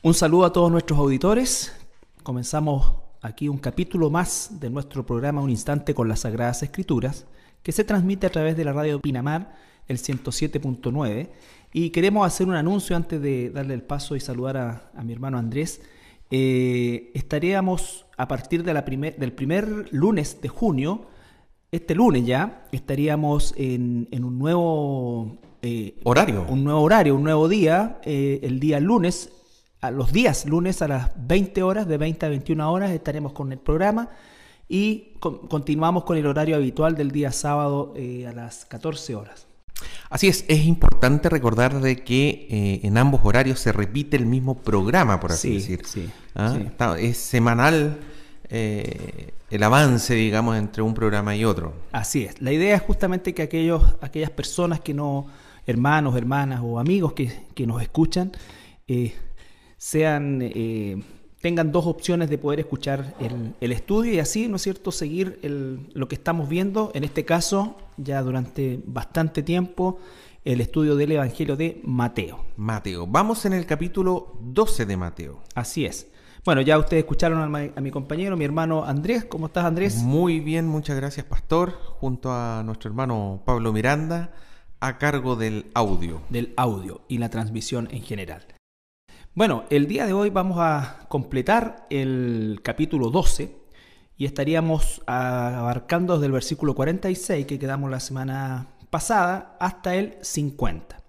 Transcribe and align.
Un 0.00 0.14
saludo 0.14 0.44
a 0.44 0.52
todos 0.52 0.70
nuestros 0.70 0.96
auditores. 0.96 1.72
Comenzamos 2.22 2.94
aquí 3.20 3.48
un 3.48 3.58
capítulo 3.58 4.10
más 4.10 4.60
de 4.60 4.70
nuestro 4.70 5.04
programa 5.04 5.40
Un 5.40 5.50
Instante 5.50 5.92
con 5.92 6.08
las 6.08 6.20
Sagradas 6.20 6.62
Escrituras, 6.62 7.26
que 7.64 7.72
se 7.72 7.82
transmite 7.82 8.28
a 8.28 8.30
través 8.30 8.56
de 8.56 8.64
la 8.64 8.72
radio 8.72 9.00
Pinamar, 9.00 9.56
el 9.88 9.98
107.9. 9.98 11.30
Y 11.72 11.90
queremos 11.90 12.24
hacer 12.24 12.46
un 12.46 12.54
anuncio 12.54 12.94
antes 12.94 13.20
de 13.20 13.50
darle 13.50 13.74
el 13.74 13.82
paso 13.82 14.14
y 14.14 14.20
saludar 14.20 14.56
a, 14.56 15.02
mi 15.02 15.12
hermano 15.12 15.36
Andrés. 15.36 15.80
Eh, 16.30 17.10
estaríamos 17.14 18.06
a 18.16 18.28
partir 18.28 18.62
de 18.62 18.74
la 18.74 18.82
del 18.82 19.32
primer 19.32 19.92
lunes 19.92 20.40
de 20.40 20.48
junio, 20.48 21.06
este 21.72 21.96
lunes 21.96 22.24
ya, 22.24 22.68
estaríamos 22.70 23.52
en, 23.56 24.06
un 24.12 24.38
nuevo 24.38 25.38
eh, 25.60 25.98
horario. 26.04 26.46
Un 26.48 26.62
nuevo 26.62 26.82
horario, 26.82 27.16
un 27.16 27.24
nuevo 27.24 27.48
día, 27.48 28.00
eh, 28.04 28.38
el 28.44 28.60
día 28.60 28.78
lunes 28.78 29.32
a 29.80 29.90
los 29.90 30.12
días 30.12 30.46
lunes 30.46 30.82
a 30.82 30.88
las 30.88 31.10
20 31.16 31.62
horas, 31.62 31.86
de 31.86 31.98
20 31.98 32.26
a 32.26 32.28
21 32.28 32.72
horas, 32.72 32.90
estaremos 32.90 33.32
con 33.32 33.52
el 33.52 33.58
programa 33.58 34.10
y 34.68 35.14
continuamos 35.20 36.04
con 36.04 36.16
el 36.16 36.26
horario 36.26 36.56
habitual 36.56 36.94
del 36.94 37.10
día 37.10 37.32
sábado 37.32 37.94
eh, 37.96 38.26
a 38.26 38.32
las 38.32 38.64
14 38.66 39.14
horas. 39.14 39.46
Así 40.10 40.26
es, 40.26 40.44
es 40.48 40.66
importante 40.66 41.28
recordar 41.28 41.80
de 41.80 42.02
que 42.02 42.48
eh, 42.50 42.80
en 42.82 42.98
ambos 42.98 43.20
horarios 43.22 43.60
se 43.60 43.70
repite 43.70 44.16
el 44.16 44.26
mismo 44.26 44.56
programa, 44.56 45.20
por 45.20 45.32
así 45.32 45.54
decir. 45.54 45.82
Sí, 45.86 46.10
¿Ah? 46.34 46.58
es 46.98 47.16
semanal 47.16 48.00
eh, 48.48 49.32
el 49.50 49.62
avance, 49.62 50.14
digamos, 50.14 50.56
entre 50.56 50.82
un 50.82 50.94
programa 50.94 51.36
y 51.36 51.44
otro. 51.44 51.74
Así 51.92 52.24
es. 52.24 52.40
La 52.42 52.52
idea 52.52 52.74
es 52.74 52.82
justamente 52.82 53.34
que 53.34 53.42
aquellos, 53.42 53.96
aquellas 54.00 54.30
personas 54.30 54.80
que 54.80 54.94
no, 54.94 55.26
hermanos, 55.66 56.16
hermanas 56.16 56.60
o 56.64 56.80
amigos 56.80 57.12
que, 57.12 57.32
que 57.54 57.66
nos 57.66 57.80
escuchan, 57.80 58.32
sean, 59.78 60.40
eh, 60.42 61.02
tengan 61.40 61.72
dos 61.72 61.86
opciones 61.86 62.28
de 62.28 62.36
poder 62.36 62.60
escuchar 62.60 63.14
el, 63.20 63.72
estudio 63.72 64.12
y 64.12 64.18
así, 64.18 64.48
¿no 64.48 64.56
es 64.56 64.62
cierto?, 64.62 64.92
seguir 64.92 65.38
lo 65.94 66.08
que 66.08 66.16
estamos 66.16 66.48
viendo, 66.48 66.90
en 66.94 67.04
este 67.04 67.24
caso, 67.24 67.76
ya 67.96 68.20
durante 68.22 68.80
bastante 68.84 69.42
tiempo, 69.42 69.98
el 70.44 70.60
estudio 70.60 70.96
del 70.96 71.12
Evangelio 71.12 71.56
de 71.56 71.80
Mateo. 71.84 72.44
Mateo. 72.56 73.06
Vamos 73.06 73.44
en 73.44 73.52
el 73.52 73.66
capítulo 73.66 74.36
12 74.40 74.86
de 74.86 74.96
Mateo. 74.96 75.42
Así 75.54 75.86
es. 75.86 76.08
Bueno, 76.44 76.62
ya 76.62 76.78
ustedes 76.78 77.02
escucharon 77.02 77.54
a 77.54 77.80
mi, 77.80 77.90
compañero, 77.90 78.36
mi 78.36 78.44
hermano 78.44 78.84
Andrés. 78.84 79.24
¿Cómo 79.24 79.46
estás, 79.46 79.64
Andrés? 79.64 79.96
Muy 79.96 80.40
bien, 80.40 80.66
muchas 80.66 80.96
gracias, 80.96 81.26
pastor. 81.26 81.72
Junto 82.00 82.32
a 82.32 82.62
nuestro 82.64 82.88
hermano 82.88 83.42
Pablo 83.44 83.72
Miranda, 83.72 84.32
a 84.80 84.96
cargo 84.96 85.36
del 85.36 85.66
audio. 85.74 86.22
Del 86.30 86.54
audio 86.56 87.02
y 87.08 87.18
la 87.18 87.28
transmisión 87.28 87.88
en 87.90 88.02
general. 88.02 88.57
Bueno, 89.38 89.66
el 89.70 89.86
día 89.86 90.04
de 90.04 90.12
hoy 90.12 90.30
vamos 90.30 90.58
a 90.58 91.06
completar 91.06 91.86
el 91.90 92.58
capítulo 92.64 93.08
12 93.10 93.54
y 94.16 94.24
estaríamos 94.24 95.00
abarcando 95.06 96.14
desde 96.14 96.26
el 96.26 96.32
versículo 96.32 96.74
46 96.74 97.46
que 97.46 97.56
quedamos 97.56 97.88
la 97.88 98.00
semana 98.00 98.66
pasada 98.90 99.56
hasta 99.60 99.94
el 99.94 100.16
50. 100.22 101.00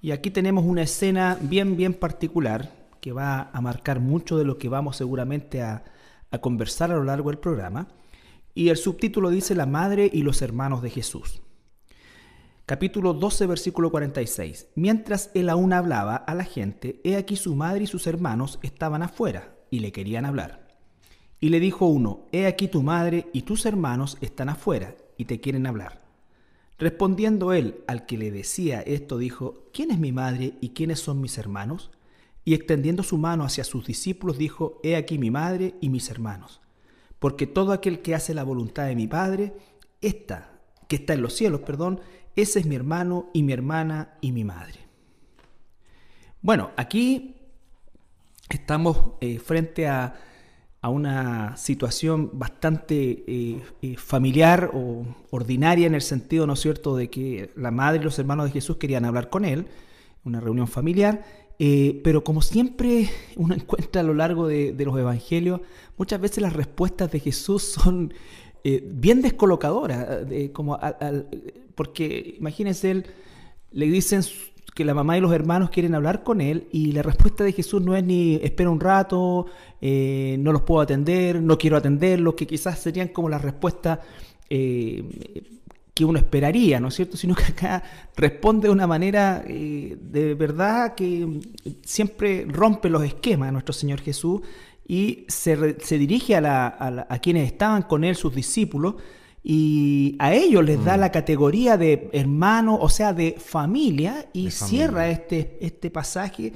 Y 0.00 0.12
aquí 0.12 0.30
tenemos 0.30 0.64
una 0.64 0.82
escena 0.82 1.36
bien, 1.40 1.76
bien 1.76 1.94
particular 1.94 2.70
que 3.00 3.10
va 3.10 3.50
a 3.52 3.60
marcar 3.60 3.98
mucho 3.98 4.38
de 4.38 4.44
lo 4.44 4.58
que 4.58 4.68
vamos 4.68 4.96
seguramente 4.96 5.60
a, 5.60 5.82
a 6.30 6.38
conversar 6.38 6.92
a 6.92 6.94
lo 6.94 7.02
largo 7.02 7.30
del 7.30 7.40
programa. 7.40 7.88
Y 8.54 8.68
el 8.68 8.76
subtítulo 8.76 9.28
dice 9.28 9.56
La 9.56 9.66
madre 9.66 10.08
y 10.12 10.22
los 10.22 10.40
hermanos 10.40 10.82
de 10.82 10.90
Jesús 10.90 11.42
capítulo 12.66 13.14
12, 13.14 13.46
versículo 13.46 13.90
46. 13.92 14.66
Mientras 14.74 15.30
él 15.34 15.48
aún 15.48 15.72
hablaba 15.72 16.16
a 16.16 16.34
la 16.34 16.44
gente, 16.44 17.00
he 17.04 17.16
aquí 17.16 17.36
su 17.36 17.54
madre 17.54 17.84
y 17.84 17.86
sus 17.86 18.08
hermanos 18.08 18.58
estaban 18.62 19.04
afuera 19.04 19.56
y 19.70 19.78
le 19.78 19.92
querían 19.92 20.24
hablar. 20.24 20.66
Y 21.38 21.50
le 21.50 21.60
dijo 21.60 21.86
uno, 21.86 22.26
he 22.32 22.46
aquí 22.46 22.66
tu 22.66 22.82
madre 22.82 23.28
y 23.32 23.42
tus 23.42 23.66
hermanos 23.66 24.18
están 24.20 24.48
afuera 24.48 24.96
y 25.16 25.26
te 25.26 25.40
quieren 25.40 25.66
hablar. 25.66 26.04
Respondiendo 26.76 27.52
él 27.52 27.84
al 27.86 28.04
que 28.04 28.18
le 28.18 28.32
decía 28.32 28.80
esto, 28.80 29.16
dijo, 29.16 29.68
¿quién 29.72 29.92
es 29.92 29.98
mi 29.98 30.10
madre 30.10 30.54
y 30.60 30.70
quiénes 30.70 30.98
son 30.98 31.20
mis 31.20 31.38
hermanos? 31.38 31.90
Y 32.44 32.54
extendiendo 32.54 33.04
su 33.04 33.16
mano 33.16 33.44
hacia 33.44 33.64
sus 33.64 33.86
discípulos, 33.86 34.38
dijo, 34.38 34.80
He 34.82 34.96
aquí 34.96 35.18
mi 35.18 35.30
madre 35.30 35.74
y 35.80 35.88
mis 35.88 36.10
hermanos. 36.10 36.60
Porque 37.18 37.46
todo 37.46 37.72
aquel 37.72 38.02
que 38.02 38.14
hace 38.14 38.34
la 38.34 38.44
voluntad 38.44 38.86
de 38.86 38.94
mi 38.94 39.08
Padre, 39.08 39.54
esta, 40.00 40.60
que 40.86 40.96
está 40.96 41.14
en 41.14 41.22
los 41.22 41.34
cielos, 41.34 41.62
perdón, 41.62 42.00
ese 42.36 42.60
es 42.60 42.66
mi 42.66 42.76
hermano 42.76 43.30
y 43.32 43.42
mi 43.42 43.52
hermana 43.52 44.14
y 44.20 44.32
mi 44.32 44.44
madre. 44.44 44.86
Bueno, 46.42 46.70
aquí 46.76 47.34
estamos 48.48 49.14
eh, 49.20 49.38
frente 49.38 49.88
a, 49.88 50.14
una 50.82 51.56
situación 51.56 52.30
bastante 52.34 53.24
eh, 53.26 53.60
eh, 53.82 53.96
familiar 53.96 54.70
o 54.72 55.04
ordinaria 55.32 55.88
en 55.88 55.96
el 55.96 56.00
sentido, 56.00 56.46
¿no 56.46 56.52
es 56.52 56.60
cierto?, 56.60 56.94
de 56.94 57.10
que 57.10 57.50
la 57.56 57.72
madre 57.72 58.02
y 58.02 58.04
los 58.04 58.20
hermanos 58.20 58.46
de 58.46 58.52
Jesús 58.52 58.76
querían 58.76 59.04
hablar 59.04 59.28
con 59.28 59.44
él, 59.44 59.66
una 60.22 60.38
reunión 60.38 60.68
familiar, 60.68 61.24
pero 61.58 62.22
como 62.22 62.40
siempre 62.40 63.10
uno 63.34 63.54
encuentra 63.56 64.02
a 64.02 64.04
lo 64.04 64.14
largo 64.14 64.46
de, 64.46 64.76
los 64.78 64.96
evangelios, 64.96 65.60
muchas 65.96 66.20
veces 66.20 66.40
las 66.40 66.52
respuestas 66.52 67.10
de 67.10 67.18
Jesús 67.18 67.64
son 67.64 68.14
bien 68.84 69.22
descolocadoras, 69.22 70.26
como 70.52 70.74
al, 70.74 71.26
porque 71.76 72.36
imagínense, 72.38 72.90
él, 72.90 73.06
le 73.70 73.86
dicen 73.86 74.22
que 74.74 74.84
la 74.84 74.94
mamá 74.94 75.16
y 75.16 75.20
los 75.20 75.32
hermanos 75.32 75.70
quieren 75.70 75.94
hablar 75.94 76.22
con 76.22 76.40
él 76.40 76.66
y 76.72 76.92
la 76.92 77.02
respuesta 77.02 77.44
de 77.44 77.52
Jesús 77.52 77.80
no 77.82 77.94
es 77.94 78.02
ni 78.02 78.36
espera 78.36 78.70
un 78.70 78.80
rato, 78.80 79.46
eh, 79.80 80.36
no 80.40 80.52
los 80.52 80.62
puedo 80.62 80.80
atender, 80.80 81.40
no 81.40 81.56
quiero 81.56 81.76
atenderlos, 81.76 82.34
que 82.34 82.46
quizás 82.46 82.78
serían 82.78 83.08
como 83.08 83.28
la 83.28 83.38
respuesta 83.38 84.00
eh, 84.50 85.02
que 85.94 86.04
uno 86.04 86.18
esperaría, 86.18 86.78
¿no 86.78 86.88
es 86.88 86.94
cierto? 86.94 87.16
Sino 87.16 87.34
que 87.34 87.44
acá 87.44 87.82
responde 88.16 88.68
de 88.68 88.72
una 88.72 88.86
manera 88.86 89.44
eh, 89.46 89.96
de 89.98 90.34
verdad 90.34 90.94
que 90.94 91.40
siempre 91.82 92.46
rompe 92.46 92.90
los 92.90 93.02
esquemas 93.02 93.52
nuestro 93.52 93.72
Señor 93.72 94.00
Jesús 94.00 94.42
y 94.86 95.24
se, 95.28 95.80
se 95.80 95.98
dirige 95.98 96.36
a, 96.36 97.06
a 97.08 97.18
quienes 97.18 97.46
estaban 97.46 97.82
con 97.82 98.04
él, 98.04 98.16
sus 98.16 98.34
discípulos, 98.34 98.94
y 99.48 100.16
a 100.18 100.34
ellos 100.34 100.64
les 100.64 100.84
da 100.84 100.96
mm. 100.96 101.00
la 101.00 101.12
categoría 101.12 101.76
de 101.76 102.10
hermano, 102.12 102.76
o 102.80 102.88
sea, 102.88 103.12
de 103.12 103.36
familia, 103.38 104.28
y 104.32 104.50
cierra 104.50 105.08
este, 105.08 105.56
este 105.60 105.88
pasaje 105.88 106.52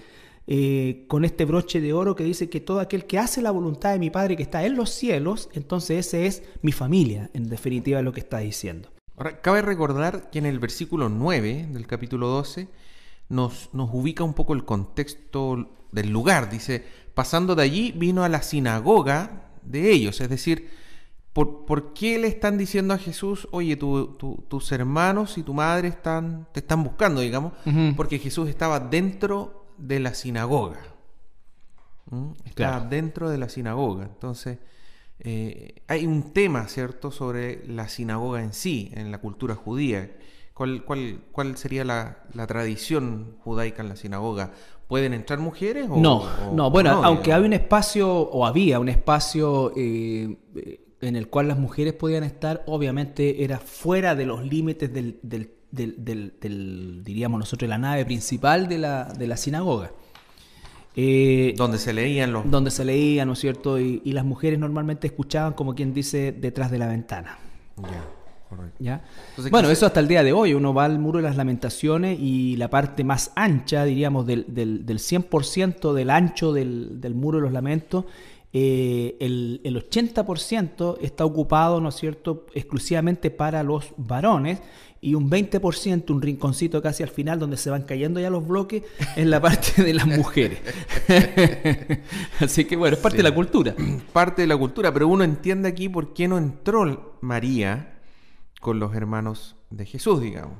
eh, 0.48 1.04
con 1.06 1.24
este 1.24 1.44
broche 1.44 1.80
de 1.80 1.92
oro 1.92 2.16
que 2.16 2.24
dice 2.24 2.50
que 2.50 2.58
todo 2.58 2.80
aquel 2.80 3.06
que 3.06 3.20
hace 3.20 3.42
la 3.42 3.52
voluntad 3.52 3.92
de 3.92 4.00
mi 4.00 4.10
Padre 4.10 4.36
que 4.36 4.42
está 4.42 4.66
en 4.66 4.74
los 4.74 4.90
cielos, 4.90 5.48
entonces 5.52 6.04
ese 6.08 6.26
es 6.26 6.42
mi 6.62 6.72
familia, 6.72 7.30
en 7.32 7.48
definitiva 7.48 8.02
lo 8.02 8.12
que 8.12 8.18
está 8.18 8.38
diciendo. 8.38 8.88
Ahora, 9.16 9.40
cabe 9.40 9.62
recordar 9.62 10.28
que 10.30 10.40
en 10.40 10.46
el 10.46 10.58
versículo 10.58 11.08
9 11.08 11.68
del 11.70 11.86
capítulo 11.86 12.26
12 12.26 12.66
nos, 13.28 13.70
nos 13.72 13.90
ubica 13.92 14.24
un 14.24 14.34
poco 14.34 14.52
el 14.52 14.64
contexto 14.64 15.68
del 15.92 16.10
lugar. 16.10 16.50
Dice, 16.50 16.84
pasando 17.14 17.54
de 17.54 17.62
allí 17.62 17.92
vino 17.92 18.24
a 18.24 18.28
la 18.28 18.42
sinagoga 18.42 19.50
de 19.62 19.90
ellos, 19.92 20.20
es 20.20 20.28
decir, 20.28 20.70
¿Por, 21.32 21.94
qué 21.94 22.18
le 22.18 22.26
están 22.26 22.58
diciendo 22.58 22.92
a 22.92 22.98
Jesús, 22.98 23.46
oye, 23.52 23.76
tus 23.76 24.72
hermanos 24.72 25.38
y 25.38 25.44
tu 25.44 25.54
madre 25.54 25.86
están, 25.88 26.48
te 26.52 26.58
están 26.58 26.82
buscando, 26.82 27.20
digamos? 27.20 27.52
Porque 27.96 28.18
Jesús 28.18 28.48
estaba 28.48 28.80
dentro 28.80 29.66
de 29.78 30.00
la 30.00 30.14
sinagoga. 30.14 30.80
¿Mm? 32.06 32.32
Estaba 32.44 32.80
dentro 32.80 33.30
de 33.30 33.38
la 33.38 33.48
sinagoga. 33.48 34.04
Entonces, 34.06 34.58
eh, 35.20 35.82
hay 35.86 36.04
un 36.04 36.32
tema, 36.32 36.66
¿cierto?, 36.66 37.12
sobre 37.12 37.64
la 37.66 37.88
sinagoga 37.88 38.42
en 38.42 38.52
sí, 38.52 38.90
en 38.94 39.12
la 39.12 39.18
cultura 39.18 39.54
judía. 39.54 40.10
¿Cuál, 40.52 40.84
cuál, 40.84 41.22
cuál 41.30 41.56
sería 41.56 41.84
la, 41.84 42.46
tradición 42.48 43.36
judaica 43.44 43.82
en 43.82 43.88
la 43.88 43.96
sinagoga? 43.96 44.50
¿Pueden 44.90 45.14
entrar 45.14 45.38
mujeres? 45.38 45.86
O, 45.88 45.96
no, 45.96 46.24
no, 46.52 46.68
bueno, 46.68 46.90
aunque 47.04 47.32
hay 47.32 47.44
un 47.44 47.52
espacio, 47.52 48.12
o 48.12 48.44
había 48.44 48.80
un 48.80 48.88
espacio 48.88 49.72
eh, 49.76 50.36
en 51.00 51.14
el 51.14 51.28
cual 51.28 51.46
las 51.46 51.60
mujeres 51.60 51.92
podían 51.92 52.24
estar, 52.24 52.64
obviamente 52.66 53.44
era 53.44 53.60
fuera 53.60 54.16
de 54.16 54.26
los 54.26 54.44
límites 54.44 54.92
del, 54.92 55.20
del, 55.22 55.52
del, 55.70 57.04
diríamos 57.04 57.38
nosotros, 57.38 57.68
la 57.68 57.78
nave 57.78 58.04
principal 58.04 58.68
de 58.68 58.78
la, 58.78 59.04
de 59.04 59.28
la 59.28 59.36
sinagoga. 59.36 59.92
Eh, 60.96 61.54
donde 61.56 61.78
se 61.78 61.92
leían 61.92 62.32
los... 62.32 62.50
Donde 62.50 62.72
se 62.72 62.84
leían, 62.84 63.28
¿no 63.28 63.34
es 63.34 63.38
cierto? 63.38 63.78
Y, 63.78 64.00
las 64.06 64.24
mujeres 64.24 64.58
normalmente 64.58 65.06
escuchaban, 65.06 65.52
como 65.52 65.76
quien 65.76 65.94
dice, 65.94 66.32
detrás 66.32 66.72
de 66.72 66.78
la 66.78 66.88
ventana. 66.88 67.38
Ya, 67.76 68.04
correcto. 68.50 68.76
¿Ya? 68.78 69.02
bueno, 69.50 69.70
eso 69.70 69.86
hasta 69.86 70.00
el 70.00 70.08
día 70.08 70.22
de 70.22 70.32
hoy. 70.32 70.52
Uno 70.52 70.74
va 70.74 70.84
al 70.84 70.98
muro 70.98 71.18
de 71.18 71.22
las 71.22 71.36
lamentaciones 71.36 72.18
y 72.20 72.56
la 72.56 72.68
parte 72.68 73.04
más 73.04 73.32
ancha, 73.36 73.84
diríamos, 73.84 74.26
del, 74.26 74.44
del, 74.48 74.84
del 74.84 74.98
100% 74.98 75.94
del 75.94 76.10
ancho 76.10 76.52
del, 76.52 77.00
del 77.00 77.14
muro 77.14 77.38
de 77.38 77.42
los 77.44 77.52
lamentos 77.52 78.04
eh, 78.52 79.16
el, 79.20 79.60
el, 79.62 79.88
80% 79.88 80.98
está 81.00 81.24
ocupado, 81.24 81.80
¿no 81.80 81.90
es 81.90 81.94
cierto?, 81.94 82.46
exclusivamente 82.52 83.30
para 83.30 83.62
los 83.62 83.92
varones 83.96 84.60
y 85.00 85.14
un 85.14 85.30
20%, 85.30 86.10
un 86.10 86.20
rinconcito 86.20 86.82
casi 86.82 87.04
al 87.04 87.10
final 87.10 87.38
donde 87.38 87.56
se 87.56 87.70
van 87.70 87.82
cayendo 87.82 88.18
ya 88.18 88.28
los 88.28 88.46
bloques, 88.46 88.82
en 89.14 89.30
la 89.30 89.40
parte 89.40 89.84
de 89.84 89.94
las 89.94 90.06
mujeres. 90.06 90.58
Así 92.40 92.64
que 92.64 92.76
bueno, 92.76 92.96
es 92.96 93.02
parte 93.02 93.18
de 93.18 93.22
la 93.22 93.34
cultura. 93.34 93.74
Parte 94.12 94.42
de 94.42 94.48
la 94.48 94.56
cultura, 94.56 94.92
pero 94.92 95.06
uno 95.06 95.22
entiende 95.22 95.68
aquí 95.68 95.88
por 95.88 96.12
qué 96.12 96.26
no 96.26 96.36
entró 96.36 97.18
María 97.20 97.99
con 98.60 98.78
los 98.78 98.94
hermanos 98.94 99.56
de 99.70 99.86
Jesús, 99.86 100.20
digamos. 100.20 100.58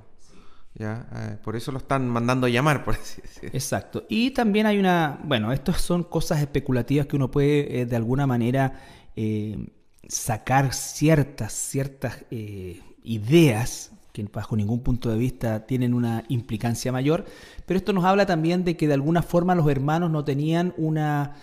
¿Ya? 0.75 1.09
Eh, 1.15 1.37
por 1.43 1.57
eso 1.57 1.73
lo 1.73 1.79
están 1.79 2.09
mandando 2.09 2.47
a 2.47 2.51
llamar, 2.51 2.85
por 2.85 2.95
así 2.95 3.21
decirlo. 3.21 3.51
Exacto. 3.53 4.05
Y 4.09 4.31
también 4.31 4.67
hay 4.67 4.79
una, 4.79 5.21
bueno, 5.25 5.53
estas 5.53 5.81
son 5.81 6.05
cosas 6.05 6.41
especulativas 6.41 7.07
que 7.07 7.17
uno 7.17 7.31
puede 7.31 7.81
eh, 7.81 7.87
de 7.87 7.97
alguna 7.97 8.27
manera 8.27 8.81
eh, 9.15 9.69
sacar 10.09 10.73
ciertas, 10.73 11.53
ciertas 11.53 12.25
ideas 12.31 13.93
que 14.13 14.25
bajo 14.33 14.57
ningún 14.57 14.81
punto 14.81 15.09
de 15.11 15.17
vista 15.17 15.67
tienen 15.67 15.95
una 15.95 16.25
implicancia 16.29 16.91
mayor, 16.91 17.27
pero 17.65 17.79
esto 17.79 17.93
nos 17.93 18.05
habla 18.05 18.27
también 18.27 18.65
de 18.65 18.77
que 18.77 18.89
de 18.89 18.95
alguna 18.95 19.23
forma 19.23 19.55
los 19.55 19.69
hermanos 19.71 20.11
no 20.11 20.25
tenían 20.25 20.75
una, 20.77 21.37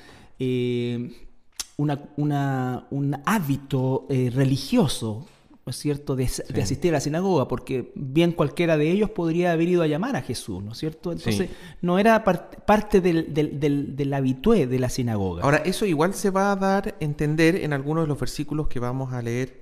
una, 1.77 2.87
un 2.89 3.21
hábito 3.25 4.05
religioso 4.09 5.27
¿no 5.67 5.71
es 5.71 5.79
cierto?, 5.79 6.15
de, 6.15 6.23
asistir 6.23 6.91
a 6.91 6.93
la 6.93 6.99
sinagoga, 7.01 7.49
porque 7.49 7.91
bien 7.93 8.31
cualquiera 8.31 8.77
de 8.77 8.89
ellos 8.89 9.09
podría 9.09 9.51
haber 9.51 9.67
ido 9.67 9.83
a 9.83 9.87
llamar 9.87 10.15
a 10.15 10.21
Jesús, 10.21 10.63
¿no 10.63 10.71
es 10.71 10.77
cierto? 10.77 11.11
Entonces, 11.11 11.49
no 11.81 11.99
era 11.99 12.23
parte 12.23 13.01
del, 13.01 13.33
del, 13.33 14.13
habitué 14.13 14.65
de 14.65 14.79
la 14.79 14.87
sinagoga. 14.87 15.43
Ahora, 15.43 15.57
eso 15.57 15.85
igual 15.85 16.13
se 16.13 16.29
va 16.29 16.53
a 16.53 16.55
dar 16.55 16.87
a 16.87 16.95
entender 17.03 17.57
en 17.57 17.73
algunos 17.73 18.05
de 18.05 18.07
los 18.07 18.17
versículos 18.17 18.69
que 18.69 18.79
vamos 18.79 19.11
a 19.11 19.21
leer 19.21 19.61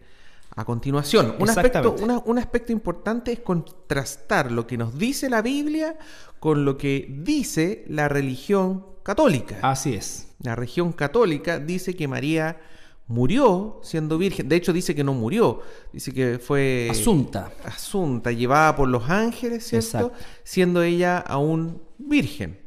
a 0.55 0.63
continuación. 0.63 1.33
Un 1.39 1.49
aspecto, 1.49 1.95
un 2.23 2.37
aspecto 2.37 2.71
importante 2.71 3.31
es 3.31 3.39
contrastar 3.39 4.51
lo 4.51 4.67
que 4.67 4.77
nos 4.77 4.99
dice 4.99 5.27
la 5.27 5.41
Biblia 5.41 5.97
con 6.39 6.65
lo 6.65 6.77
que 6.77 7.07
dice 7.09 7.83
la 7.87 8.09
religión 8.09 8.85
católica. 9.01 9.57
Así 9.63 9.95
es. 9.95 10.27
La 10.39 10.53
religión 10.53 10.93
católica 10.93 11.57
dice 11.57 11.95
que 11.95 12.07
María 12.07 12.57
murió 13.07 13.79
siendo 13.83 14.17
virgen. 14.17 14.49
De 14.49 14.55
hecho, 14.55 14.73
dice 14.73 14.95
que 14.95 15.03
no 15.03 15.13
murió. 15.13 15.61
Dice 15.91 16.11
que 16.11 16.39
fue. 16.39 16.87
Asunta. 16.89 17.51
Asunta, 17.63 18.31
llevada 18.31 18.75
por 18.75 18.87
los 18.87 19.09
ángeles, 19.09 19.65
¿cierto? 19.67 20.11
Siendo 20.43 20.81
ella 20.83 21.19
aún 21.19 21.81
virgen. 21.97 22.59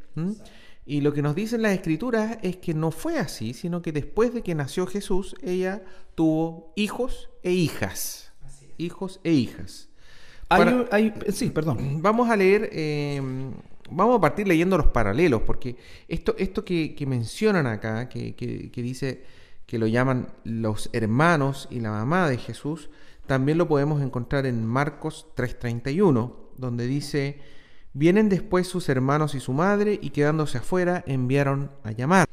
Y 0.85 1.01
lo 1.01 1.13
que 1.13 1.23
nos 1.23 1.35
dicen 1.35 1.63
las 1.63 1.73
escrituras 1.73 2.39
es 2.43 2.57
que 2.57 2.75
no 2.75 2.91
fue 2.91 3.19
así, 3.19 3.53
sino 3.55 3.83
que 3.83 3.93
después 3.93 4.33
de 4.33 4.43
que 4.43 4.55
nació 4.55 4.87
Jesús, 4.87 5.37
ella 5.43 5.83
tuvo 6.15 6.73
hijos 6.77 7.31
e 7.43 7.53
hijas. 7.53 8.33
Hijos 8.79 9.21
e 9.25 9.33
hijas. 9.33 9.89
sí, 11.33 11.51
perdón. 11.51 12.01
Vamos 12.01 12.31
a 12.31 12.37
leer. 12.37 12.71
Em, 12.73 13.53
vamos 13.91 14.17
a 14.17 14.21
partir 14.21 14.49
leyendo 14.49 14.77
los 14.77 14.87
paralelos, 14.87 15.43
porque 15.43 15.77
esto, 16.07 16.35
esto 16.39 16.65
que, 16.65 17.05
mencionan 17.07 17.67
acá, 17.67 18.09
que, 18.09 18.35
que 18.35 18.83
dice 18.83 19.25
que 19.69 19.79
lo 19.79 19.87
llaman 19.87 20.29
los 20.45 20.89
hermanos 20.95 21.69
y 21.71 21.81
la 21.81 21.91
mamá 21.91 22.29
de 22.31 22.39
Jesús, 22.39 22.89
también 23.27 23.59
lo 23.59 23.69
podemos 23.69 24.01
encontrar 24.01 24.47
en 24.47 24.65
Marcos 24.65 25.27
3:31, 25.37 26.33
donde 26.57 26.87
dice, 26.87 27.39
vienen 27.93 28.31
después 28.31 28.67
sus 28.67 28.89
hermanos 28.89 29.35
y 29.35 29.41
su 29.41 29.53
madre 29.53 29.99
y 30.01 30.09
quedándose 30.09 30.57
afuera 30.57 31.05
enviaron 31.07 31.71
a 31.85 31.93
llamar. 31.93 32.27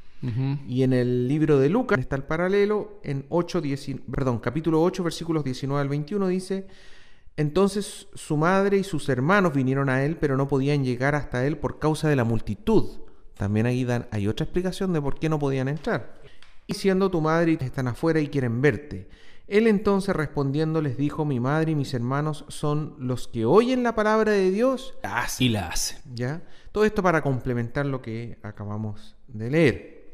Y 0.68 0.82
en 0.82 0.94
el 0.94 1.28
libro 1.28 1.60
de 1.60 1.70
Lucas 1.70 2.00
está 2.00 2.16
el 2.16 2.24
paralelo, 2.24 3.00
en 3.04 3.28
8, 3.30 3.62
perdón, 4.10 4.40
capítulo 4.40 4.82
8, 4.82 5.04
versículos 5.04 5.44
19 5.44 5.80
al 5.80 5.90
21 5.90 6.28
dice, 6.30 6.66
entonces 7.38 8.08
su 8.16 8.36
madre 8.36 8.78
y 8.78 8.84
sus 8.84 9.08
hermanos 9.10 9.54
vinieron 9.54 9.90
a 9.90 10.04
él, 10.04 10.18
pero 10.18 10.36
no 10.36 10.48
podían 10.48 10.84
llegar 10.84 11.14
hasta 11.14 11.46
él 11.46 11.58
por 11.58 11.78
causa 11.78 12.08
de 12.10 12.16
la 12.16 12.24
multitud. 12.24 13.02
También 13.38 13.68
ahí 13.68 13.84
dan, 13.84 14.08
hay 14.10 14.28
otra 14.28 14.46
explicación 14.46 14.94
de 14.94 15.02
por 15.02 15.20
qué 15.20 15.30
no 15.30 15.38
podían 15.38 15.68
entrar 15.68 16.25
y 16.68 16.74
siendo 16.74 17.10
tu 17.12 17.22
madre 17.22 17.58
y 17.60 17.64
están 17.64 17.88
afuera 17.88 18.20
y 18.20 18.28
quieren 18.28 18.62
verte. 18.62 19.08
Él 19.48 19.68
entonces 19.68 20.16
respondiendo 20.16 20.82
les 20.82 20.98
dijo, 20.98 21.24
mi 21.24 21.40
madre 21.40 21.74
y 21.74 21.76
mis 21.76 21.94
hermanos 21.94 22.46
son 22.48 22.96
los 23.00 23.28
que 23.28 23.46
oyen 23.46 23.84
la 23.84 23.94
palabra 23.94 24.32
de 24.32 24.50
Dios 24.50 24.96
y 25.40 25.50
la 25.50 25.68
hacen. 25.68 26.00
¿Ya? 26.14 26.42
Todo 26.72 26.84
esto 26.86 27.04
para 27.04 27.22
complementar 27.22 27.86
lo 27.86 28.02
que 28.02 28.40
acabamos 28.42 29.16
de 29.28 29.52
leer. 29.52 30.10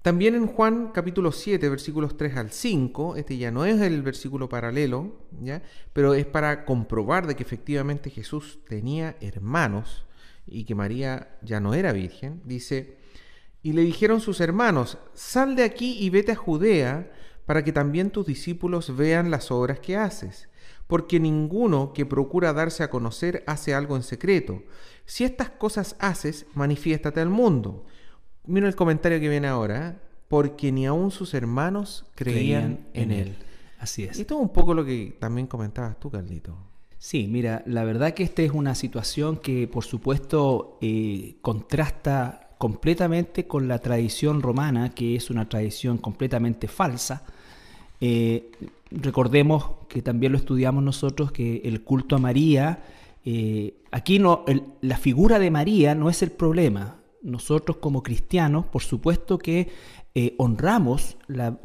También 0.00 0.34
en 0.34 0.46
Juan 0.46 0.92
capítulo 0.94 1.32
7, 1.32 1.68
versículos 1.68 2.16
3 2.16 2.36
al 2.36 2.50
5, 2.50 3.16
este 3.16 3.36
ya 3.36 3.50
no 3.50 3.66
es 3.66 3.80
el 3.82 4.00
versículo 4.00 4.48
paralelo, 4.48 5.18
¿ya? 5.42 5.62
pero 5.92 6.14
es 6.14 6.24
para 6.24 6.64
comprobar 6.64 7.26
de 7.26 7.36
que 7.36 7.42
efectivamente 7.42 8.08
Jesús 8.08 8.60
tenía 8.66 9.16
hermanos 9.20 10.06
y 10.46 10.64
que 10.64 10.74
María 10.74 11.36
ya 11.42 11.60
no 11.60 11.74
era 11.74 11.92
virgen. 11.92 12.40
Dice, 12.44 12.96
y 13.62 13.72
le 13.72 13.82
dijeron 13.82 14.20
sus 14.20 14.40
hermanos, 14.40 14.98
sal 15.14 15.56
de 15.56 15.64
aquí 15.64 15.96
y 15.98 16.10
vete 16.10 16.32
a 16.32 16.36
Judea, 16.36 17.12
para 17.44 17.64
que 17.64 17.72
también 17.72 18.10
tus 18.10 18.26
discípulos 18.26 18.94
vean 18.94 19.30
las 19.30 19.50
obras 19.50 19.80
que 19.80 19.96
haces, 19.96 20.48
porque 20.86 21.18
ninguno 21.18 21.92
que 21.94 22.04
procura 22.04 22.52
darse 22.52 22.82
a 22.82 22.90
conocer 22.90 23.42
hace 23.46 23.74
algo 23.74 23.96
en 23.96 24.02
secreto. 24.02 24.62
Si 25.06 25.24
estas 25.24 25.48
cosas 25.48 25.96
haces, 25.98 26.46
manifiéstate 26.54 27.20
al 27.20 27.30
mundo. 27.30 27.86
Mira 28.44 28.68
el 28.68 28.76
comentario 28.76 29.18
que 29.18 29.30
viene 29.30 29.48
ahora, 29.48 29.88
¿eh? 29.88 29.94
porque 30.28 30.70
ni 30.70 30.86
aun 30.86 31.10
sus 31.10 31.32
hermanos 31.32 32.04
creían, 32.14 32.86
en, 32.92 33.12
él. 33.12 33.36
Así 33.78 34.04
es. 34.04 34.18
Y 34.18 34.22
esto 34.22 34.34
es 34.34 34.40
un 34.42 34.52
poco 34.52 34.74
lo 34.74 34.84
que 34.84 35.16
también 35.18 35.46
comentabas 35.46 35.98
tú, 35.98 36.10
Carlito. 36.10 36.54
Sí, 36.98 37.28
mira, 37.28 37.62
la 37.64 37.84
verdad 37.84 38.12
que 38.12 38.24
esta 38.24 38.42
es 38.42 38.50
una 38.50 38.74
situación 38.74 39.38
que 39.38 39.68
por 39.68 39.84
supuesto 39.84 40.78
eh, 40.82 41.36
contrasta 41.40 42.47
completamente 42.58 43.46
con 43.46 43.68
la 43.68 43.78
tradición 43.78 44.42
romana, 44.42 44.90
que 44.90 45.14
es 45.14 45.30
una 45.30 45.48
tradición 45.48 45.96
completamente 45.96 46.66
falsa. 46.66 47.22
Eh, 48.00 48.50
recordemos 48.90 49.70
que 49.88 50.02
también 50.02 50.32
lo 50.32 50.38
estudiamos 50.38 50.82
nosotros, 50.82 51.30
que 51.30 51.62
el 51.64 51.82
culto 51.82 52.16
a 52.16 52.18
María, 52.18 52.82
eh, 53.24 53.74
aquí 53.92 54.18
no, 54.18 54.44
la 54.80 54.98
figura 54.98 55.38
de 55.38 55.52
María 55.52 55.94
no 55.94 56.10
es 56.10 56.22
el 56.22 56.32
problema. 56.32 56.96
Nosotros 57.22 57.78
como 57.78 58.02
cristianos, 58.02 58.66
por 58.66 58.82
supuesto 58.82 59.38
que 59.38 59.68
eh, 60.14 60.34
honramos 60.38 61.16
la, 61.28 61.56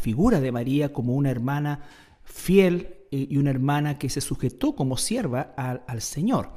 figura 0.00 0.40
de 0.40 0.52
María 0.52 0.92
como 0.92 1.14
una 1.14 1.30
hermana 1.30 1.80
fiel 2.24 2.96
y 3.10 3.36
una 3.36 3.50
hermana 3.50 3.98
que 3.98 4.08
se 4.08 4.22
sujetó 4.22 4.74
como 4.74 4.96
sierva 4.96 5.54
al, 5.56 6.00
Señor. 6.00 6.50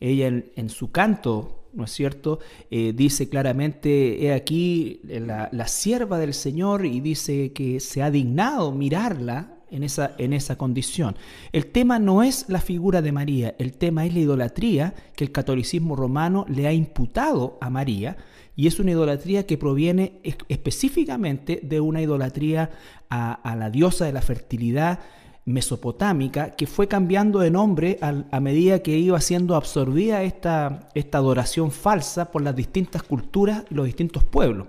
Ella 0.00 0.28
en 0.28 0.68
su 0.68 0.90
canto 0.92 1.63
¿no 1.74 1.84
es 1.84 1.92
cierto? 1.92 2.38
Eh, 2.70 2.92
dice 2.94 3.28
claramente, 3.28 4.24
he 4.24 4.32
aquí 4.32 5.00
la, 5.04 5.48
la, 5.52 5.68
sierva 5.68 6.18
del 6.18 6.34
Señor 6.34 6.86
y 6.86 7.00
dice 7.00 7.52
que 7.52 7.80
se 7.80 8.02
ha 8.02 8.10
dignado 8.10 8.72
mirarla 8.72 9.54
en 9.74 9.82
esa, 9.82 10.14
en 10.18 10.32
esa 10.32 10.56
condición. 10.56 11.16
El 11.52 11.66
tema 11.66 11.98
no 11.98 12.22
es 12.22 12.46
la 12.48 12.60
figura 12.60 13.02
de 13.02 13.12
María, 13.12 13.54
el 13.58 13.72
tema 13.72 14.06
es 14.06 14.14
la 14.14 14.20
idolatría 14.20 14.94
que 15.16 15.24
el 15.24 15.32
catolicismo 15.32 15.96
romano 15.96 16.46
le 16.48 16.66
ha 16.66 16.72
imputado 16.72 17.58
a 17.60 17.70
María 17.70 18.16
y 18.56 18.68
es 18.68 18.78
una 18.78 18.92
idolatría 18.92 19.46
que 19.46 19.58
proviene 19.58 20.20
específicamente 20.48 21.60
de 21.62 21.80
una 21.80 22.00
idolatría 22.00 22.70
a 23.08 23.56
la 23.56 23.70
diosa 23.70 24.06
de 24.06 24.12
la 24.12 24.22
fertilidad, 24.22 25.00
mesopotámica 25.46 26.56
que 26.56 26.66
fue 26.66 26.88
cambiando 26.88 27.40
de 27.40 27.50
nombre 27.50 27.98
a, 28.00 28.40
medida 28.40 28.80
que 28.80 28.96
iba 28.96 29.20
siendo 29.20 29.56
absorbida 29.56 30.22
esta, 30.22 30.88
esta 30.94 31.18
adoración 31.18 31.70
falsa 31.70 32.30
por 32.30 32.42
las 32.42 32.56
distintas 32.56 33.02
culturas 33.02 33.64
y 33.70 33.74
los 33.74 33.86
distintos 33.86 34.24
pueblos. 34.24 34.68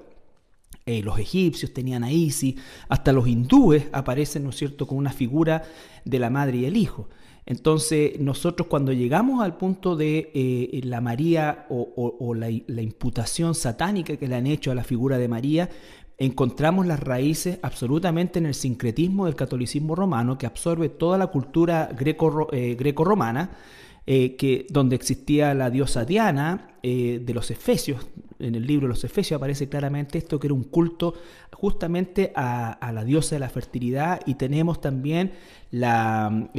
Eh, 0.85 1.01
los 1.01 1.17
egipcios 1.17 1.73
tenían 1.73 2.03
a 2.03 2.11
Isis, 2.11 2.55
hasta 2.89 3.11
los 3.11 3.27
hindúes 3.27 3.85
aparecen, 3.91 4.43
¿no 4.43 4.51
es 4.51 4.57
cierto?, 4.57 4.85
con 4.85 4.97
una 4.97 5.11
figura 5.11 5.63
de 6.03 6.19
la 6.19 6.29
madre 6.29 6.57
y 6.57 6.65
el 6.65 6.77
hijo. 6.77 7.07
Entonces, 7.47 8.19
nosotros 8.19 8.67
cuando 8.67 8.91
llegamos 8.91 9.43
al 9.43 9.57
punto 9.57 9.95
de 9.95 10.31
eh, 10.33 10.81
la 10.83 10.99
María 10.99 11.65
o, 11.69 12.33
la, 12.35 12.49
la, 12.67 12.81
imputación 12.81 13.53
satánica 13.53 14.17
que 14.17 14.27
le 14.27 14.35
han 14.35 14.47
hecho 14.47 14.71
a 14.71 14.75
la 14.75 14.83
figura 14.83 15.17
de 15.17 15.27
María, 15.27 15.69
encontramos 16.17 16.85
las 16.85 16.99
raíces 16.99 17.59
absolutamente 17.61 18.39
en 18.39 18.45
el 18.45 18.53
sincretismo 18.53 19.25
del 19.25 19.35
catolicismo 19.35 19.95
romano 19.95 20.37
que 20.37 20.45
absorbe 20.45 20.89
toda 20.89 21.17
la 21.17 21.27
cultura 21.27 21.89
greco, 21.93 22.47
eh, 22.51 22.77
eh, 24.07 24.35
que, 24.35 24.67
donde 24.69 24.95
existía 24.95 25.53
la 25.53 25.69
diosa 25.69 26.05
Diana 26.05 26.75
eh, 26.83 27.21
de 27.23 27.33
los 27.33 27.51
Efesios. 27.51 28.07
En 28.39 28.55
el 28.55 28.65
libro 28.65 28.87
de 28.87 28.93
los 28.93 29.03
Efesios 29.03 29.37
aparece 29.37 29.67
claramente 29.67 30.17
esto 30.17 30.39
que 30.39 30.47
era 30.47 30.53
un 30.53 30.65
culto 30.65 31.15
justamente 31.53 32.31
a, 32.35 32.91
la 32.93 33.03
diosa 33.03 33.35
de 33.35 33.39
la 33.39 33.49
fertilidad 33.49 34.21
y 34.25 34.35
tenemos 34.35 34.81
también 34.81 35.33
la, 35.71 36.49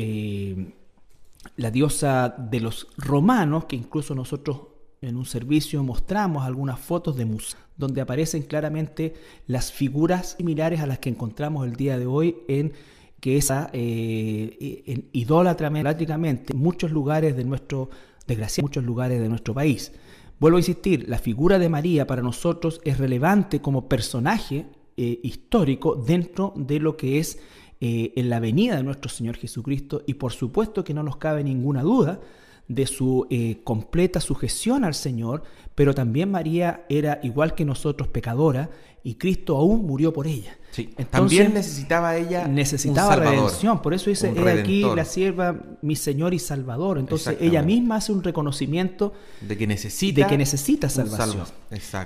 la 1.56 1.70
diosa 1.70 2.34
de 2.38 2.60
los 2.60 2.88
romanos 2.96 3.66
que 3.66 3.76
incluso 3.76 4.14
nosotros 4.14 4.75
en 5.00 5.16
un 5.16 5.26
servicio 5.26 5.82
mostramos 5.82 6.44
algunas 6.44 6.78
fotos 6.80 7.16
de 7.16 7.24
museos 7.24 7.56
donde 7.76 8.00
aparecen 8.00 8.42
claramente 8.42 9.14
las 9.46 9.72
figuras 9.72 10.36
similares 10.38 10.80
a 10.80 10.86
las 10.86 10.98
que 10.98 11.10
encontramos 11.10 11.66
el 11.66 11.76
día 11.76 11.98
de 11.98 12.06
hoy 12.06 12.36
en 12.48 12.72
que 13.20 13.36
esa 13.36 13.70
eh, 13.72 15.08
idólatra 15.12 15.68
en 15.68 16.44
muchos 16.54 16.90
lugares 16.90 17.36
de 17.36 17.44
nuestro, 17.44 17.90
desgracia, 18.26 18.62
muchos 18.62 18.84
lugares 18.84 19.20
de 19.20 19.28
nuestro 19.28 19.54
país. 19.54 19.92
Vuelvo 20.38 20.58
a 20.58 20.60
insistir, 20.60 21.08
la 21.08 21.18
figura 21.18 21.58
de 21.58 21.68
María 21.68 22.06
para 22.06 22.22
nosotros 22.22 22.80
es 22.84 22.98
relevante 22.98 23.60
como 23.60 23.88
personaje 23.88 24.66
eh, 24.96 25.20
histórico 25.22 25.96
dentro 25.96 26.52
de 26.56 26.78
lo 26.78 26.96
que 26.96 27.18
es 27.18 27.38
eh, 27.80 28.12
en 28.16 28.28
la 28.30 28.40
venida 28.40 28.76
de 28.76 28.82
nuestro 28.82 29.10
Señor 29.10 29.36
Jesucristo 29.36 30.02
y 30.06 30.14
por 30.14 30.32
supuesto 30.32 30.84
que 30.84 30.94
no 30.94 31.02
nos 31.02 31.16
cabe 31.16 31.42
ninguna 31.42 31.82
duda 31.82 32.20
de 32.68 32.86
su 32.86 33.26
eh, 33.30 33.60
completa 33.64 34.20
sujeción 34.20 34.84
al 34.84 34.94
Señor, 34.94 35.42
pero 35.74 35.94
también 35.94 36.30
María 36.30 36.84
era 36.88 37.20
igual 37.22 37.54
que 37.54 37.64
nosotros 37.64 38.08
pecadora 38.08 38.70
y 39.04 39.14
Cristo 39.14 39.56
aún 39.56 39.86
murió 39.86 40.12
por 40.12 40.26
ella. 40.26 40.56
Sí, 40.72 40.94
también 41.10 41.54
necesitaba 41.54 42.16
ella 42.16 42.48
necesitaba 42.48 43.16
redención, 43.16 43.80
por 43.80 43.94
eso 43.94 44.10
dice, 44.10 44.30
he 44.36 44.60
aquí 44.60 44.82
la 44.82 45.04
sierva, 45.04 45.56
mi 45.80 45.94
Señor 45.96 46.34
y 46.34 46.38
Salvador. 46.38 46.98
Entonces 46.98 47.36
ella 47.40 47.62
misma 47.62 47.96
hace 47.96 48.12
un 48.12 48.22
reconocimiento 48.22 49.12
de 49.40 49.56
que 49.56 49.66
necesita, 49.66 50.22
de 50.22 50.26
que 50.26 50.36
necesita 50.36 50.88
salvación. 50.88 51.44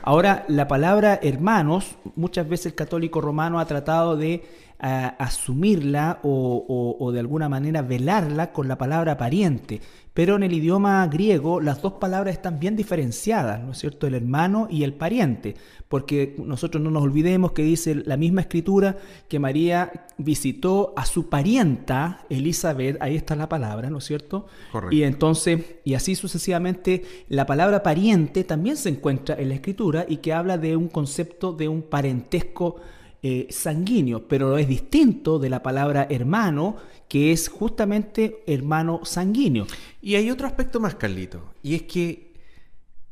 Ahora, 0.02 0.45
la 0.49 0.69
palabra 0.69 1.19
hermanos, 1.23 1.97
muchas 2.17 2.49
veces 2.49 2.67
el 2.67 2.75
católico 2.75 3.21
romano 3.21 3.59
ha 3.59 3.64
tratado 3.64 4.17
de 4.17 4.45
asumirla 4.79 6.21
o, 6.23 7.11
de 7.12 7.21
alguna 7.21 7.49
manera 7.49 7.83
velarla 7.83 8.52
con 8.52 8.69
la 8.69 8.79
palabra 8.79 9.17
pariente. 9.17 9.81
Pero 10.21 10.37
en 10.37 10.43
el 10.43 10.53
idioma 10.53 11.07
griego 11.07 11.62
las 11.62 11.81
dos 11.81 11.95
palabras 11.95 12.35
están 12.35 12.61
bien 12.61 12.77
diferenciadas, 12.77 13.59
¿no 13.59 13.73
es 13.73 13.79
cierto? 13.79 14.07
El 14.07 14.15
hermano 14.15 14.69
y 14.71 14.85
el 14.85 14.93
pariente, 14.93 15.55
porque 15.89 16.37
nosotros 16.45 16.83
no 16.83 16.91
nos 16.91 17.05
olvidemos 17.05 17.53
que 17.53 17.62
dice 17.62 17.95
la 17.95 18.19
misma 18.19 18.43
escritura 18.43 18.99
que 19.29 19.39
María 19.39 20.09
visitó 20.19 20.93
a 20.95 21.07
su 21.07 21.31
parienta 21.31 22.27
Elizabeth, 22.29 23.00
ahí 23.00 23.17
está 23.17 23.35
la 23.35 23.49
palabra, 23.49 23.89
¿no 23.89 23.97
es 23.97 24.05
cierto? 24.05 24.45
Correcto. 24.71 24.95
Y 24.95 25.05
entonces, 25.05 25.65
y 25.85 25.95
así 25.95 26.15
sucesivamente, 26.15 27.03
la 27.31 27.47
palabra 27.47 27.83
pariente 27.83 28.45
también 28.45 28.77
se 28.77 28.91
encuentra 28.91 29.37
en 29.37 29.49
la 29.49 29.55
escritura 29.55 30.05
y 30.07 30.19
que 30.19 30.35
habla 30.35 30.59
de 30.59 30.77
un 30.77 30.89
concepto 30.89 31.55
de 31.55 31.67
un 31.67 31.81
parentesco 31.81 32.77
eh, 33.23 33.49
sanguíneo, 33.50 34.27
pero 34.29 34.57
es 34.57 34.67
distinto 34.67 35.39
de 35.39 35.50
la 35.50 35.62
palabra 35.62 36.07
hermano, 36.09 36.77
que 37.09 37.33
es 37.33 37.49
justamente 37.49 38.43
hermano 38.47 39.00
sanguíneo. 39.05 39.67
Y 40.00 40.15
hay 40.15 40.31
otro 40.31 40.47
aspecto 40.47 40.81
más, 40.81 40.95
Carlito, 40.95 41.53
y 41.62 41.75
es 41.75 41.83
que 41.83 42.35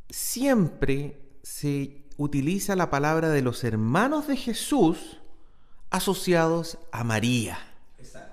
siempre 0.08 1.20
se 1.42 2.04
utiliza 2.16 2.74
la 2.76 2.90
palabra 2.90 3.28
de 3.30 3.42
los 3.42 3.64
hermanos 3.64 4.26
de 4.26 4.36
Jesús 4.36 5.18
asociados 5.90 6.78
a 6.92 7.04
María, 7.04 7.58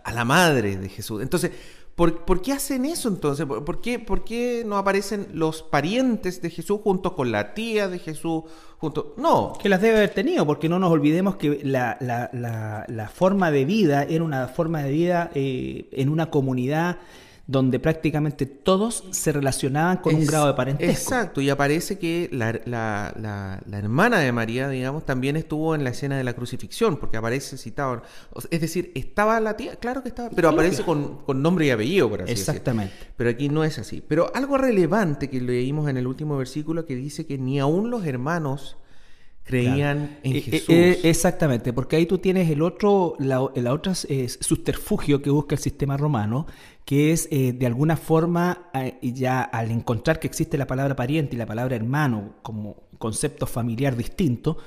a 0.03 0.11
la 0.13 0.25
madre 0.25 0.77
de 0.77 0.89
Jesús. 0.89 1.21
Entonces, 1.21 1.51
¿Por, 1.95 2.41
qué 2.41 2.51
hacen 2.51 2.83
eso 2.83 3.07
entonces? 3.07 3.45
¿Por 3.45 3.79
qué, 3.79 3.99
¿Por 3.99 4.25
qué, 4.25 4.63
no 4.65 4.77
aparecen 4.77 5.27
los 5.31 5.63
parientes 5.63 6.41
de 6.41 6.49
Jesús 6.49 6.81
junto 6.83 7.15
con 7.15 7.31
la 7.31 7.53
tía 7.53 7.87
de 7.87 7.99
Jesús? 7.99 8.43
Junto... 8.79 9.13
No. 9.15 9.53
Que 9.57 9.69
las 9.69 9.79
debe 9.79 9.97
haber 9.97 10.09
tenido, 10.09 10.45
porque 10.45 10.67
no 10.67 10.77
nos 10.77 10.91
olvidemos 10.91 11.37
que 11.37 11.61
la, 11.63 11.97
la, 12.01 12.29
la, 12.89 13.07
forma 13.07 13.49
de 13.49 13.63
vida 13.63 14.03
era 14.03 14.25
una 14.25 14.49
forma 14.49 14.83
de 14.83 14.91
vida 14.91 15.31
eh, 15.35 15.87
en 15.93 16.09
una 16.09 16.29
comunidad 16.29 16.97
donde 17.47 17.79
prácticamente 17.79 18.47
todos 18.47 19.03
se 19.11 19.31
relacionaban 19.31 19.97
con 19.97 20.15
un 20.15 20.25
grado 20.25 20.47
de 20.47 20.53
parentesco. 20.55 20.91
Exacto, 20.91 21.41
y 21.41 21.49
aparece 21.49 21.99
que 21.99 22.27
la, 22.31 22.59
la, 22.65 23.77
hermana 23.77 24.19
de 24.19 24.31
María, 24.31 24.67
digamos, 24.67 25.05
también 25.05 25.35
estuvo 25.35 25.75
en 25.75 25.83
la 25.83 25.91
escena 25.91 26.17
de 26.17 26.23
la 26.23 26.33
crucifixión, 26.33 26.97
porque 26.97 27.17
aparece 27.17 27.57
citado. 27.57 28.01
Es 28.49 28.61
decir, 28.61 28.91
estaba 28.95 29.39
la 29.39 29.55
tía, 29.55 29.75
claro 29.75 30.01
que 30.01 30.09
estaba, 30.09 30.31
pero 30.31 30.49
aparece 30.49 30.83
con, 30.83 31.23
nombre 31.35 31.67
y 31.67 31.69
apellido, 31.69 32.09
por 32.09 32.23
así 32.23 32.31
Exactamente. 32.31 32.93
Pero 33.15 33.29
aquí 33.29 33.49
no 33.49 33.63
es 33.63 33.77
así. 33.77 34.01
Pero 34.07 34.31
algo 34.33 34.57
relevante 34.57 35.29
que 35.29 35.39
leímos 35.39 35.87
en 35.87 35.97
el 35.97 36.07
último 36.07 36.37
versículo 36.37 36.85
que 36.85 36.95
dice 36.95 37.27
que 37.27 37.37
ni 37.37 37.59
aún 37.59 37.91
los 37.91 38.05
hermanos 38.07 38.77
creían 39.43 40.17
en 40.23 40.33
eh, 40.33 40.37
eh, 40.37 40.41
Jesús. 40.41 40.69
Eh, 40.69 40.99
exactamente, 41.03 41.71
porque 41.71 41.95
ahí 41.95 42.07
tú 42.07 42.17
tienes 42.17 42.49
el 42.49 42.63
otro, 42.63 43.15
la, 43.19 43.47
la 43.53 43.73
otra 43.73 43.93
subterfugio 43.93 45.21
que 45.21 45.29
busca 45.29 45.53
el 45.55 45.61
sistema 45.61 45.95
romano, 45.95 46.47
que 46.85 47.11
es 47.11 47.27
de 47.29 47.65
alguna 47.65 47.97
forma, 47.97 48.69
ya 49.01 49.41
al 49.41 49.71
encontrar 49.71 50.19
que 50.19 50.27
existe 50.27 50.55
la 50.55 50.67
palabra 50.67 50.95
pariente 50.95 51.35
y 51.35 51.39
la 51.39 51.47
palabra 51.47 51.75
hermano 51.75 52.35
como 52.43 52.83
concepto 52.99 53.47
familiar 53.47 53.97
distinto, 53.97 54.57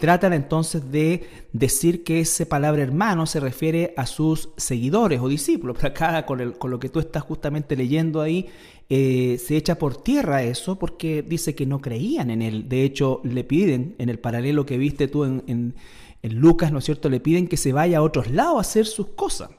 tratan 0.00 0.32
entonces 0.32 0.90
de 0.90 1.28
decir 1.52 2.02
que 2.02 2.20
esa 2.20 2.46
palabra 2.46 2.82
hermano 2.82 3.26
se 3.26 3.40
refiere 3.40 3.92
a 3.98 4.06
sus 4.06 4.48
seguidores 4.56 5.20
o 5.20 5.28
discípulos. 5.28 5.76
Pero 5.78 5.88
acá 5.88 6.24
con, 6.24 6.40
el, 6.40 6.54
con 6.54 6.70
lo 6.70 6.80
que 6.80 6.88
tú 6.88 6.98
estás 6.98 7.22
justamente 7.22 7.76
leyendo 7.76 8.22
ahí, 8.22 8.48
eh, 8.90 9.40
se 9.44 9.56
echa 9.56 9.78
por 9.78 10.02
tierra 10.02 10.42
eso 10.42 10.78
porque 10.78 11.22
dice 11.22 11.54
que 11.54 11.64
no 11.66 11.80
creían 11.80 12.30
en 12.30 12.42
él. 12.42 12.68
De 12.68 12.84
hecho, 12.84 13.20
le 13.24 13.44
piden, 13.44 13.94
en 13.98 14.08
el 14.08 14.18
paralelo 14.18 14.66
que 14.66 14.76
viste 14.76 15.08
tú 15.08 15.24
en, 15.24 15.74
Lucas, 16.22 16.72
¿no 16.72 16.78
es 16.78 16.84
cierto? 16.84 17.10
Le 17.10 17.20
piden 17.20 17.48
que 17.48 17.58
se 17.58 17.72
vaya 17.72 17.98
a 17.98 18.02
otros 18.02 18.30
lados 18.30 18.56
a 18.56 18.60
hacer 18.60 18.86
sus 18.86 19.08
cosas. 19.08 19.50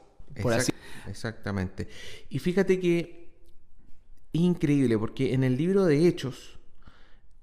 Exactamente. 1.08 1.88
Y 2.28 2.38
fíjate 2.38 2.80
que 2.80 3.30
es 4.32 4.40
increíble 4.40 4.98
porque 4.98 5.34
en 5.34 5.44
el 5.44 5.56
libro 5.56 5.84
de 5.84 6.06
Hechos 6.06 6.58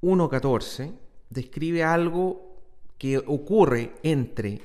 1.14 0.02 0.94
describe 1.30 1.84
algo 1.84 2.62
que 2.98 3.18
ocurre 3.18 3.94
entre 4.04 4.62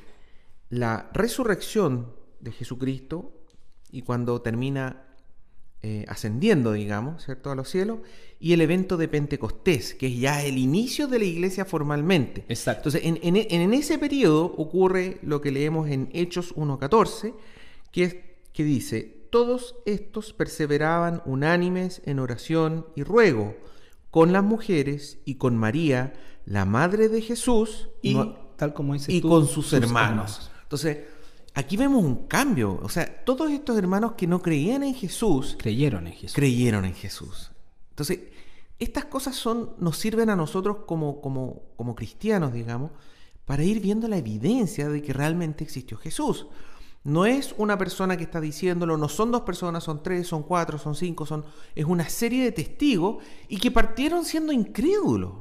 la 0.71 1.11
resurrección 1.12 2.12
de 2.40 2.52
Jesucristo 2.52 3.33
y 3.90 4.02
cuando 4.02 4.40
termina 4.43 5.05
eh, 5.81 6.05
ascendiendo, 6.09 6.73
digamos, 6.73 7.25
¿cierto?, 7.25 7.52
a 7.52 7.55
los 7.55 7.71
cielos, 7.71 8.00
y 8.40 8.52
el 8.52 8.61
evento 8.61 8.97
de 8.97 9.07
Pentecostés, 9.07 9.95
que 9.95 10.09
es 10.09 10.19
ya 10.19 10.45
el 10.45 10.59
inicio 10.59 11.07
de 11.07 11.21
la 11.21 11.25
iglesia 11.25 11.64
formalmente. 11.64 12.45
Exacto. 12.49 12.88
Entonces, 12.88 13.02
en, 13.05 13.37
en, 13.37 13.73
ese 13.73 13.97
periodo 13.97 14.45
ocurre 14.45 15.19
lo 15.23 15.40
que 15.40 15.52
leemos 15.52 15.88
en 15.88 16.09
Hechos 16.12 16.52
1.14, 16.57 17.33
que, 17.93 18.02
es, 18.02 18.17
que 18.59 18.65
dice, 18.65 19.29
todos 19.31 19.77
estos 19.87 20.33
perseveraban 20.33 21.23
unánimes 21.27 22.03
en 22.07 22.19
oración 22.19 22.87
y 22.97 23.05
ruego 23.05 23.55
con 24.11 24.33
las 24.33 24.43
mujeres 24.43 25.21
y 25.25 25.37
con 25.37 25.57
María, 25.57 26.15
la 26.45 26.65
madre 26.65 27.09
de 27.09 27.23
Jesús, 27.23 27.88
y, 28.03 28.19
tal 28.57 28.75
como 28.75 28.97
y 28.97 29.21
con 29.21 29.47
sus, 29.47 29.73
hermanos. 29.75 30.50
Entonces, 30.65 30.99
Aquí 31.55 31.77
vemos 31.77 32.05
un 32.05 32.27
cambio. 32.27 32.81
O 32.83 32.88
sea, 32.88 33.25
todos 33.25 33.50
estos 33.53 33.79
hermanos 33.79 34.12
que 34.17 34.27
no 34.27 34.43
creían 34.43 34.83
en 34.83 34.95
Jesús. 34.95 35.57
Creyeron 35.57 36.09
en 36.09 36.15
Jesús. 36.15 36.35
Creyeron 36.35 36.85
en 36.85 36.95
Jesús. 36.95 37.53
Entonces, 37.91 38.21
estas 38.81 39.05
cosas 39.05 39.37
son, 39.37 39.75
nos 39.79 39.99
sirven 39.99 40.31
a 40.31 40.37
nosotros 40.37 40.79
como, 40.85 41.21
como, 41.21 41.62
como 41.77 41.95
cristianos, 41.95 42.53
digamos, 42.53 42.91
para 43.45 43.62
ir 43.62 43.81
viendo 43.81 44.09
la 44.09 44.19
evidencia 44.19 44.88
de 44.88 45.00
que 45.00 45.12
realmente 45.12 45.62
existió 45.62 45.97
Jesús. 45.97 46.47
No 47.09 47.25
es 47.25 47.55
una 47.57 47.79
persona 47.79 48.19
que 48.19 48.25
está 48.25 48.38
diciéndolo, 48.38 48.99
no 48.99 49.09
son 49.09 49.33
dos 49.33 49.41
personas, 49.41 49.83
son 49.83 50.03
tres, 50.03 50.27
son 50.27 50.43
cuatro, 50.43 50.77
son 50.77 50.95
cinco, 50.95 51.25
son. 51.25 51.43
Es 51.75 51.87
una 51.87 52.07
serie 52.07 52.45
de 52.45 52.53
testigos 52.53 53.25
y 53.49 53.57
que 53.57 53.71
partieron 53.71 54.27
siendo 54.27 54.53
incrédulos. 54.53 55.33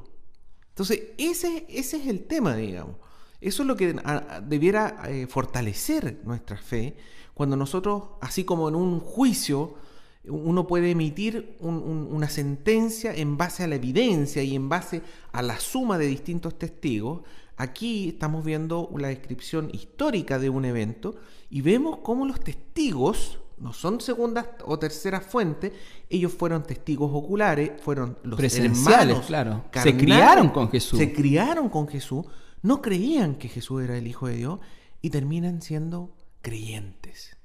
Entonces, 0.69 1.09
ese, 1.17 1.65
ese 1.67 1.97
es 1.97 2.07
el 2.07 2.23
tema, 2.23 2.55
digamos. 2.55 2.95
Eso 3.41 3.63
es 3.63 3.67
lo 3.67 3.75
que 3.75 3.99
debiera 4.43 5.01
eh, 5.09 5.27
fortalecer 5.27 6.21
nuestra 6.23 6.55
fe 6.55 6.95
cuando 7.33 7.57
nosotros, 7.57 8.03
así 8.21 8.45
como 8.45 8.69
en 8.69 8.75
un 8.75 9.01
juicio, 9.01 9.75
uno 10.23 10.67
puede 10.67 10.91
emitir 10.91 11.57
una 11.59 12.29
sentencia 12.29 13.13
en 13.13 13.35
base 13.35 13.65
a 13.65 13.67
la 13.67 13.75
evidencia 13.75 14.41
y 14.41 14.55
en 14.55 14.69
base 14.69 15.01
a 15.33 15.41
la 15.41 15.59
suma 15.59 15.97
de 15.97 16.07
distintos 16.07 16.57
testigos. 16.57 17.23
Aquí 17.57 18.09
estamos 18.09 18.45
viendo 18.45 18.89
la 18.97 19.09
descripción 19.09 19.69
histórica 19.73 20.39
de 20.39 20.49
un 20.49 20.65
evento 20.65 21.15
y 21.49 21.61
vemos 21.61 21.99
cómo 22.03 22.25
los 22.25 22.39
testigos 22.39 23.39
no 23.57 23.73
son 23.73 23.99
segundas 23.99 24.47
o 24.65 24.77
terceras 24.77 25.25
fuentes, 25.25 25.73
ellos 26.09 26.31
fueron 26.31 26.63
testigos 26.63 27.09
oculares, 27.11 27.71
fueron 27.81 28.17
los 28.23 28.39
hermanos, 28.39 29.25
claro. 29.25 29.65
se 29.81 29.97
criaron 29.97 30.49
con 30.49 30.69
Jesús. 30.69 30.99
Se 30.99 31.11
criaron 31.11 31.69
con 31.69 31.87
Jesús 31.87 32.25
no 32.61 32.81
creían 32.81 33.35
que 33.35 33.49
Jesús 33.49 33.83
era 33.83 33.97
el 33.97 34.07
Hijo 34.07 34.27
de 34.27 34.35
Dios 34.35 34.59
y 35.01 35.09
terminan 35.09 35.61
siendo 35.61 36.15
creyentes. 36.41 37.37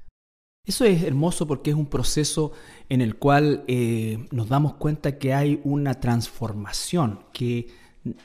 Eso 0.64 0.84
es 0.84 1.02
hermoso 1.02 1.46
porque 1.46 1.70
es 1.70 1.76
un 1.76 1.86
proceso 1.86 2.52
en 2.88 3.00
el 3.00 3.16
cual 3.16 3.64
eh, 3.66 4.26
nos 4.30 4.48
damos 4.48 4.74
cuenta 4.74 5.18
que 5.18 5.34
hay 5.34 5.60
una 5.64 5.94
transformación, 5.94 7.24
que 7.32 7.68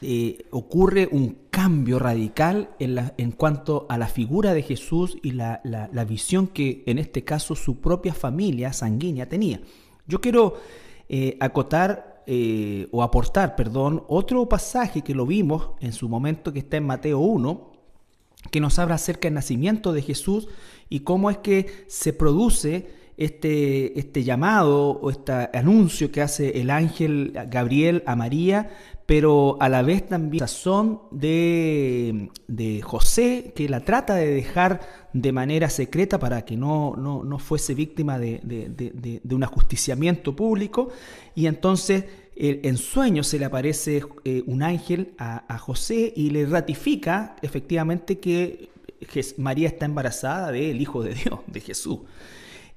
eh, 0.01 0.45
ocurre 0.49 1.07
un 1.11 1.37
cambio 1.51 1.99
radical 1.99 2.71
en, 2.79 3.31
cuanto 3.31 3.85
a 3.89 3.99
la 3.99 4.07
figura 4.07 4.55
de 4.55 4.63
Jesús 4.63 5.17
y 5.21 5.31
la, 5.31 5.61
visión 6.07 6.47
que 6.47 6.83
en 6.87 6.97
este 6.97 7.23
caso 7.23 7.55
su 7.55 7.79
propia 7.79 8.15
familia 8.15 8.73
sanguínea 8.73 9.29
tenía. 9.29 9.61
Yo 10.07 10.19
quiero 10.19 10.55
eh, 11.09 11.37
acotar 11.39 12.23
eh, 12.25 12.87
o 12.91 13.03
aportar, 13.03 13.55
perdón, 13.55 14.03
otro 14.07 14.49
pasaje 14.49 15.03
que 15.03 15.13
lo 15.13 15.27
vimos 15.27 15.69
en 15.79 15.93
su 15.93 16.09
momento 16.09 16.51
que 16.51 16.59
está 16.59 16.77
en 16.77 16.85
Mateo 16.85 17.19
1, 17.19 17.71
que 18.49 18.59
nos 18.59 18.79
habla 18.79 18.95
acerca 18.95 19.27
del 19.27 19.35
nacimiento 19.35 19.93
de 19.93 20.01
Jesús 20.01 20.47
y 20.89 21.01
cómo 21.01 21.29
es 21.29 21.37
que 21.37 21.85
se 21.87 22.13
produce 22.13 22.96
este, 23.17 23.99
este 23.99 24.23
llamado 24.23 24.91
o 24.91 25.09
este 25.09 25.49
anuncio 25.53 26.11
que 26.11 26.21
hace 26.21 26.61
el 26.61 26.69
ángel 26.69 27.33
Gabriel 27.49 28.03
a 28.05 28.15
María, 28.15 28.69
pero 29.07 29.57
a 29.59 29.69
la 29.69 29.81
vez 29.81 30.05
también 30.05 30.47
son 30.47 31.01
de, 31.11 32.29
de 32.47 32.81
José, 32.81 33.53
que 33.55 33.69
la 33.69 33.79
trata 33.79 34.15
de 34.15 34.27
dejar 34.27 34.81
de 35.13 35.31
manera 35.31 35.69
secreta 35.69 36.19
para 36.19 36.43
que 36.43 36.57
no, 36.57 36.95
no, 36.95 37.39
fuese 37.39 37.73
víctima 37.73 38.19
de, 38.19 38.41
de, 38.43 39.35
un 39.35 39.43
ajusticiamiento 39.43 40.35
público, 40.35 40.89
y 41.33 41.47
entonces 41.47 42.05
en 42.35 42.77
sueño 42.77 43.23
se 43.23 43.39
le 43.39 43.45
aparece 43.45 44.03
eh, 44.25 44.43
un 44.45 44.61
ángel 44.61 45.13
a, 45.17 45.57
José 45.57 46.13
y 46.15 46.29
le 46.29 46.45
ratifica 46.45 47.35
efectivamente 47.41 48.19
que 48.19 48.69
María 49.37 49.69
está 49.69 49.85
embarazada 49.85 50.51
del 50.51 50.79
Hijo 50.79 51.01
de 51.01 51.15
Dios, 51.15 51.39
de 51.47 51.61
Jesús. 51.61 51.99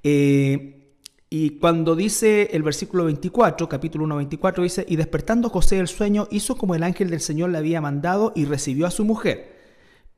Eh, 0.02 0.80
y 1.28 1.59
cuando 1.59 1.95
dice 1.95 2.50
el 2.52 2.64
versículo 2.64 3.04
24, 3.04 3.69
capítulo 3.69 4.04
1, 4.04 4.16
24, 4.16 4.64
dice, 4.64 4.85
y 4.88 4.97
despertando 4.97 5.49
José 5.49 5.76
del 5.76 5.87
sueño, 5.87 6.26
hizo 6.30 6.57
como 6.57 6.75
el 6.75 6.83
ángel 6.83 7.09
del 7.09 7.21
Señor 7.21 7.50
le 7.50 7.59
había 7.59 7.80
mandado 7.80 8.33
y 8.35 8.47
recibió 8.47 8.87
a 8.87 8.90
su 8.90 9.04
mujer. 9.04 9.57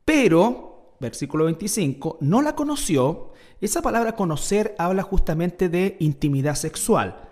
Pero, 0.05 0.95
versículo 0.99 1.45
25, 1.45 2.17
no 2.21 2.41
la 2.41 2.55
conoció. 2.55 3.31
Esa 3.61 3.81
palabra 3.81 4.15
conocer 4.15 4.73
habla 4.79 5.03
justamente 5.03 5.69
de 5.69 5.97
intimidad 5.99 6.55
sexual. 6.55 7.29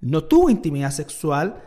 No 0.00 0.24
tuvo 0.24 0.48
intimidad 0.48 0.92
sexual 0.92 1.60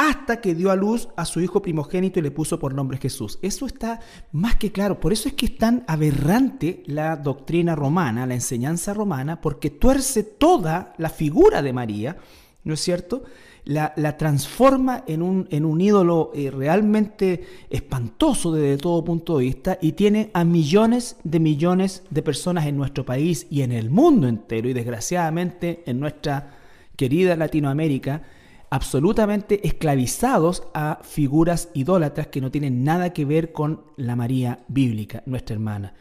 hasta 0.00 0.40
que 0.40 0.54
dio 0.54 0.70
a 0.70 0.76
luz 0.76 1.10
a 1.14 1.26
su 1.26 1.42
hijo 1.42 1.60
primogénito 1.60 2.18
y 2.18 2.22
le 2.22 2.30
puso 2.30 2.58
por 2.58 2.72
nombre 2.72 2.96
Jesús. 2.96 3.38
Eso 3.42 3.66
está 3.66 4.00
más 4.32 4.56
que 4.56 4.72
claro. 4.72 4.98
Por 4.98 5.12
eso 5.12 5.28
es 5.28 5.34
que 5.34 5.44
es 5.44 5.58
tan 5.58 5.84
aberrante 5.86 6.82
la 6.86 7.16
doctrina 7.16 7.76
romana, 7.76 8.24
la 8.24 8.32
enseñanza 8.32 8.94
romana, 8.94 9.42
porque 9.42 9.68
tuerce 9.68 10.22
toda 10.22 10.94
la 10.96 11.10
figura 11.10 11.60
de 11.60 11.74
María, 11.74 12.16
¿no 12.64 12.72
es 12.72 12.80
cierto? 12.80 13.24
La, 13.66 13.92
transforma 14.16 15.04
en 15.06 15.20
un, 15.20 15.46
en 15.50 15.66
un 15.66 15.78
ídolo 15.82 16.32
eh, 16.34 16.50
realmente 16.50 17.44
espantoso 17.68 18.54
desde 18.54 18.78
todo 18.78 19.04
punto 19.04 19.36
de 19.36 19.44
vista 19.44 19.78
y 19.82 19.92
tiene 19.92 20.30
a 20.32 20.44
millones 20.44 21.18
de 21.24 21.40
millones 21.40 22.04
de 22.08 22.22
personas 22.22 22.64
en 22.64 22.78
nuestro 22.78 23.04
país 23.04 23.46
y 23.50 23.60
en 23.60 23.72
el 23.72 23.90
mundo 23.90 24.28
entero 24.28 24.66
y 24.66 24.72
desgraciadamente 24.72 25.82
en 25.84 26.00
nuestra 26.00 26.54
querida 26.96 27.36
Latinoamérica 27.36 28.22
absolutamente 28.70 29.66
esclavizados 29.66 30.62
a 30.72 31.00
figuras 31.02 31.68
idólatras 31.74 32.28
que 32.28 32.40
no 32.40 32.52
tienen 32.52 32.84
nada 32.84 33.12
que 33.12 33.24
ver 33.24 33.52
con 33.52 33.84
la 33.96 34.14
María 34.14 34.60
bíblica, 34.68 35.22
nuestra 35.26 35.54
hermana. 35.54 35.94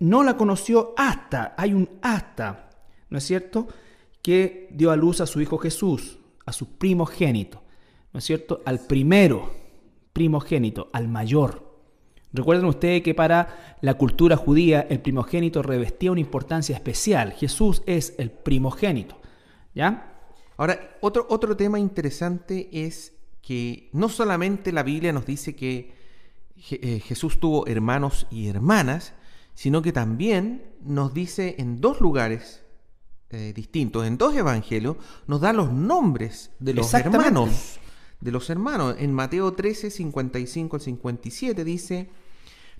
No 0.00 0.24
la 0.24 0.36
conoció 0.36 0.94
hasta, 0.96 1.54
hay 1.56 1.72
un 1.72 1.88
hasta, 2.02 2.70
¿no 3.08 3.18
es 3.18 3.24
cierto? 3.24 3.68
Que 4.20 4.68
dio 4.72 4.90
a 4.90 4.96
luz 4.96 5.20
a 5.20 5.26
su 5.26 5.40
hijo 5.40 5.58
Jesús, 5.58 6.18
a 6.44 6.52
su 6.52 6.76
primogénito, 6.76 7.62
¿no 8.12 8.18
es 8.18 8.24
cierto? 8.24 8.62
Al 8.64 8.80
primero 8.80 9.52
primogénito, 10.12 10.88
al 10.92 11.06
mayor. 11.06 11.68
Recuerden 12.32 12.66
ustedes 12.66 13.02
que 13.02 13.14
para 13.14 13.76
la 13.80 13.94
cultura 13.94 14.36
judía 14.36 14.86
el 14.90 15.00
primogénito 15.00 15.62
revestía 15.62 16.10
una 16.10 16.20
importancia 16.20 16.74
especial. 16.74 17.32
Jesús 17.32 17.82
es 17.86 18.14
el 18.18 18.30
primogénito, 18.30 19.20
¿ya? 19.74 20.17
Ahora, 20.58 20.98
otro, 21.00 21.26
otro 21.30 21.56
tema 21.56 21.78
interesante 21.78 22.68
es 22.72 23.14
que 23.40 23.88
no 23.92 24.08
solamente 24.08 24.72
la 24.72 24.82
Biblia 24.82 25.12
nos 25.12 25.24
dice 25.24 25.54
que 25.56 25.94
eh, 26.70 27.00
Jesús 27.00 27.38
tuvo 27.38 27.66
hermanos 27.68 28.26
y 28.30 28.48
hermanas, 28.48 29.14
sino 29.54 29.82
que 29.82 29.92
también 29.92 30.74
nos 30.82 31.14
dice 31.14 31.54
en 31.58 31.80
dos 31.80 32.00
lugares 32.00 32.64
eh, 33.30 33.52
distintos, 33.54 34.06
en 34.06 34.18
dos 34.18 34.34
evangelios, 34.34 34.96
nos 35.26 35.40
da 35.40 35.52
los 35.52 35.72
nombres 35.72 36.50
de 36.58 36.74
los 36.74 36.92
hermanos. 36.92 37.78
De 38.20 38.32
los 38.32 38.50
hermanos. 38.50 38.96
En 38.98 39.14
Mateo 39.14 39.52
13, 39.52 39.92
55 39.92 40.76
al 40.76 40.82
57 40.82 41.64
dice, 41.64 42.10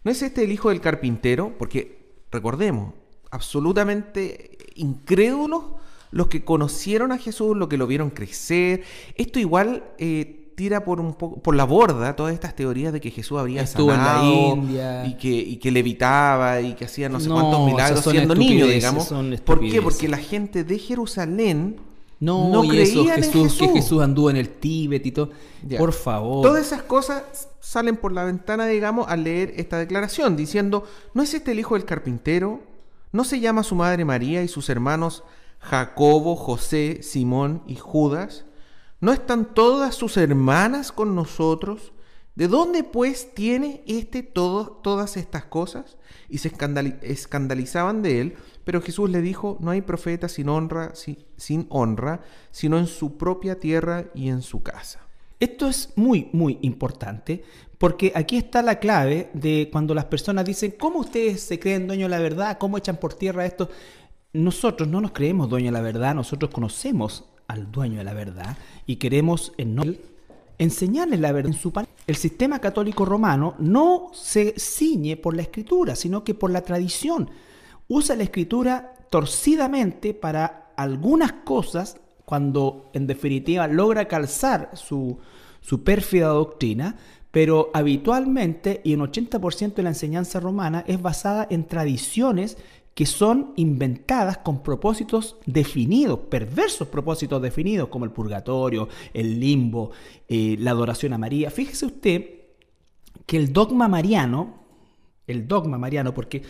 ¿no 0.02 0.10
es 0.10 0.20
este 0.22 0.42
el 0.42 0.50
hijo 0.50 0.70
del 0.70 0.80
carpintero? 0.80 1.56
Porque, 1.56 2.24
recordemos, 2.32 2.94
absolutamente 3.30 4.58
incrédulos 4.74 5.64
los 6.10 6.28
que 6.28 6.44
conocieron 6.44 7.12
a 7.12 7.18
Jesús, 7.18 7.56
los 7.56 7.68
que 7.68 7.76
lo 7.76 7.86
vieron 7.86 8.10
crecer. 8.10 8.82
Esto 9.14 9.38
igual 9.38 9.84
eh, 9.98 10.52
tira 10.54 10.84
por 10.84 11.00
un 11.00 11.14
poco 11.14 11.40
por 11.40 11.54
la 11.54 11.64
borda 11.64 12.16
todas 12.16 12.34
estas 12.34 12.56
teorías 12.56 12.92
de 12.92 13.00
que 13.00 13.12
Jesús 13.12 13.38
habría 13.38 13.62
Estuvo 13.62 13.92
en 13.92 14.00
la 14.00 14.24
India 14.24 15.06
y 15.06 15.16
que, 15.16 15.28
y 15.28 15.56
que 15.58 15.70
levitaba 15.70 16.60
y 16.60 16.74
que 16.74 16.84
hacía 16.84 17.08
no 17.08 17.20
sé 17.20 17.28
cuántos 17.28 17.64
milagros 17.64 18.04
siendo 18.04 18.34
niño, 18.34 18.66
digamos. 18.66 19.12
¿Por 19.44 19.60
qué? 19.60 19.80
Porque 19.80 20.08
la 20.08 20.18
gente 20.18 20.64
de 20.64 20.78
Jerusalén 20.78 21.76
no, 22.20 22.62
creía 22.68 23.14
eso, 23.14 23.32
Jesús, 23.32 23.58
que 23.58 23.68
Jesús 23.68 24.02
anduvo 24.02 24.30
en 24.30 24.36
el 24.36 24.48
Tíbet 24.48 25.06
y 25.06 25.12
todo. 25.12 25.30
Por 25.78 25.92
favor. 25.92 26.42
Todas 26.42 26.66
esas 26.66 26.82
cosas 26.82 27.48
salen 27.60 27.96
por 27.96 28.12
la 28.12 28.24
ventana, 28.24 28.66
digamos, 28.66 29.06
al 29.08 29.24
leer 29.24 29.54
esta 29.56 29.78
declaración, 29.78 30.36
diciendo, 30.36 30.84
¿no 31.14 31.22
es 31.22 31.34
este 31.34 31.52
el 31.52 31.60
hijo 31.60 31.74
del 31.74 31.84
carpintero? 31.84 32.60
¿No 33.12 33.24
se 33.24 33.38
llama 33.40 33.62
su 33.62 33.76
madre 33.76 34.04
María 34.04 34.42
y 34.42 34.48
sus 34.48 34.68
hermanos 34.68 35.22
Jacobo, 35.60 36.36
José, 36.36 37.00
Simón 37.02 37.62
y 37.66 37.76
Judas? 37.76 38.44
¿No 39.00 39.12
están 39.12 39.54
todas 39.54 39.94
sus 39.94 40.16
hermanas 40.16 40.92
con 40.92 41.14
nosotros? 41.14 41.92
¿De 42.34 42.48
dónde 42.48 42.84
pues 42.84 43.34
tiene 43.34 43.82
éste 43.86 44.22
todas 44.22 45.16
estas 45.16 45.44
cosas? 45.44 45.96
Y 46.28 46.38
se 46.38 46.52
escandalizaban 47.02 48.02
de 48.02 48.20
él, 48.20 48.36
pero 48.64 48.80
Jesús 48.80 49.10
le 49.10 49.20
dijo, 49.20 49.56
no 49.60 49.70
hay 49.70 49.80
profeta 49.80 50.28
sin 50.28 50.48
honra, 50.48 50.92
sin 50.94 51.66
honra, 51.68 52.20
sino 52.50 52.78
en 52.78 52.86
su 52.86 53.16
propia 53.16 53.58
tierra 53.58 54.06
y 54.14 54.28
en 54.28 54.42
su 54.42 54.62
casa. 54.62 55.00
Esto 55.40 55.68
es 55.68 55.92
muy, 55.94 56.28
muy 56.32 56.58
importante 56.62 57.44
porque 57.78 58.12
aquí 58.14 58.36
está 58.36 58.60
la 58.60 58.80
clave 58.80 59.30
de 59.34 59.68
cuando 59.70 59.94
las 59.94 60.06
personas 60.06 60.44
dicen, 60.44 60.74
¿cómo 60.78 60.98
ustedes 60.98 61.40
se 61.42 61.60
creen 61.60 61.86
dueños 61.86 62.10
de 62.10 62.16
la 62.16 62.22
verdad? 62.22 62.58
¿Cómo 62.58 62.76
echan 62.76 62.96
por 62.96 63.14
tierra 63.14 63.46
esto? 63.46 63.70
Nosotros 64.32 64.88
no 64.88 65.00
nos 65.00 65.12
creemos 65.12 65.48
dueños 65.48 65.72
de 65.72 65.78
la 65.78 65.82
verdad, 65.82 66.14
nosotros 66.14 66.50
conocemos 66.50 67.24
al 67.46 67.70
dueño 67.72 67.98
de 67.98 68.04
la 68.04 68.14
verdad 68.14 68.58
y 68.86 68.96
queremos 68.96 69.52
en 69.56 69.78
él 69.78 70.00
enseñarle 70.58 71.16
la 71.16 71.32
verdad 71.32 71.52
en 71.52 71.58
su 71.58 71.72
palabra. 71.72 71.94
El 72.06 72.16
sistema 72.16 72.58
católico 72.58 73.04
romano 73.04 73.54
no 73.58 74.10
se 74.12 74.54
ciñe 74.58 75.16
por 75.16 75.34
la 75.34 75.42
escritura, 75.42 75.96
sino 75.96 76.24
que 76.24 76.34
por 76.34 76.50
la 76.50 76.62
tradición. 76.62 77.30
Usa 77.86 78.16
la 78.16 78.24
escritura 78.24 78.94
torcidamente 79.10 80.12
para 80.14 80.72
algunas 80.76 81.32
cosas 81.44 81.96
cuando 82.24 82.90
en 82.92 83.06
definitiva 83.06 83.66
logra 83.66 84.06
calzar 84.06 84.70
su, 84.74 85.18
su 85.62 85.82
pérfida 85.82 86.28
doctrina, 86.28 86.96
pero 87.30 87.70
habitualmente 87.72 88.80
y 88.84 88.92
en 88.92 89.00
80% 89.00 89.74
de 89.74 89.82
la 89.82 89.90
enseñanza 89.90 90.40
romana 90.40 90.84
es 90.86 91.00
basada 91.00 91.46
en 91.48 91.66
tradiciones 91.66 92.58
que 92.98 93.06
son 93.06 93.52
inventadas 93.54 94.38
con 94.38 94.60
propósitos 94.60 95.36
definidos, 95.46 96.18
perversos 96.28 96.88
propósitos 96.88 97.40
definidos, 97.40 97.90
como 97.90 98.04
el 98.04 98.10
purgatorio, 98.10 98.88
el 99.14 99.38
limbo, 99.38 99.92
eh, 100.26 100.56
la 100.58 100.72
adoración 100.72 101.12
a 101.12 101.18
María. 101.18 101.48
Fíjese 101.52 101.86
usted 101.86 102.24
que 103.24 103.36
el 103.36 103.52
dogma 103.52 103.86
mariano, 103.86 104.64
el 105.28 105.46
dogma 105.46 105.78
mariano, 105.78 106.12
porque 106.12 106.42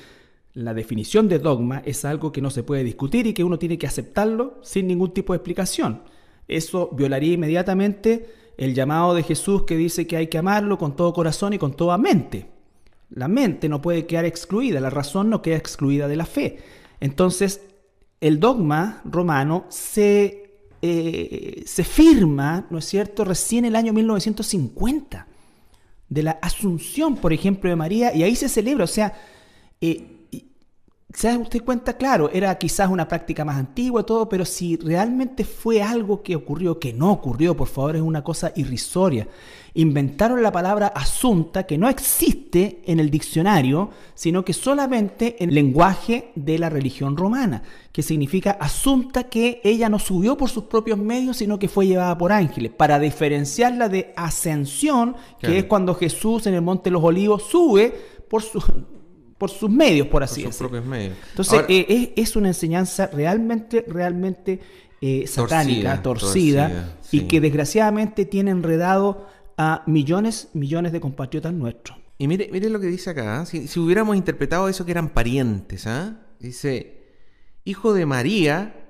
la 0.54 0.72
definición 0.72 1.28
de 1.28 1.38
dogma 1.38 1.82
es 1.84 2.06
algo 2.06 2.32
que 2.32 2.40
no 2.40 2.48
se 2.48 2.62
puede 2.62 2.82
discutir 2.82 3.26
y 3.26 3.34
que 3.34 3.44
uno 3.44 3.58
tiene 3.58 3.76
que 3.76 3.86
aceptarlo 3.86 4.58
sin 4.62 4.86
ningún 4.86 5.12
tipo 5.12 5.34
de 5.34 5.36
explicación. 5.36 6.00
Eso 6.48 6.88
violaría 6.94 7.34
inmediatamente 7.34 8.54
el 8.56 8.74
llamado 8.74 9.12
de 9.12 9.22
Jesús 9.22 9.64
que 9.64 9.76
dice 9.76 10.06
que 10.06 10.16
hay 10.16 10.28
que 10.28 10.38
amarlo 10.38 10.78
con 10.78 10.96
todo 10.96 11.12
corazón 11.12 11.52
y 11.52 11.58
con 11.58 11.74
toda 11.74 11.98
mente. 11.98 12.57
La 13.10 13.28
mente 13.28 13.68
no 13.68 13.80
puede 13.80 14.06
quedar 14.06 14.24
excluida, 14.24 14.80
la 14.80 14.90
razón 14.90 15.30
no 15.30 15.42
queda 15.42 15.56
excluida 15.56 16.08
de 16.08 16.16
la 16.16 16.26
fe. 16.26 16.58
Entonces, 17.00 17.62
el 18.20 18.40
dogma 18.40 19.00
romano 19.04 19.64
se, 19.68 20.52
eh, 20.82 21.62
se 21.66 21.84
firma, 21.84 22.66
¿no 22.70 22.78
es 22.78 22.84
cierto?, 22.84 23.24
recién 23.24 23.64
el 23.64 23.76
año 23.76 23.92
1950, 23.92 25.26
de 26.08 26.22
la 26.22 26.32
asunción, 26.42 27.16
por 27.16 27.32
ejemplo, 27.32 27.70
de 27.70 27.76
María, 27.76 28.14
y 28.14 28.22
ahí 28.22 28.34
se 28.34 28.48
celebra, 28.48 28.84
o 28.84 28.88
sea, 28.88 29.14
eh, 29.80 30.17
se 31.14 31.28
da 31.28 31.38
usted 31.38 31.64
cuenta, 31.64 31.96
claro, 31.96 32.28
era 32.30 32.58
quizás 32.58 32.90
una 32.90 33.08
práctica 33.08 33.42
más 33.42 33.56
antigua 33.56 34.02
y 34.02 34.04
todo, 34.04 34.28
pero 34.28 34.44
si 34.44 34.76
realmente 34.76 35.42
fue 35.42 35.82
algo 35.82 36.22
que 36.22 36.36
ocurrió, 36.36 36.78
que 36.78 36.92
no 36.92 37.10
ocurrió, 37.10 37.56
por 37.56 37.68
favor, 37.68 37.96
es 37.96 38.02
una 38.02 38.22
cosa 38.22 38.52
irrisoria. 38.56 39.26
Inventaron 39.72 40.42
la 40.42 40.52
palabra 40.52 40.88
asunta, 40.88 41.62
que 41.62 41.78
no 41.78 41.88
existe 41.88 42.82
en 42.84 43.00
el 43.00 43.10
diccionario, 43.10 43.88
sino 44.14 44.44
que 44.44 44.52
solamente 44.52 45.42
en 45.42 45.48
el 45.48 45.54
lenguaje 45.54 46.30
de 46.34 46.58
la 46.58 46.68
religión 46.68 47.16
romana, 47.16 47.62
que 47.90 48.02
significa 48.02 48.58
asunta 48.60 49.30
que 49.30 49.62
ella 49.64 49.88
no 49.88 49.98
subió 49.98 50.36
por 50.36 50.50
sus 50.50 50.64
propios 50.64 50.98
medios, 50.98 51.38
sino 51.38 51.58
que 51.58 51.68
fue 51.68 51.86
llevada 51.86 52.18
por 52.18 52.32
ángeles, 52.32 52.72
para 52.72 52.98
diferenciarla 52.98 53.88
de 53.88 54.12
ascensión, 54.14 55.16
que 55.40 55.60
es 55.60 55.64
cuando 55.64 55.94
Jesús 55.94 56.46
en 56.46 56.52
el 56.52 56.60
Monte 56.60 56.90
de 56.90 56.92
los 56.92 57.02
Olivos 57.02 57.44
sube 57.44 57.94
por 58.28 58.42
su 58.42 58.60
por 59.38 59.50
sus 59.50 59.70
medios, 59.70 60.08
por 60.08 60.22
así 60.22 60.42
Por 60.42 60.52
sus 60.52 60.58
decirlo. 60.60 60.68
propios 60.70 60.90
medios. 60.90 61.16
Entonces, 61.30 61.54
Ahora- 61.54 61.66
eh, 61.70 62.12
es, 62.16 62.28
es 62.30 62.36
una 62.36 62.48
enseñanza 62.48 63.06
realmente, 63.06 63.84
realmente 63.86 64.60
eh, 65.00 65.26
satánica, 65.28 66.02
torcida, 66.02 66.68
torcida, 66.68 66.96
y 67.12 67.20
sí. 67.20 67.28
que 67.28 67.40
desgraciadamente 67.40 68.24
tiene 68.24 68.50
enredado 68.50 69.26
a 69.56 69.84
millones, 69.86 70.48
millones 70.54 70.90
de 70.92 71.00
compatriotas 71.00 71.52
nuestros. 71.52 71.96
Y 72.18 72.26
mire, 72.26 72.48
mire 72.52 72.68
lo 72.68 72.80
que 72.80 72.88
dice 72.88 73.10
acá. 73.10 73.40
¿ah? 73.40 73.46
Si, 73.46 73.68
si 73.68 73.78
hubiéramos 73.78 74.16
interpretado 74.16 74.68
eso 74.68 74.84
que 74.84 74.90
eran 74.90 75.08
parientes, 75.10 75.86
¿ah? 75.86 76.20
Dice, 76.40 77.04
hijo 77.64 77.92
de 77.94 78.06
María, 78.06 78.87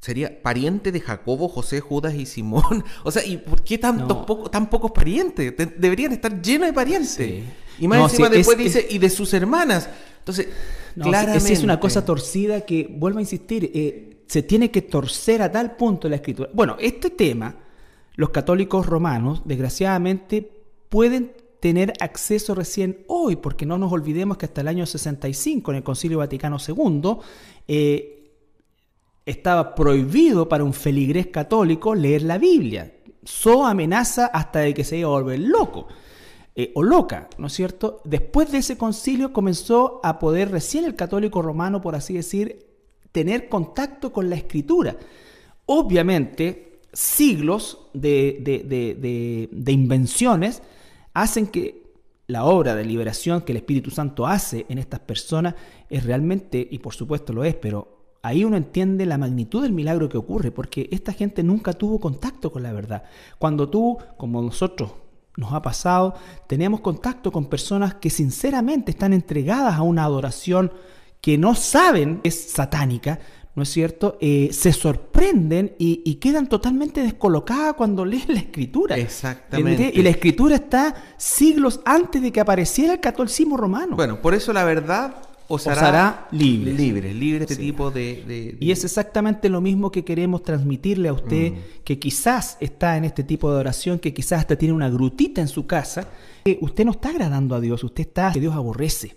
sería 0.00 0.42
pariente 0.42 0.92
de 0.92 1.00
Jacobo, 1.00 1.48
José, 1.48 1.80
Judas 1.80 2.14
y 2.14 2.26
Simón. 2.26 2.84
O 3.04 3.10
sea, 3.10 3.24
¿y 3.24 3.36
por 3.38 3.62
qué 3.64 3.78
tantos 3.78 4.26
No. 4.28 4.50
tan 4.50 4.70
pocos 4.70 4.92
parientes? 4.92 5.54
Te- 5.56 5.66
deberían 5.66 6.12
estar 6.12 6.40
llenos 6.40 6.68
de 6.68 6.72
parientes. 6.72 7.10
Sí. 7.10 7.44
Y 7.80 7.88
más 7.88 7.98
No, 7.98 8.04
encima 8.08 8.28
sí, 8.28 8.34
después 8.36 8.58
es- 8.58 8.64
dice, 8.64 8.86
y 8.90 8.98
de 8.98 9.10
sus 9.10 9.32
hermanas. 9.34 9.88
Entonces, 10.20 10.48
No, 10.96 11.04
claramente... 11.06 11.52
es 11.52 11.62
una 11.62 11.80
cosa 11.80 12.04
torcida 12.04 12.60
que, 12.62 12.86
vuelvo 12.90 13.18
a 13.18 13.22
insistir, 13.22 13.70
eh, 13.74 14.16
se 14.26 14.42
tiene 14.42 14.70
que 14.70 14.82
torcer 14.82 15.40
a 15.42 15.50
tal 15.50 15.76
punto 15.76 16.08
la 16.08 16.16
escritura. 16.16 16.50
Bueno, 16.52 16.76
este 16.80 17.10
tema, 17.10 17.56
los 18.14 18.30
católicos 18.30 18.84
romanos, 18.86 19.42
desgraciadamente, 19.44 20.50
pueden 20.88 21.32
tener 21.60 21.92
acceso 22.00 22.54
recién 22.54 23.04
hoy, 23.08 23.36
porque 23.36 23.64
no 23.66 23.78
nos 23.78 23.92
olvidemos 23.92 24.36
que 24.36 24.46
hasta 24.46 24.60
el 24.60 24.68
año 24.68 24.86
65, 24.86 25.70
en 25.70 25.76
el 25.78 25.82
Concilio 25.82 26.18
Vaticano 26.18 26.58
II, 26.66 27.16
eh, 27.66 28.17
estaba 29.28 29.74
prohibido 29.74 30.48
para 30.48 30.64
un 30.64 30.72
feligrés 30.72 31.26
católico 31.28 31.94
leer 31.94 32.22
la 32.22 32.38
Biblia. 32.38 32.94
So 33.24 33.66
amenaza 33.66 34.26
hasta 34.26 34.60
de 34.60 34.72
que 34.74 34.84
se 34.84 34.96
iba 34.98 35.08
a 35.08 35.12
volver 35.20 35.40
loco 35.40 35.86
eh, 36.56 36.72
o 36.74 36.82
loca, 36.82 37.28
¿no 37.36 37.48
es 37.48 37.52
cierto? 37.52 38.00
Después 38.04 38.50
de 38.50 38.58
ese 38.58 38.78
concilio 38.78 39.32
comenzó 39.32 40.00
a 40.02 40.18
poder 40.18 40.50
recién 40.50 40.84
el 40.84 40.96
católico 40.96 41.42
romano, 41.42 41.80
por 41.80 41.94
así 41.94 42.14
decir, 42.14 42.66
tener 43.12 43.48
contacto 43.48 44.12
con 44.12 44.30
la 44.30 44.36
escritura. 44.36 44.96
Obviamente, 45.66 46.80
siglos 46.92 47.78
de, 47.92 48.38
de- 48.40 48.60
de- 48.64 48.94
de- 48.94 49.48
de 49.52 49.72
invenciones 49.72 50.62
hacen 51.12 51.46
que 51.48 51.82
la 52.26 52.44
obra 52.44 52.74
de 52.74 52.84
liberación 52.84 53.42
que 53.42 53.52
el 53.52 53.58
Espíritu 53.58 53.90
Santo 53.90 54.26
hace 54.26 54.64
en 54.68 54.78
estas 54.78 55.00
personas 55.00 55.54
es 55.90 56.04
realmente, 56.04 56.66
y 56.70 56.78
por 56.78 56.94
supuesto 56.94 57.32
lo 57.32 57.44
es, 57.44 57.54
pero 57.54 57.97
ahí 58.28 58.44
uno 58.44 58.56
entiende 58.56 59.06
la 59.06 59.18
magnitud 59.18 59.62
del 59.62 59.72
milagro 59.72 60.08
que 60.08 60.18
ocurre, 60.18 60.50
porque 60.50 60.88
esta 60.92 61.12
gente 61.12 61.42
nunca 61.42 61.72
tuvo 61.72 61.98
contacto 61.98 62.52
con 62.52 62.62
la 62.62 62.72
verdad. 62.72 63.02
Cuando 63.38 63.68
tú, 63.68 63.98
como 64.16 64.42
nosotros 64.42 64.92
nos 65.36 65.52
ha 65.52 65.62
pasado, 65.62 66.14
tenemos 66.46 66.80
contacto 66.80 67.32
con 67.32 67.46
personas 67.46 67.94
que 67.94 68.10
sinceramente 68.10 68.90
están 68.90 69.12
entregadas 69.12 69.74
a 69.74 69.82
una 69.82 70.04
adoración 70.04 70.72
que 71.20 71.38
no 71.38 71.54
saben 71.54 72.20
es 72.22 72.50
satánica, 72.50 73.18
¿no 73.54 73.62
es 73.62 73.70
cierto? 73.70 74.18
Eh, 74.20 74.50
se 74.52 74.72
sorprenden 74.72 75.74
y, 75.78 76.02
y 76.04 76.16
quedan 76.16 76.48
totalmente 76.48 77.02
descolocadas 77.02 77.74
cuando 77.74 78.04
leen 78.04 78.24
la 78.28 78.40
escritura. 78.40 78.96
Exactamente. 78.96 79.90
Y 79.94 80.02
la 80.02 80.10
escritura 80.10 80.56
está 80.56 80.94
siglos 81.16 81.80
antes 81.84 82.22
de 82.22 82.30
que 82.30 82.40
apareciera 82.40 82.92
el 82.92 83.00
catolicismo 83.00 83.56
romano. 83.56 83.96
Bueno, 83.96 84.20
por 84.20 84.34
eso 84.34 84.52
la 84.52 84.64
verdad 84.64 85.27
os 85.50 85.62
Os 85.62 85.66
hará, 85.66 85.88
hará 85.88 86.28
libres. 86.30 86.78
Libres, 86.78 87.14
de 87.18 87.36
este 87.40 87.54
Sí. 87.54 87.62
tipo 87.62 87.90
de... 87.90 88.22
de- 88.26 88.56
Y 88.60 88.70
es 88.70 88.84
exactamente 88.84 89.48
lo 89.48 89.60
mismo 89.62 89.90
que 89.90 90.04
queremos 90.04 90.42
transmitirle 90.42 91.08
a 91.08 91.14
usted, 91.14 91.54
que 91.84 91.98
quizás 91.98 92.58
está 92.60 92.96
en 92.98 93.04
este 93.06 93.24
tipo 93.24 93.50
de 93.50 93.58
oración, 93.58 93.98
que 93.98 94.12
quizás 94.12 94.40
hasta 94.40 94.56
tiene 94.56 94.74
una 94.74 94.90
grutita 94.90 95.40
en 95.40 95.48
su 95.48 95.66
casa, 95.66 96.08
que 96.44 96.58
usted 96.60 96.84
no 96.84 96.90
está 96.92 97.08
agradando 97.08 97.54
a 97.54 97.60
Dios, 97.60 97.82
usted 97.82 98.02
está 98.02 98.30
que 98.32 98.40
Dios 98.40 98.54
aborrece. 98.54 99.16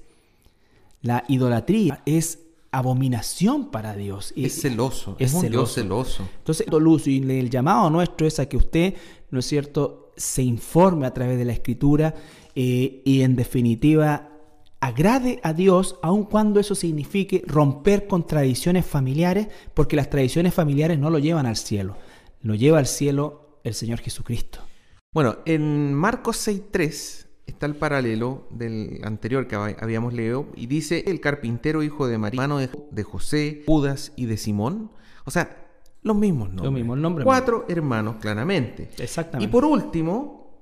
La 1.01 1.23
idolatría 1.27 2.01
es 2.05 2.39
abominación 2.71 3.69
para 3.69 3.95
Dios. 3.95 4.33
Es 4.37 4.61
celoso, 4.61 5.15
es 5.19 5.31
es, 5.31 5.43
un 5.43 5.49
Dios 5.49 5.73
celoso. 5.73 6.13
celoso. 6.23 6.29
Entonces, 6.37 6.67
Luz, 6.71 7.07
y 7.07 7.17
el 7.17 7.49
llamado 7.49 7.89
nuestro 7.89 8.25
es 8.25 8.39
a 8.39 8.47
que 8.47 8.55
usted, 8.57 8.93
¿no 9.31 9.39
es 9.39 9.45
cierto?, 9.45 10.11
se 10.15 10.43
informe 10.43 11.07
a 11.07 11.13
través 11.13 11.37
de 11.37 11.45
la 11.45 11.53
escritura 11.53 12.13
eh, 12.53 13.01
y 13.05 13.21
en 13.21 13.35
definitiva 13.35 14.29
agrade 14.81 15.39
a 15.43 15.53
Dios, 15.53 15.97
aun 16.01 16.25
cuando 16.25 16.59
eso 16.59 16.75
signifique 16.75 17.43
romper 17.47 18.07
con 18.07 18.25
tradiciones 18.27 18.85
familiares, 18.85 19.47
porque 19.73 19.95
las 19.95 20.09
tradiciones 20.09 20.53
familiares 20.53 20.99
no 20.99 21.09
lo 21.09 21.19
llevan 21.19 21.45
al 21.45 21.55
cielo, 21.55 21.95
lo 22.41 22.55
lleva 22.55 22.79
al 22.79 22.87
cielo 22.87 23.59
el 23.63 23.73
Señor 23.75 23.99
Jesucristo. 23.99 24.59
Bueno, 25.13 25.37
en 25.45 25.93
Marcos 25.93 26.47
6.3 26.47 27.27
está 27.45 27.65
el 27.65 27.75
paralelo 27.75 28.47
del 28.49 29.01
anterior 29.03 29.45
que 29.47 29.55
hab- 29.55 29.75
habíamos 29.81 30.13
leído 30.13 30.47
y 30.55 30.67
dice 30.67 31.03
el 31.07 31.19
carpintero 31.19 31.83
hijo 31.83 32.07
de 32.07 32.17
María, 32.17 32.41
hermano 32.41 32.59
de, 32.91 33.03
José, 33.03 33.63
Judas 33.67 34.13
y 34.15 34.25
de 34.25 34.37
Simón. 34.37 34.89
O 35.25 35.31
sea, 35.31 35.57
los 36.01 36.15
mismos 36.15 36.49
nombres. 36.49 36.71
mismo, 36.73 36.95
el 36.95 37.01
nombre 37.01 37.23
Cuatro 37.25 37.65
hermanos, 37.69 38.15
claramente. 38.19 38.89
Exactamente. 38.97 39.47
Y 39.47 39.51
por 39.51 39.65
último, 39.65 40.59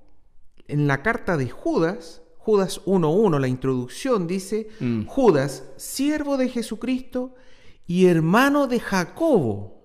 en 0.68 0.88
la 0.88 1.02
carta 1.04 1.38
de 1.38 1.50
Judas, 1.50 2.22
Judas 2.50 2.82
1.1, 2.86 3.38
la 3.40 3.48
introducción 3.48 4.26
dice, 4.26 4.70
Mm. 4.80 5.06
Judas, 5.06 5.66
siervo 5.78 6.36
de 6.36 6.50
Jesucristo 6.50 7.36
y 7.86 8.08
hermano 8.08 8.66
de 8.66 8.80
Jacobo, 8.80 9.84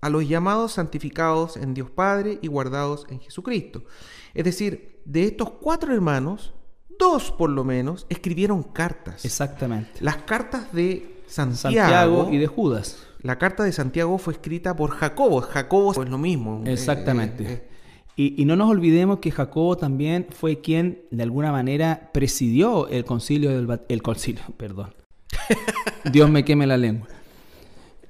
a 0.00 0.08
los 0.08 0.26
llamados 0.26 0.72
santificados 0.72 1.58
en 1.58 1.74
Dios 1.74 1.90
Padre 1.90 2.38
y 2.40 2.48
guardados 2.48 3.04
en 3.10 3.20
Jesucristo. 3.20 3.84
Es 4.32 4.44
decir, 4.44 5.02
de 5.04 5.24
estos 5.24 5.50
cuatro 5.50 5.92
hermanos, 5.92 6.54
dos 6.98 7.30
por 7.30 7.50
lo 7.50 7.62
menos 7.62 8.06
escribieron 8.08 8.62
cartas. 8.62 9.22
Exactamente. 9.26 10.00
Las 10.00 10.16
cartas 10.22 10.72
de 10.72 11.22
Santiago, 11.26 11.58
Santiago 11.58 12.28
y 12.32 12.38
de 12.38 12.46
Judas. 12.46 13.06
La 13.20 13.36
carta 13.36 13.64
de 13.64 13.72
Santiago 13.72 14.16
fue 14.16 14.32
escrita 14.32 14.74
por 14.74 14.92
Jacobo. 14.92 15.42
Jacobo 15.42 16.02
es 16.02 16.08
lo 16.08 16.16
mismo. 16.16 16.62
Exactamente. 16.64 17.44
Eh, 17.44 17.46
eh, 17.48 17.52
eh, 17.52 17.69
Y, 18.16 18.40
y 18.40 18.44
no 18.44 18.56
nos 18.56 18.68
olvidemos 18.70 19.18
que 19.20 19.30
Jacobo 19.30 19.76
también 19.76 20.26
fue 20.30 20.60
quien 20.60 21.02
de 21.10 21.22
alguna 21.22 21.52
manera 21.52 22.10
presidió 22.12 22.88
el 22.88 23.04
concilio 23.04 23.50
del 23.50 23.80
el 23.88 24.02
concilio, 24.02 24.42
perdón. 24.56 24.94
Dios 26.12 26.28
me 26.30 26.44
queme 26.44 26.66
la 26.66 26.76
lengua. 26.76 27.06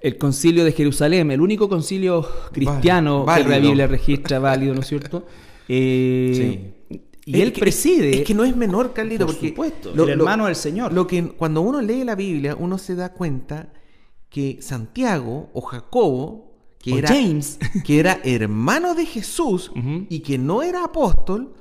El 0.00 0.16
concilio 0.16 0.64
de 0.64 0.72
Jerusalén, 0.72 1.30
el 1.30 1.40
único 1.42 1.68
concilio 1.68 2.26
cristiano 2.52 3.24
Válido. 3.24 3.50
que 3.50 3.54
la 3.56 3.60
Biblia 3.60 3.86
registra 3.86 4.38
válido, 4.38 4.74
¿no 4.74 4.80
es 4.80 4.86
cierto? 4.86 5.26
Eh, 5.72 6.72
Y 7.24 7.36
Es 7.36 7.40
él 7.42 7.52
que- 7.52 7.60
preside. 7.60 8.10
Es 8.16 8.22
que 8.26 8.34
no 8.34 8.42
es 8.42 8.56
menor, 8.56 8.92
Carlito, 8.92 9.24
Por 9.26 9.34
porque 9.36 9.50
supuesto, 9.50 9.92
el 9.92 10.10
hermano 10.10 10.46
del 10.46 10.56
Señor. 10.56 10.92
Lo 10.92 11.06
que 11.06 11.28
cuando 11.28 11.60
uno 11.60 11.80
lee 11.80 12.02
la 12.02 12.16
Biblia, 12.16 12.56
uno 12.58 12.76
se 12.76 12.96
da 12.96 13.12
cuenta 13.12 13.72
que 14.30 14.58
Santiago 14.60 15.48
o 15.52 15.60
Jacobo, 15.60 16.49
que 16.80 16.94
O 16.94 16.98
era 16.98 17.08
James. 17.08 17.58
que 17.84 18.00
era 18.00 18.20
hermano 18.24 18.94
de 18.94 19.04
Jesús 19.06 19.70
y 20.08 20.20
que 20.20 20.38
no 20.38 20.62
era 20.62 20.84
apóstol, 20.84 21.52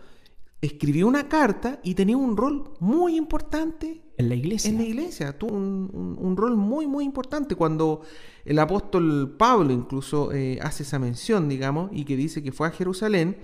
escribió 0.61 1.07
una 1.07 1.27
carta 1.29 1.79
y 1.83 1.93
tenía 1.93 2.17
un 2.17 2.35
rol 2.35 2.71
muy 2.79 3.15
importante 3.15 4.01
en 4.17 4.27
la 4.29 4.35
iglesia. 4.35 4.69
en 4.71 4.77
la 4.77 4.83
iglesia. 4.83 5.37
Tuvo 5.37 5.55
un, 5.55 5.89
un- 5.93 6.17
un 6.19 6.35
rol 6.37 6.55
muy, 6.57 6.87
muy 6.87 7.05
importante 7.05 7.55
cuando 7.55 8.01
el 8.43 8.59
apóstol 8.59 9.35
Pablo 9.37 9.71
incluso 9.73 10.31
eh, 10.33 10.59
hace 10.61 10.83
esa 10.83 10.99
mención, 10.99 11.47
digamos, 11.47 11.89
y 11.93 12.03
que 12.03 12.17
dice 12.17 12.43
que 12.43 12.51
fue 12.51 12.67
a 12.67 12.71
Jerusalén. 12.71 13.37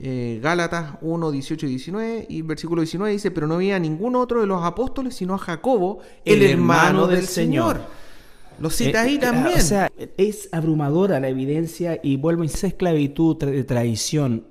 eh, 0.00 0.38
Gálatas 0.42 0.96
1, 1.00 1.30
18 1.32 1.66
y 1.66 1.68
19, 1.70 2.26
y 2.28 2.42
versículo 2.42 2.82
19 2.82 3.12
dice, 3.12 3.30
pero 3.32 3.46
no 3.48 3.54
había 3.56 3.78
ningún 3.80 4.14
otro 4.14 4.40
de 4.40 4.46
los 4.46 4.62
apóstoles 4.64 5.14
sino 5.16 5.34
a 5.34 5.38
Jacobo, 5.38 5.98
el, 6.24 6.42
hermano, 6.42 7.06
del 7.08 7.26
Señor. 7.26 7.80
Lo 8.60 8.70
cita 8.70 9.04
Eh, 9.04 9.08
ahí 9.08 9.14
eh, 9.16 9.18
también. 9.18 9.58
O 9.58 9.62
sea, 9.62 9.90
es 10.16 10.48
abrumadora 10.52 11.20
la 11.20 11.28
evidencia 11.28 11.98
y 12.02 12.16
vuelvo 12.16 12.42
a 12.42 12.46
insistir, 12.46 12.70
esclavitud 12.70 13.36
de 13.36 13.64
traición, 13.64 14.46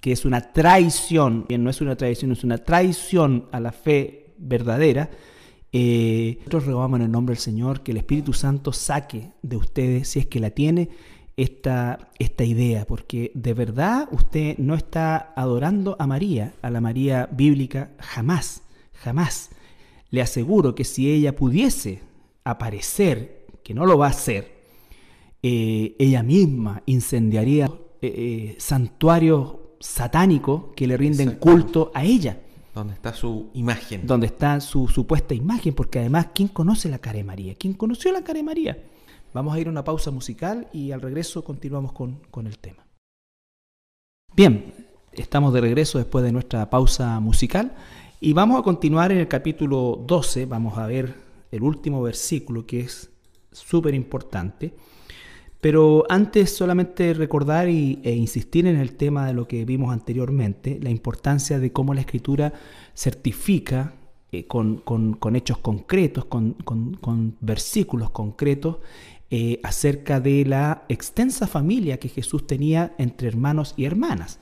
que 0.00 0.12
es 0.12 0.24
una 0.24 0.52
traición, 0.52 1.44
que 1.48 1.58
no 1.58 1.70
es 1.70 1.80
una 1.80 1.96
traición, 1.96 2.32
es 2.32 2.44
una 2.44 2.58
traición 2.58 3.46
a 3.52 3.60
la 3.60 3.72
fe 3.72 4.34
verdadera. 4.38 5.10
Eh, 5.72 6.36
nosotros 6.40 6.66
rogamos 6.66 7.00
en 7.00 7.06
el 7.06 7.12
nombre 7.12 7.34
del 7.34 7.40
Señor 7.40 7.82
que 7.82 7.92
el 7.92 7.98
Espíritu 7.98 8.32
Santo 8.32 8.72
saque 8.72 9.30
de 9.42 9.56
ustedes, 9.56 10.08
si 10.08 10.18
es 10.18 10.26
que 10.26 10.40
la 10.40 10.50
tiene, 10.50 10.90
esta, 11.36 12.10
esta 12.18 12.44
idea, 12.44 12.84
porque 12.84 13.32
de 13.34 13.54
verdad 13.54 14.08
usted 14.10 14.58
no 14.58 14.74
está 14.74 15.32
adorando 15.34 15.96
a 15.98 16.06
María, 16.06 16.52
a 16.62 16.70
la 16.70 16.80
María 16.80 17.28
bíblica, 17.32 17.90
jamás, 17.98 18.62
jamás. 18.92 19.50
Le 20.10 20.20
aseguro 20.20 20.74
que 20.74 20.84
si 20.84 21.10
ella 21.10 21.34
pudiese 21.34 22.00
aparecer, 22.44 23.41
que 23.62 23.74
no 23.74 23.86
lo 23.86 23.98
va 23.98 24.06
a 24.06 24.10
hacer, 24.10 24.62
eh, 25.42 25.96
ella 25.98 26.22
misma 26.22 26.82
incendiaría 26.86 27.66
eh, 27.66 27.72
eh, 28.00 28.56
santuarios 28.58 29.56
satánicos 29.80 30.66
que 30.76 30.86
le 30.86 30.96
rinden 30.96 31.36
culto 31.36 31.90
a 31.94 32.04
ella, 32.04 32.40
donde 32.74 32.94
está 32.94 33.12
su 33.12 33.50
imagen. 33.54 34.06
donde 34.06 34.26
está 34.26 34.60
su 34.60 34.88
supuesta 34.88 35.34
imagen, 35.34 35.74
porque 35.74 35.98
además, 35.98 36.28
¿quién 36.34 36.48
conoce 36.48 36.88
la 36.88 36.98
cara 36.98 37.18
de 37.18 37.24
María? 37.24 37.54
¿Quién 37.54 37.74
conoció 37.74 38.12
la 38.12 38.22
cara 38.22 38.38
de 38.38 38.44
María? 38.44 38.82
Vamos 39.34 39.54
a 39.54 39.60
ir 39.60 39.66
a 39.66 39.70
una 39.70 39.84
pausa 39.84 40.10
musical 40.10 40.68
y 40.72 40.92
al 40.92 41.00
regreso 41.00 41.42
continuamos 41.42 41.92
con, 41.92 42.20
con 42.30 42.46
el 42.46 42.58
tema. 42.58 42.86
Bien, 44.34 44.74
estamos 45.12 45.52
de 45.52 45.60
regreso 45.60 45.98
después 45.98 46.24
de 46.24 46.32
nuestra 46.32 46.70
pausa 46.70 47.20
musical 47.20 47.74
Y 48.20 48.32
vamos 48.32 48.58
a 48.58 48.62
continuar 48.62 49.12
en 49.12 49.18
el 49.18 49.28
capítulo 49.28 50.02
12, 50.06 50.46
vamos 50.46 50.78
a 50.78 50.86
ver 50.86 51.14
el 51.50 51.62
último 51.62 52.00
versículo 52.02 52.66
que 52.66 52.80
es 52.80 53.11
súper 53.52 53.94
importante. 53.94 54.74
Pero 55.60 56.04
antes 56.08 56.50
solamente 56.56 57.14
recordar 57.14 57.68
y, 57.68 58.00
e 58.02 58.12
insistir 58.12 58.66
en 58.66 58.76
el 58.76 58.96
tema 58.96 59.26
de 59.26 59.32
lo 59.32 59.46
que 59.46 59.64
vimos 59.64 59.92
anteriormente, 59.92 60.80
la 60.82 60.90
importancia 60.90 61.60
de 61.60 61.70
cómo 61.70 61.94
la 61.94 62.00
escritura 62.00 62.52
certifica 62.94 63.94
eh, 64.32 64.46
con, 64.46 65.36
hechos 65.36 65.58
concretos, 65.58 66.24
con, 66.24 67.36
versículos 67.40 68.10
concretos, 68.10 68.78
eh, 69.30 69.60
acerca 69.62 70.20
de 70.20 70.44
la 70.44 70.84
extensa 70.88 71.46
familia 71.46 71.98
que 71.98 72.08
Jesús 72.08 72.46
tenía 72.46 72.94
entre 72.98 73.28
hermanos 73.28 73.74
y 73.76 73.84
hermanas. 73.84 74.40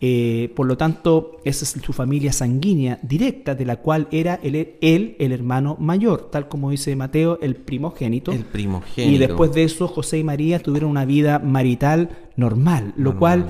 Eh, 0.00 0.52
por 0.54 0.66
lo 0.66 0.76
tanto, 0.76 1.38
esa 1.44 1.64
es 1.64 1.70
su 1.84 1.92
familia 1.92 2.32
sanguínea 2.32 3.00
directa, 3.02 3.56
de 3.56 3.64
la 3.64 3.76
cual 3.76 4.06
era 4.12 4.38
él, 4.42 5.16
el 5.18 5.32
hermano 5.32 5.76
mayor, 5.80 6.30
tal 6.30 6.48
como 6.48 6.70
dice 6.70 6.94
Mateo, 6.94 7.38
el 7.42 7.56
primogénito. 7.56 8.30
El 8.30 8.44
primogénito. 8.44 9.14
Y 9.14 9.18
después 9.18 9.52
de 9.52 9.64
eso, 9.64 9.88
José 9.88 10.18
y 10.18 10.24
María 10.24 10.60
tuvieron 10.60 10.90
una 10.90 11.04
vida 11.04 11.38
marital 11.38 12.10
normal, 12.36 12.94
lo 12.96 13.18
cual... 13.18 13.46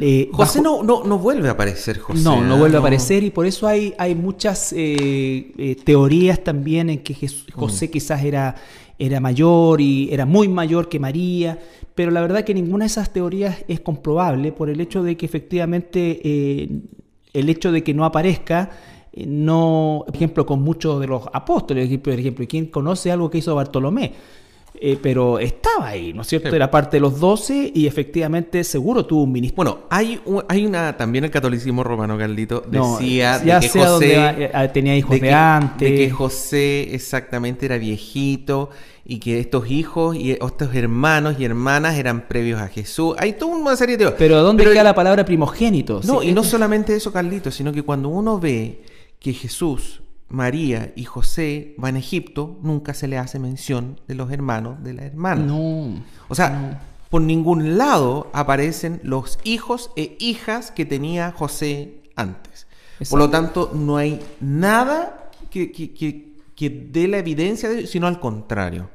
Eh, 0.00 0.30
José 0.32 0.62
no, 0.62 0.82
no, 0.82 1.04
no, 1.04 1.18
vuelve 1.18 1.48
a 1.48 1.52
aparecer, 1.52 1.98
José. 1.98 2.22
No, 2.22 2.40
no 2.40 2.56
vuelve 2.56 2.76
a 2.76 2.80
aparecer 2.80 3.24
y 3.24 3.30
por 3.30 3.46
eso 3.46 3.66
hay, 3.66 3.94
hay 3.98 4.14
muchas 4.14 4.72
eh, 4.76 5.76
teorías 5.84 6.42
también 6.44 6.90
en 6.90 6.98
que 7.02 7.14
José 7.52 7.86
mm. 7.86 7.90
quizás 7.90 8.22
era, 8.22 8.54
era 8.98 9.20
mayor 9.20 9.80
y 9.80 10.08
era 10.12 10.24
muy 10.24 10.48
mayor 10.48 10.88
que 10.88 10.98
María 10.98 11.58
pero 11.98 12.12
la 12.12 12.20
verdad 12.20 12.44
que 12.44 12.54
ninguna 12.54 12.84
de 12.84 12.90
esas 12.90 13.12
teorías 13.12 13.64
es 13.66 13.80
comprobable 13.80 14.52
por 14.52 14.70
el 14.70 14.80
hecho 14.80 15.02
de 15.02 15.16
que 15.16 15.26
efectivamente 15.26 16.20
eh, 16.22 16.68
el 17.32 17.48
hecho 17.48 17.72
de 17.72 17.82
que 17.82 17.92
no 17.92 18.04
aparezca 18.04 18.70
eh, 19.12 19.26
no, 19.26 20.04
por 20.06 20.14
ejemplo, 20.14 20.46
con 20.46 20.62
muchos 20.62 21.00
de 21.00 21.08
los 21.08 21.24
apóstoles, 21.32 21.98
por 21.98 22.12
ejemplo, 22.12 22.46
¿quién 22.48 22.66
conoce 22.66 23.10
algo 23.10 23.28
que 23.28 23.38
hizo 23.38 23.52
Bartolomé? 23.52 24.12
Eh, 24.80 24.98
pero 25.00 25.38
estaba 25.38 25.88
ahí, 25.88 26.12
¿no 26.12 26.22
es 26.22 26.28
cierto? 26.28 26.54
Era 26.54 26.70
parte 26.70 26.98
de 26.98 27.00
los 27.00 27.18
doce 27.18 27.72
y 27.74 27.86
efectivamente 27.86 28.62
seguro 28.62 29.04
tuvo 29.04 29.24
un 29.24 29.32
ministro. 29.32 29.56
Bueno, 29.56 29.78
hay, 29.90 30.20
hay 30.48 30.66
una, 30.66 30.96
también 30.96 31.24
el 31.24 31.30
catolicismo 31.30 31.82
romano, 31.82 32.16
Carlito, 32.16 32.62
decía 32.66 33.38
de 33.38 33.58
que 33.60 33.68
José 33.68 34.50
tenía 34.72 34.96
hijos 34.96 35.20
de, 35.20 35.32
antes. 35.32 35.90
De 35.90 35.96
que 35.96 36.10
José 36.10 36.94
exactamente 36.94 37.66
era 37.66 37.76
viejito 37.78 38.70
y 39.04 39.18
que 39.18 39.40
estos 39.40 39.70
hijos 39.70 40.14
y 40.16 40.32
estos 40.32 40.74
hermanos 40.74 41.36
y 41.38 41.44
hermanas 41.44 41.96
eran 41.96 42.28
previos 42.28 42.60
a 42.60 42.68
Jesús. 42.68 43.16
Hay 43.18 43.32
toda 43.32 43.56
una 43.56 43.74
serie 43.74 43.96
de... 43.96 44.10
Pero 44.12 44.42
¿dónde 44.42 44.64
queda 44.64 44.84
la 44.84 44.94
palabra 44.94 45.24
primogénito? 45.24 46.00
No, 46.04 46.22
y 46.22 46.32
no 46.32 46.44
solamente 46.44 46.94
eso, 46.94 47.12
Carlito, 47.12 47.50
sino 47.50 47.72
que 47.72 47.82
cuando 47.82 48.10
uno 48.10 48.38
ve 48.38 48.82
que 49.18 49.32
Jesús, 49.32 50.02
María 50.28 50.92
y 50.94 51.04
José 51.04 51.74
van 51.78 51.96
a 51.96 52.00
Egipto, 52.00 52.58
nunca 52.62 52.94
se 52.94 53.08
le 53.08 53.18
hace 53.18 53.38
mención 53.38 54.00
de 54.06 54.14
los 54.14 54.30
hermanos 54.30 54.82
de 54.82 54.94
la 54.94 55.04
hermana. 55.04 55.42
No. 55.42 56.02
O 56.28 56.34
sea, 56.34 56.82
por 57.10 57.22
ningún 57.22 57.78
lado 57.78 58.30
aparecen 58.34 59.00
los 59.02 59.38
hijos 59.44 59.90
e 59.96 60.16
hijas 60.20 60.70
que 60.70 60.84
tenía 60.84 61.32
José 61.32 62.02
antes. 62.16 62.66
Por 63.08 63.18
lo 63.18 63.30
tanto, 63.30 63.70
no 63.74 63.96
hay 63.96 64.20
nada 64.40 65.30
que, 65.50 65.72
que, 65.72 65.94
que, 65.94 66.36
que 66.54 66.68
dé 66.68 67.08
la 67.08 67.18
evidencia, 67.18 67.68
de, 67.68 67.86
sino 67.86 68.06
al 68.06 68.20
contrario. 68.20 68.90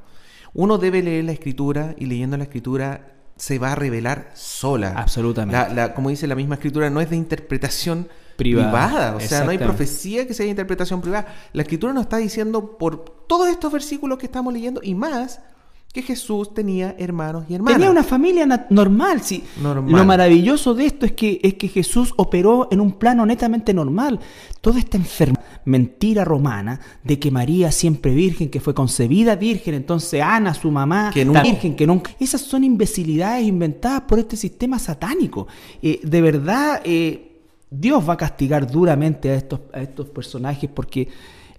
Uno 0.53 0.77
debe 0.77 1.01
leer 1.01 1.25
la 1.25 1.31
escritura 1.31 1.95
y 1.97 2.05
leyendo 2.05 2.37
la 2.37 2.43
escritura 2.43 3.13
se 3.35 3.57
va 3.57 3.71
a 3.71 3.75
revelar 3.75 4.31
sola. 4.35 4.93
Absolutamente. 4.95 5.93
como 5.95 6.09
dice 6.09 6.27
la 6.27 6.35
misma 6.35 6.55
escritura, 6.55 6.89
no 6.89 7.01
es 7.01 7.09
de 7.09 7.15
interpretación 7.15 8.07
privada. 8.35 9.15
O 9.15 9.19
sea, 9.19 9.43
no 9.43 9.51
hay 9.51 9.57
profecía 9.57 10.27
que 10.27 10.33
sea 10.33 10.45
de 10.45 10.51
interpretación 10.51 11.01
privada. 11.01 11.27
La 11.53 11.63
escritura 11.63 11.93
nos 11.93 12.03
está 12.03 12.17
diciendo 12.17 12.77
por 12.77 13.03
todos 13.27 13.47
estos 13.47 13.71
versículos 13.71 14.17
que 14.17 14.25
estamos 14.25 14.53
leyendo 14.53 14.81
y 14.83 14.95
más 14.95 15.39
que 15.93 16.01
Jesús 16.01 16.55
tenía 16.55 16.95
hermanos 16.97 17.45
y 17.47 17.53
hermanas. 17.53 17.75
Tenía 17.75 17.91
una 17.91 18.03
familia 18.03 18.67
normal, 18.71 19.21
sí. 19.21 19.43
Lo 19.61 20.05
maravilloso 20.05 20.73
de 20.73 20.87
esto 20.87 21.05
es 21.05 21.11
que, 21.11 21.39
es 21.43 21.53
que 21.53 21.67
Jesús 21.67 22.13
operó 22.17 22.67
en 22.71 22.81
un 22.81 22.93
plano 22.93 23.23
netamente 23.27 23.75
normal. 23.75 24.19
Toda 24.59 24.79
esta 24.79 24.97
enferma 24.97 25.39
mentira 25.65 26.25
romana 26.25 26.79
de 27.03 27.19
que 27.19 27.29
María 27.29 27.71
siempre 27.71 28.11
virgen, 28.11 28.49
que 28.49 28.59
fue 28.59 28.73
concebida 28.73 29.35
virgen, 29.35 29.75
entonces 29.75 30.19
Ana, 30.19 30.55
su 30.55 30.71
mamá, 30.71 31.11
que 31.13 31.25
virgen, 31.25 31.75
que 31.75 31.85
nunca... 31.85 32.11
Esas 32.19 32.41
son 32.41 32.63
imbecilidades 32.63 33.45
inventadas 33.45 34.01
por 34.01 34.17
este 34.17 34.35
sistema 34.35 34.79
satánico. 34.79 35.47
Eh, 35.79 35.99
de 36.03 36.21
verdad, 36.23 36.81
eh, 36.83 37.32
Dios 37.79 38.07
va 38.07 38.13
a 38.13 38.17
castigar 38.17 38.69
duramente 38.69 39.29
a 39.29 39.35
estos, 39.35 39.61
a 39.73 39.81
estos 39.81 40.09
personajes 40.09 40.69
porque 40.73 41.09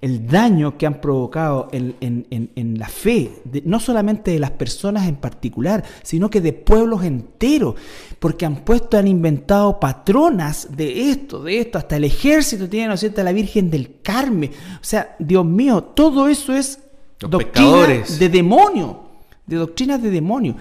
el 0.04 0.26
daño 0.26 0.76
que 0.76 0.84
han 0.84 1.00
provocado 1.00 1.70
en, 1.72 2.76
la 2.78 2.88
fe, 2.88 3.42
no 3.64 3.80
solamente 3.80 4.32
de 4.32 4.38
las 4.38 4.50
personas 4.50 5.08
en 5.08 5.16
particular, 5.16 5.82
sino 6.02 6.28
que 6.28 6.42
de 6.42 6.52
pueblos 6.52 7.04
enteros, 7.04 7.76
porque 8.18 8.44
han 8.44 8.56
puesto, 8.56 8.98
han 8.98 9.08
inventado 9.08 9.80
patronas 9.80 10.76
de 10.76 11.08
esto, 11.10 11.42
de 11.42 11.58
esto, 11.58 11.78
hasta 11.78 11.96
el 11.96 12.04
ejército 12.04 12.68
tiene, 12.68 12.88
¿no 12.88 12.94
es 12.94 13.00
cierto?, 13.00 13.22
la 13.22 13.32
Virgen 13.32 13.70
del 13.70 14.02
Carmen. 14.02 14.50
O 14.74 14.84
sea, 14.84 15.16
Dios 15.18 15.46
mío, 15.46 15.82
todo 15.82 16.28
eso 16.28 16.52
es 16.52 16.80
doctrina 17.18 18.04
de 18.18 18.28
demonio, 18.28 19.04
de 19.46 19.56
doctrinas 19.56 20.02
de 20.02 20.10
demonio. 20.10 20.56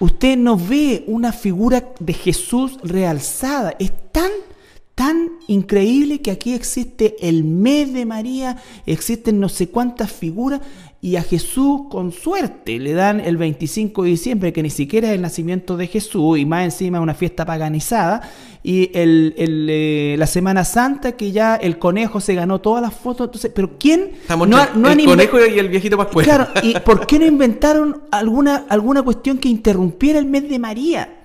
Usted 0.00 0.36
no 0.36 0.56
ve 0.56 1.04
una 1.06 1.32
figura 1.32 1.92
de 2.00 2.12
Jesús 2.12 2.76
realzada, 2.82 3.76
es 3.78 3.92
tan 4.10 4.32
tan 5.00 5.30
increíble 5.46 6.20
que 6.20 6.30
aquí 6.30 6.52
existe 6.52 7.16
el 7.26 7.42
mes 7.42 7.90
de 7.94 8.04
María, 8.04 8.58
existen 8.84 9.40
no 9.40 9.48
sé 9.48 9.70
cuántas 9.70 10.12
figuras 10.12 10.60
y 11.00 11.16
a 11.16 11.22
Jesús 11.22 11.84
con 11.88 12.12
suerte 12.12 12.78
le 12.78 12.92
dan 12.92 13.18
el 13.18 13.38
25 13.38 14.02
de 14.02 14.10
diciembre, 14.10 14.52
que 14.52 14.62
ni 14.62 14.68
siquiera 14.68 15.08
es 15.08 15.14
el 15.14 15.22
nacimiento 15.22 15.78
de 15.78 15.86
Jesús 15.86 16.38
y 16.38 16.44
más 16.44 16.64
encima 16.64 17.00
una 17.00 17.14
fiesta 17.14 17.46
paganizada, 17.46 18.30
y 18.62 18.90
el, 18.92 19.34
eh, 19.38 20.16
la 20.18 20.26
Semana 20.26 20.66
Santa 20.66 21.12
que 21.12 21.32
ya 21.32 21.56
el 21.56 21.78
conejo 21.78 22.20
se 22.20 22.34
ganó 22.34 22.60
todas 22.60 22.82
las 22.82 22.92
fotos, 22.92 23.28
entonces, 23.28 23.52
pero 23.54 23.78
¿quién? 23.78 24.10
no, 24.28 24.46
no 24.74 24.90
el 24.90 25.04
conejo 25.06 25.38
y 25.46 25.58
el 25.58 25.70
viejito 25.70 25.96
Pascual. 25.96 26.26
Claro, 26.26 26.48
¿y 26.62 26.78
por 26.80 27.06
qué 27.06 27.18
no 27.18 27.24
inventaron 27.24 28.02
alguna, 28.10 28.66
alguna 28.68 29.00
cuestión 29.00 29.38
que 29.38 29.48
interrumpiera 29.48 30.18
el 30.18 30.26
mes 30.26 30.46
de 30.46 30.58
María? 30.58 31.16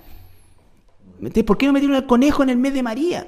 ¿Por 1.46 1.58
qué 1.58 1.66
no 1.66 1.74
metieron 1.74 1.98
al 1.98 2.06
conejo 2.06 2.42
en 2.42 2.52
el 2.52 2.58
mes 2.58 2.74
de 2.74 2.82
María? 2.82 3.28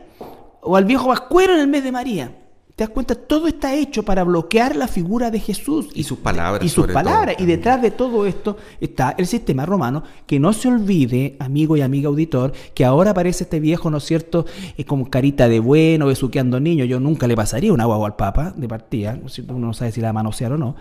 O 0.62 0.76
al 0.76 0.86
viejo 0.86 1.08
vascuero 1.08 1.54
en 1.54 1.60
el 1.60 1.67
mes 1.67 1.84
de 1.84 1.91
María. 1.91 2.32
¿Te 2.78 2.84
das 2.84 2.91
cuenta? 2.91 3.15
Todo 3.15 3.48
está 3.48 3.74
hecho 3.74 4.04
para 4.04 4.24
bloquear 4.24 4.76
la 4.76 4.88
figura 4.88 5.32
de 5.32 5.39
Jesús. 5.39 5.89
Y 5.96 6.04
sus 6.04 6.20
palabras. 6.20 6.63
Y 6.63 6.70
sus 6.70 6.86
palabras. 6.86 7.36
y 7.39 7.46
detrás 7.48 7.82
de 7.82 7.89
todo 7.89 8.28
esto 8.28 8.56
está 8.80 9.15
el 9.17 9.26
sistema 9.26 9.65
romano. 9.65 10.04
Que 10.28 10.39
no 10.39 10.54
se 10.54 10.67
olvide, 10.67 11.38
amigo 11.39 11.76
y 11.76 11.82
amiga 11.82 12.10
auditor, 12.10 12.52
que 12.76 12.86
ahora 12.86 13.12
aparece 13.12 13.46
este 13.46 13.60
viejo, 13.60 13.89
¿no 13.89 13.98
es 13.98 14.04
cierto?, 14.04 14.46
es 14.78 14.86
como 14.86 15.10
carita 15.10 15.50
de 15.50 15.60
bueno, 15.60 16.06
besuqueando 16.06 16.60
niños. 16.60 16.88
Yo 16.88 17.00
nunca 17.00 17.26
le 17.26 17.36
pasaría 17.36 17.74
una 17.74 17.86
guagua 17.86 18.10
al 18.10 18.15
Papa 18.15 18.54
de 18.56 18.67
partida. 18.67 19.17
Uno 19.48 19.67
no 19.67 19.74
sabe 19.74 19.91
si 19.91 20.00
la 20.00 20.13
manosear 20.13 20.52
o 20.52 20.58
no. 20.60 20.76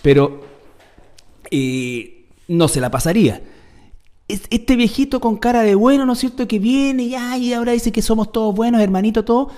Pero 0.00 0.40
eh, 1.50 2.24
no 2.48 2.68
se 2.68 2.80
la 2.80 2.90
pasaría 2.90 3.42
este 4.28 4.76
viejito 4.76 5.20
con 5.20 5.36
cara 5.36 5.62
de 5.62 5.74
bueno, 5.74 6.06
¿no 6.06 6.14
es 6.14 6.20
cierto? 6.20 6.48
Que 6.48 6.58
viene 6.58 7.04
y, 7.04 7.52
ahora 7.52 7.72
dice 7.72 7.92
que 7.92 8.02
somos 8.02 8.32
todos 8.32 8.54
buenos, 8.54 8.80
hermanito, 8.80 9.24
todo. 9.24 9.50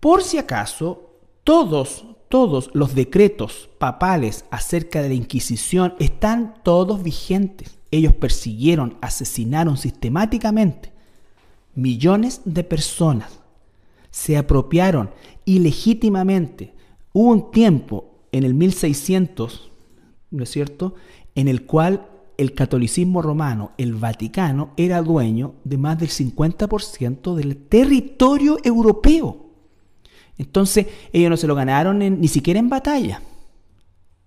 Por 0.00 0.22
si 0.22 0.38
acaso, 0.38 1.10
todos, 1.42 2.04
todos 2.28 2.70
los 2.72 2.94
decretos 2.94 3.68
papales 3.78 4.44
acerca 4.50 5.02
de 5.02 5.08
la 5.08 5.14
Inquisición 5.14 5.94
están 5.98 6.54
todos 6.62 7.02
vigentes. 7.02 7.78
Ellos 7.90 8.14
persiguieron, 8.14 8.96
asesinaron 9.00 9.76
sistemáticamente 9.76 10.92
millones 11.78 12.40
de 12.44 12.64
personas. 12.64 13.38
Se 14.10 14.36
apropiaron 14.36 15.10
ilegítimamente. 15.44 16.74
Hubo 17.12 17.30
un 17.30 17.50
tiempo 17.52 18.18
en 18.32 18.42
el 18.42 18.54
1600, 18.54 19.70
¿no 20.32 20.42
es 20.42 20.50
cierto?, 20.50 20.94
en 21.36 21.46
el 21.46 21.66
cual 21.66 22.08
el 22.38 22.54
catolicismo 22.54 23.20
romano, 23.20 23.72
el 23.76 23.94
Vaticano, 23.94 24.70
era 24.76 25.02
dueño 25.02 25.54
de 25.64 25.76
más 25.76 25.98
del 25.98 26.08
50% 26.08 27.34
del 27.34 27.56
territorio 27.56 28.58
europeo. 28.62 29.48
Entonces, 30.38 30.86
ellos 31.12 31.30
no 31.30 31.36
se 31.36 31.48
lo 31.48 31.56
ganaron 31.56 31.98
ni 31.98 32.28
siquiera 32.28 32.60
en 32.60 32.68
batalla. 32.68 33.20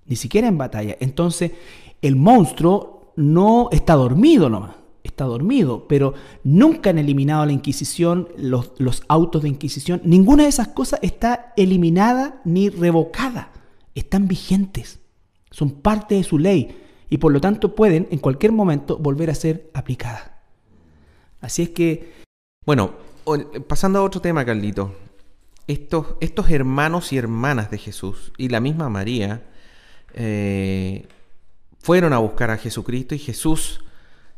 Ni 0.05 0.17
siquiera 0.17 0.49
en 0.49 0.57
batalla. 0.57 0.97
Entonces, 0.99 1.53
el 2.01 2.17
monstruo 2.17 3.13
no 3.15 3.69
está 3.71 3.95
dormido 3.95 4.49
nomás. 4.49 4.75
Está 5.03 5.23
dormido, 5.23 5.87
pero 5.87 6.13
nunca 6.43 6.89
han 6.89 6.99
eliminado 6.99 7.45
la 7.45 7.53
Inquisición, 7.53 8.27
los, 8.37 8.73
los 8.77 9.03
autos 9.07 9.41
de 9.41 9.49
Inquisición. 9.49 10.01
Ninguna 10.03 10.43
de 10.43 10.49
esas 10.49 10.67
cosas 10.67 10.99
está 11.01 11.53
eliminada 11.55 12.41
ni 12.43 12.69
revocada. 12.69 13.51
Están 13.95 14.27
vigentes. 14.27 14.99
Son 15.49 15.71
parte 15.71 16.15
de 16.15 16.23
su 16.23 16.37
ley 16.37 16.75
y 17.11 17.17
por 17.17 17.33
lo 17.33 17.41
tanto 17.41 17.75
pueden 17.75 18.07
en 18.09 18.19
cualquier 18.19 18.53
momento 18.53 18.97
volver 18.97 19.29
a 19.29 19.35
ser 19.35 19.69
aplicadas. 19.73 20.31
Así 21.41 21.63
es 21.63 21.69
que... 21.69 22.13
Bueno, 22.65 22.93
pasando 23.67 23.99
a 23.99 24.03
otro 24.03 24.21
tema, 24.21 24.45
Carlito. 24.45 24.95
estos, 25.67 26.15
estos 26.21 26.49
hermanos 26.49 27.11
y 27.11 27.17
hermanas 27.17 27.69
de 27.69 27.79
Jesús 27.79 28.31
y 28.37 28.47
la 28.47 28.61
misma 28.61 28.87
María 28.87 29.43
eh, 30.13 31.05
fueron 31.79 32.13
a 32.13 32.19
buscar 32.19 32.49
a 32.49 32.57
Jesucristo 32.57 33.13
y 33.13 33.19
Jesús 33.19 33.83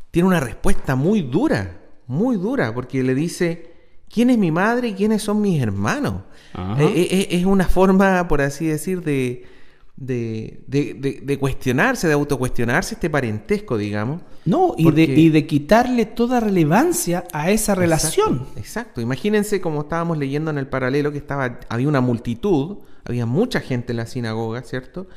tiene 0.09 0.27
una 0.27 0.39
respuesta 0.39 0.95
muy 0.95 1.21
dura, 1.21 1.79
muy 2.07 2.37
dura, 2.37 2.73
porque 2.73 3.03
le 3.03 3.13
dice, 3.13 3.71
¿quién 4.09 4.31
es 4.31 4.39
mi 4.39 4.49
madre 4.49 4.87
y 4.87 4.93
quiénes 4.95 5.21
son 5.21 5.41
mis 5.41 5.61
hermanos? 5.61 6.23
Eh, 6.79 7.07
eh, 7.11 7.27
es 7.29 7.45
una 7.45 7.65
forma, 7.65 8.27
por 8.27 8.41
así 8.41 8.65
decir, 8.65 9.03
de, 9.03 9.45
de, 10.05 10.63
de, 10.67 11.21
de, 11.23 11.39
cuestionarse, 11.39 12.07
de 12.07 12.13
autocuestionarse 12.13 12.95
este 12.95 13.09
parentesco, 13.09 13.77
digamos. 13.77 14.21
No, 14.45 14.75
y, 14.77 14.91
de, 14.91 15.03
y 15.03 15.29
de 15.29 15.47
quitarle 15.47 16.05
toda 16.05 16.39
relevancia 16.39 17.23
a 17.31 17.51
esa 17.51 17.75
relación. 17.75 18.47
Exacto, 18.57 18.99
Imagínense 19.01 19.61
como 19.61 19.81
estábamos 19.81 20.17
leyendo 20.17 20.51
en 20.51 20.57
el 20.57 20.67
paralelo 20.67 21.11
que 21.11 21.17
estaba, 21.19 21.59
había 21.69 21.87
una 21.87 22.01
multitud, 22.01 22.79
había 23.05 23.25
mucha 23.25 23.61
gente 23.61 23.93
en 23.93 23.97
la 23.97 24.05
sinagoga, 24.05 24.61
¿cierto? 24.63 25.07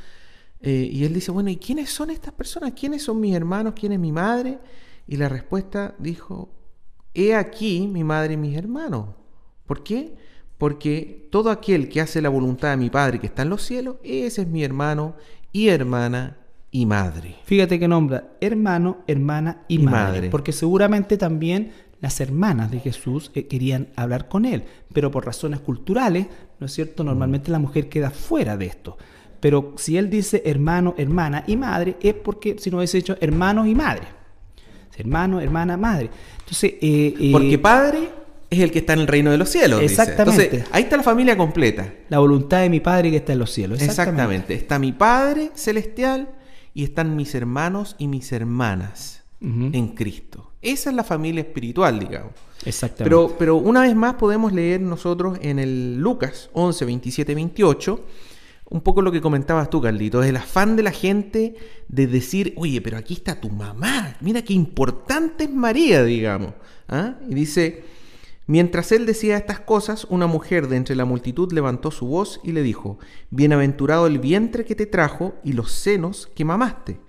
y 0.63 1.05
él 1.05 1.15
dice, 1.15 1.31
bueno, 1.31 1.49
¿y 1.51 1.59
quiénes 1.59 1.91
son 1.91 2.11
estas 2.11 2.33
personas? 2.33 2.73
¿Quiénes 2.73 3.03
son 3.03 3.21
mis 3.21 3.37
hermanos? 3.37 3.75
¿Quién 3.79 3.93
es 3.93 4.01
mi 4.01 4.11
madre? 4.11 4.59
Y 5.07 5.17
la 5.17 5.29
respuesta 5.29 5.95
dijo, 5.99 6.51
he 7.15 7.37
aquí 7.37 7.87
mi 7.87 8.03
madre 8.03 8.35
y 8.35 8.37
mis 8.37 8.57
hermanos. 8.57 9.11
¿Por 9.65 9.85
qué? 9.85 10.17
Porque 10.59 11.29
todo 11.31 11.51
aquel 11.51 11.89
que 11.89 12.01
hace 12.01 12.23
la 12.23 12.29
voluntad 12.29 12.71
de 12.71 12.77
mi 12.77 12.91
Padre 12.91 13.19
que 13.19 13.27
está 13.27 13.43
en 13.43 13.51
los 13.51 13.63
cielos, 13.63 13.97
ese 14.03 14.43
es 14.43 14.49
mi 14.49 14.65
hermano 14.65 15.15
y 15.53 15.69
hermana 15.69 16.39
y 16.71 16.87
madre. 16.87 17.37
Fíjate 17.45 17.79
que 17.79 17.89
nombra 17.89 18.37
hermano, 18.41 18.99
hermana 19.07 19.65
y, 19.69 19.79
madre, 19.79 20.31
Porque 20.31 20.53
seguramente 20.53 21.17
también 21.17 21.73
las 22.01 22.21
hermanas 22.21 22.71
de 22.71 22.81
Jesús 22.81 23.31
eh, 23.35 23.47
querían 23.47 23.89
hablar 23.97 24.29
con 24.29 24.45
él, 24.45 24.65
pero 24.93 25.11
por 25.11 25.25
razones 25.25 25.61
culturales, 25.61 26.27
¿no 26.59 26.67
es 26.67 26.73
cierto? 26.73 27.05
Normalmente 27.05 27.51
la 27.51 27.59
mujer 27.59 27.89
queda 27.89 28.11
fuera 28.11 28.57
de 28.57 28.67
esto. 28.67 28.97
Pero 29.41 29.75
si 29.77 29.97
él 29.97 30.09
dice 30.09 30.43
hermano, 30.47 30.95
hermana 30.97 31.45
y 31.47 31.57
madre, 31.57 31.97
es 32.01 32.15
porque 32.15 32.57
si 32.59 32.71
no 32.71 32.79
hubiese 32.79 32.99
dicho 32.99 33.17
hermano 33.21 33.67
y 33.67 33.75
madre 33.75 34.17
hermano, 34.97 35.41
hermana, 35.41 35.77
madre. 35.77 36.11
Entonces, 36.39 36.75
eh, 36.81 37.15
eh, 37.19 37.31
Porque 37.33 37.59
padre 37.59 38.09
es 38.51 38.61
el 38.61 38.71
que 38.71 38.81
está 38.81 38.93
en 38.93 39.01
el 39.01 39.07
reino 39.07 39.31
de 39.31 39.39
los 39.39 39.49
cielos. 39.49 39.83
Exactamente. 39.83 40.45
Entonces, 40.45 40.69
ahí 40.73 40.85
está 40.85 40.97
la 40.97 41.03
familia 41.03 41.37
completa. 41.37 41.93
La 42.09 42.19
voluntad 42.19 42.61
de 42.61 42.71
mi 42.71 42.81
padre 42.81 43.11
que 43.11 43.17
está 43.17 43.33
en 43.33 43.41
los 43.41 43.51
cielos. 43.51 43.83
Exactamente. 43.83 44.55
Está 44.55 44.79
mi 44.79 44.93
padre 44.93 45.51
celestial 45.55 46.31
y 46.75 46.85
están 46.85 47.17
mis 47.17 47.35
hermanos 47.35 47.97
y 47.99 48.09
mis 48.09 48.33
hermanas 48.33 49.23
en 49.41 49.89
Cristo. 49.89 50.53
Esa 50.63 50.91
es 50.91 50.97
la 50.97 51.05
familia 51.05 51.43
espiritual, 51.43 51.99
digamos. 51.99 52.33
Exactamente. 52.65 53.05
Pero, 53.05 53.37
pero 53.39 53.57
una 53.57 53.83
vez 53.83 53.95
más 53.95 54.15
podemos 54.15 54.53
leer 54.53 54.81
nosotros 54.81 55.39
en 55.43 55.59
el 55.59 55.99
Lucas 55.99 56.51
11, 56.53 56.85
27, 56.85 57.35
28 57.35 58.05
un 58.69 58.81
poco 58.81 59.01
lo 59.01 59.13
que 59.13 59.21
comentabas 59.21 59.71
tú, 59.71 59.81
Carlito, 59.81 60.23
el 60.23 60.37
afán 60.37 60.75
de 60.75 60.83
la 60.83 60.91
gente 60.91 61.55
de 61.89 62.07
decir, 62.07 62.53
oye, 62.57 62.81
pero 62.81 62.97
aquí 62.97 63.15
está 63.15 63.41
tu 63.41 63.49
mamá, 63.49 64.17
mira 64.21 64.43
qué 64.43 64.55
importante 64.55 65.45
es 65.45 65.51
María, 65.51 66.03
digamos. 66.03 66.53
¿ah? 66.89 67.15
Y 67.29 67.35
dice, 67.35 67.85
mientras 68.47 68.93
él 68.93 69.07
decía 69.07 69.37
estas 69.37 69.61
cosas, 69.61 70.07
una 70.11 70.27
mujer 70.27 70.69
de 70.69 70.77
entre 70.77 70.97
la 70.97 71.05
multitud 71.05 71.53
levantó 71.53 71.91
su 71.91 72.07
voz 72.07 72.41
y 72.43 72.53
le 72.53 72.63
dijo, 72.63 72.99
bienaventurado 73.31 74.07
el 74.07 74.19
vientre 74.19 74.65
que 74.65 74.75
te 74.75 74.87
trajo 74.87 75.35
y 75.45 75.53
los 75.53 75.73
senos 75.73 76.29
que 76.35 76.45
mamaste. 76.45 77.01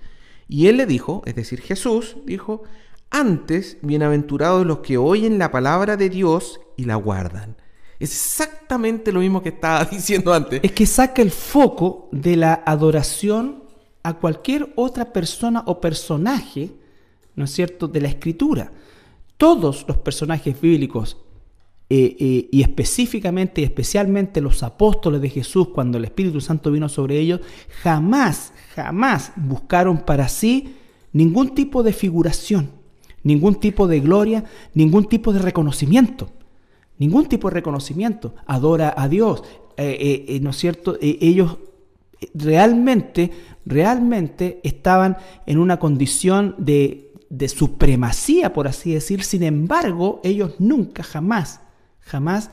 Y 0.48 0.68
él 0.68 0.78
le 0.78 0.86
dijo, 0.86 1.22
es 1.26 1.36
decir, 1.36 1.62
Jesús 1.62 2.18
dijo, 2.26 2.64
antes, 3.10 3.78
bienaventurados 3.82 4.66
los 4.66 4.80
que 4.80 4.98
oyen 4.98 5.38
la 5.38 5.52
palabra 5.52 5.98
de 5.98 6.10
Dios 6.10 6.60
y 6.76 6.86
la 6.86 6.96
guardan. 6.96 7.58
Es 8.00 8.12
exactamente 8.12 9.12
lo 9.12 9.22
mismo 9.22 9.42
que 9.42 9.50
estaba 9.50 9.86
diciendo 9.92 10.34
antes. 10.34 10.60
Es 10.64 10.72
que 10.72 10.86
saca 10.86 11.22
el 11.22 11.32
foco 11.32 12.10
de 12.12 12.36
la 12.36 12.64
adoración 12.66 13.64
a 14.04 14.14
cualquier 14.14 14.72
otra 14.76 15.12
persona 15.12 15.64
o 15.66 15.82
personaje, 15.82 16.72
¿no 17.36 17.46
es 17.46 17.52
cierto?, 17.52 17.88
de 17.88 18.02
la 18.02 18.08
escritura. 18.08 18.72
Todos 19.38 19.86
los 19.88 19.98
personajes 19.98 20.60
bíblicos, 20.60 21.18
eh, 21.90 22.18
eh, 22.20 22.50
y 22.52 22.62
específicamente 22.64 23.62
y 23.62 23.64
especialmente 23.64 24.42
los 24.42 24.62
apóstoles 24.62 25.22
de 25.22 25.30
Jesús, 25.30 25.70
cuando 25.70 25.98
el 25.98 26.04
Espíritu 26.04 26.42
Santo 26.42 26.70
vino 26.70 26.90
sobre 26.90 27.18
ellos, 27.18 27.40
jamás, 27.82 28.52
jamás 28.76 29.32
buscaron 29.38 30.00
para 30.00 30.28
sí 30.28 30.76
ningún 31.14 31.56
tipo 31.56 31.84
de 31.84 31.94
figuración, 31.94 32.72
ningún 33.24 33.56
tipo 33.56 33.88
de 33.88 34.02
gloria, 34.02 34.44
ningún 34.74 35.06
tipo 35.06 35.32
de 35.32 35.40
reconocimiento 35.40 36.30
ningún 37.00 37.28
tipo 37.28 37.48
de 37.48 37.54
reconocimiento, 37.54 38.34
adora 38.48 38.92
a 38.98 39.08
Dios, 39.08 39.44
eh, 39.78 40.40
¿no 40.42 40.50
es 40.50 40.58
cierto? 40.58 40.98
ellos 41.00 41.58
realmente, 42.34 43.30
realmente 43.68 44.60
estaban 44.64 45.18
en 45.46 45.60
una 45.60 45.78
condición 45.78 46.56
de, 46.58 47.14
de 47.30 47.50
supremacía, 47.50 48.52
por 48.52 48.68
así 48.68 48.94
decir, 48.94 49.24
sin 49.24 49.44
embargo, 49.44 50.22
ellos 50.24 50.56
nunca, 50.58 51.04
jamás, 51.04 51.62
jamás 52.08 52.52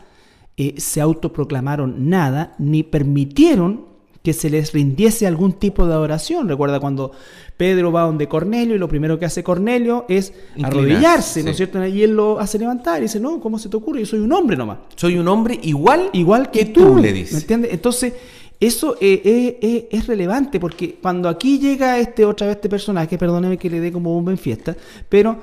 se 0.76 1.00
autoproclamaron 1.00 2.08
nada, 2.08 2.54
ni 2.58 2.84
permitieron 2.84 3.94
que 4.24 4.32
se 4.32 4.48
les 4.48 4.72
rindiese 4.72 5.26
algún 5.26 5.52
tipo 5.52 5.86
de 5.86 5.92
adoración. 5.92 6.48
Recuerda 6.48 6.80
cuando 6.80 7.12
Pedro 7.58 7.92
va 7.92 8.02
donde 8.02 8.26
Cornelio 8.26 8.74
y 8.74 8.78
lo 8.78 8.88
primero 8.88 9.18
que 9.18 9.26
hace 9.26 9.44
Cornelio 9.44 10.06
es 10.08 10.32
arrodillarse, 10.62 11.44
¿no 11.44 11.50
es 11.50 11.58
cierto? 11.58 11.84
Y 11.86 12.02
él 12.02 12.16
lo 12.16 12.40
hace 12.40 12.58
levantar 12.58 13.00
y 13.00 13.02
dice, 13.02 13.20
no, 13.20 13.38
¿cómo 13.38 13.58
se 13.58 13.68
te 13.68 13.76
ocurre? 13.76 14.00
Yo 14.00 14.06
soy 14.06 14.20
un 14.20 14.32
hombre 14.32 14.56
nomás. 14.56 14.78
Soy 14.96 15.18
un 15.18 15.28
hombre 15.28 15.60
igual, 15.62 16.08
igual 16.14 16.50
que, 16.50 16.64
tú, 16.64 16.96
le 16.96 17.12
dices. 17.12 17.34
¿Me 17.34 17.40
entiendes? 17.40 17.72
Entonces, 17.74 18.14
eso 18.58 18.96
eh, 18.98 19.20
eh, 19.22 19.58
eh, 19.60 19.88
es 19.90 20.06
relevante 20.06 20.58
porque 20.58 20.94
cuando 21.02 21.28
aquí 21.28 21.58
llega 21.58 21.98
este 21.98 22.24
otra 22.24 22.46
vez 22.46 22.56
este 22.56 22.70
personaje, 22.70 23.18
perdóneme 23.18 23.58
que 23.58 23.68
le 23.68 23.78
dé 23.78 23.92
como 23.92 24.16
un 24.16 24.30
en 24.30 24.38
fiesta, 24.38 24.74
pero 25.10 25.38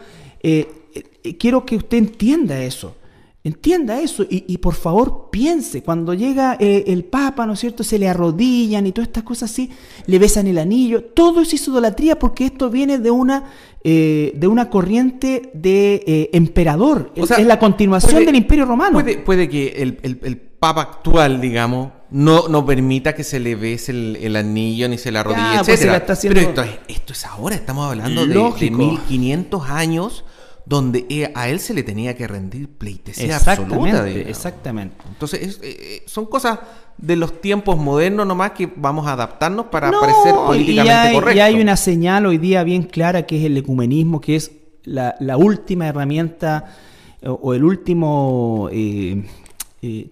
quiero 1.38 1.64
que 1.68 1.76
usted 1.76 2.00
entienda 2.00 2.60
eso. 2.64 2.96
Entienda 3.44 4.00
eso 4.00 4.24
y, 4.30 4.56
por 4.60 4.76
favor 4.76 5.30
piense, 5.32 5.82
cuando 5.82 6.14
llega 6.14 6.58
eh, 6.60 6.84
el 6.86 7.04
Papa, 7.06 7.48
¿no 7.48 7.54
es 7.54 7.60
cierto? 7.60 7.84
Se 7.84 7.98
le 7.98 8.08
arrodillan 8.08 8.86
y 8.86 8.92
todas 8.92 9.08
estas 9.08 9.24
cosas 9.24 9.50
así, 9.50 9.72
le 10.06 10.20
besan 10.20 10.46
el 10.46 10.60
anillo, 10.60 11.06
todo 11.06 11.42
es 11.42 11.52
idolatría 11.52 12.20
porque 12.20 12.46
esto 12.46 12.70
viene 12.70 13.00
de 13.00 13.10
una, 13.10 13.46
eh, 13.84 14.32
de 14.36 14.46
una 14.46 14.70
corriente 14.70 15.50
de 15.56 16.04
eh, 16.06 16.30
emperador, 16.34 17.12
es, 17.16 17.32
la 17.44 17.58
continuación 17.58 18.24
del 18.26 18.36
imperio 18.36 18.66
romano. 18.66 18.94
Puede, 18.94 19.18
puede 19.18 19.50
que 19.50 19.70
el, 19.82 20.38
Papa 20.62 20.82
actual, 20.82 21.42
digamos, 21.42 21.90
no, 22.12 22.48
no 22.48 22.64
permita 22.64 23.16
que 23.16 23.24
se 23.24 23.40
le 23.40 23.56
bese 23.56 23.92
el, 23.92 24.36
anillo 24.36 24.88
ni 24.88 25.00
se 25.00 25.12
le 25.12 25.18
arrodille, 25.18 25.64
pues 25.66 25.80
Pero 26.22 26.40
esto 26.40 26.62
es, 26.62 26.70
esto 26.88 27.14
es 27.14 27.26
ahora, 27.26 27.56
estamos 27.56 27.90
hablando 27.90 28.28
de, 28.28 28.36
de 28.36 28.70
1500 28.70 29.68
años 29.68 30.26
donde 30.66 31.06
e, 31.10 31.32
a 31.36 31.50
él 31.50 31.60
se 31.60 31.74
le 31.74 31.84
tenía 31.84 32.16
que 32.16 32.28
rendir 32.28 32.70
pleitesía 32.70 33.38
absoluta. 33.38 34.08
Exactamente. 34.10 34.96
Entonces, 35.10 35.60
eh, 35.62 35.78
eh, 35.80 36.04
son 36.06 36.26
cosas 36.26 36.60
de 36.98 37.16
los 37.16 37.42
tiempos 37.42 37.78
modernos 37.78 38.28
nomás 38.28 38.52
que 38.52 38.72
vamos 38.76 39.08
a 39.08 39.14
adaptarnos 39.14 39.68
para 39.68 39.92
parecer 39.92 40.34
políticamente 40.36 41.14
correctos. 41.14 41.36
Y 41.36 41.40
hay 41.40 41.62
una 41.62 41.76
señal 41.76 42.26
hoy 42.26 42.38
día 42.38 42.64
bien 42.64 42.84
clara 42.84 43.26
que 43.26 43.40
es 43.40 43.46
el 43.46 43.58
ecumenismo, 43.58 44.22
que 44.22 44.36
es 44.36 44.52
la, 44.84 45.16
última 45.38 45.88
herramienta 45.88 46.76
o, 47.24 47.54
el 47.54 47.64
último... 47.64 48.70
Eh, 48.72 49.24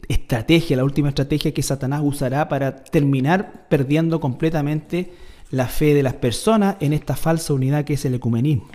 estrategia, 0.10 0.78
la 0.78 0.84
última 0.84 1.10
estrategia 1.10 1.54
que 1.54 1.62
Satanás 1.62 2.02
usará 2.04 2.50
para 2.50 2.84
terminar 2.84 3.68
perdiendo 3.70 4.20
completamente 4.20 5.12
la 5.52 5.68
fe 5.68 5.94
de 5.94 6.02
las 6.02 6.16
personas 6.16 6.78
en 6.80 6.92
esta 6.94 7.16
falsa 7.16 7.54
unidad 7.54 7.86
que 7.86 7.94
es 7.94 8.04
el 8.04 8.16
ecumenismo. 8.16 8.68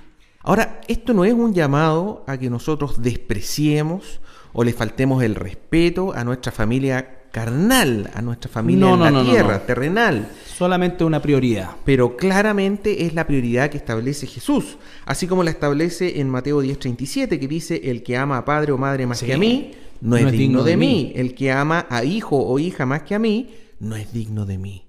Ahora, 0.45 0.81
esto 0.89 1.15
no 1.15 1.25
es 1.25 1.33
un 1.33 1.55
llamado 1.55 2.23
a 2.27 2.37
que 2.37 2.51
nosotros 2.51 3.03
despreciemos 3.03 4.21
o 4.53 4.63
le 4.63 4.73
faltemos 4.73 5.23
el 5.23 5.35
respeto 5.35 6.13
a 6.15 6.23
nuestra 6.23 6.53
familia 6.53 7.23
carnal, 7.33 8.11
a 8.15 8.23
nuestra 8.23 8.51
familia 8.51 8.91
en 8.91 9.01
la 9.01 9.25
tierra, 9.25 9.67
terrenal. 9.67 10.29
Solamente 10.47 11.03
una 11.03 11.21
prioridad. 11.21 11.71
Pero 11.85 12.17
claramente 12.17 13.07
es 13.07 13.15
la 13.15 13.27
prioridad 13.27 13.71
que 13.71 13.79
establece 13.79 14.27
Jesús, 14.27 14.77
así 15.07 15.27
como 15.27 15.43
la 15.43 15.51
establece 15.51 16.21
en 16.21 16.29
Mateo 16.29 16.63
10:37, 16.63 17.41
que 17.41 17.49
dice, 17.49 17.81
el 17.91 18.03
que 18.03 18.17
ama 18.17 18.37
a 18.39 18.45
padre 18.45 18.71
o 18.71 18.79
madre 18.79 19.07
más 19.07 19.23
que 19.23 19.35
a 19.35 19.39
mí, 19.39 19.73
no, 20.01 20.17
es, 20.17 20.31
digno, 20.31 20.63
de, 20.63 20.77
mí. 20.77 21.13
El 21.17 21.35
que 21.35 21.51
ama 21.51 21.87
a 21.89 22.05
hijo 22.05 22.37
o 22.37 22.59
hija 22.59 22.85
más 22.85 23.03
que 23.03 23.15
a 23.15 23.19
mí, 23.19 23.55
no 23.81 23.97
es 23.97 24.13
digno 24.13 24.45
de 24.45 24.59
mí. 24.59 24.84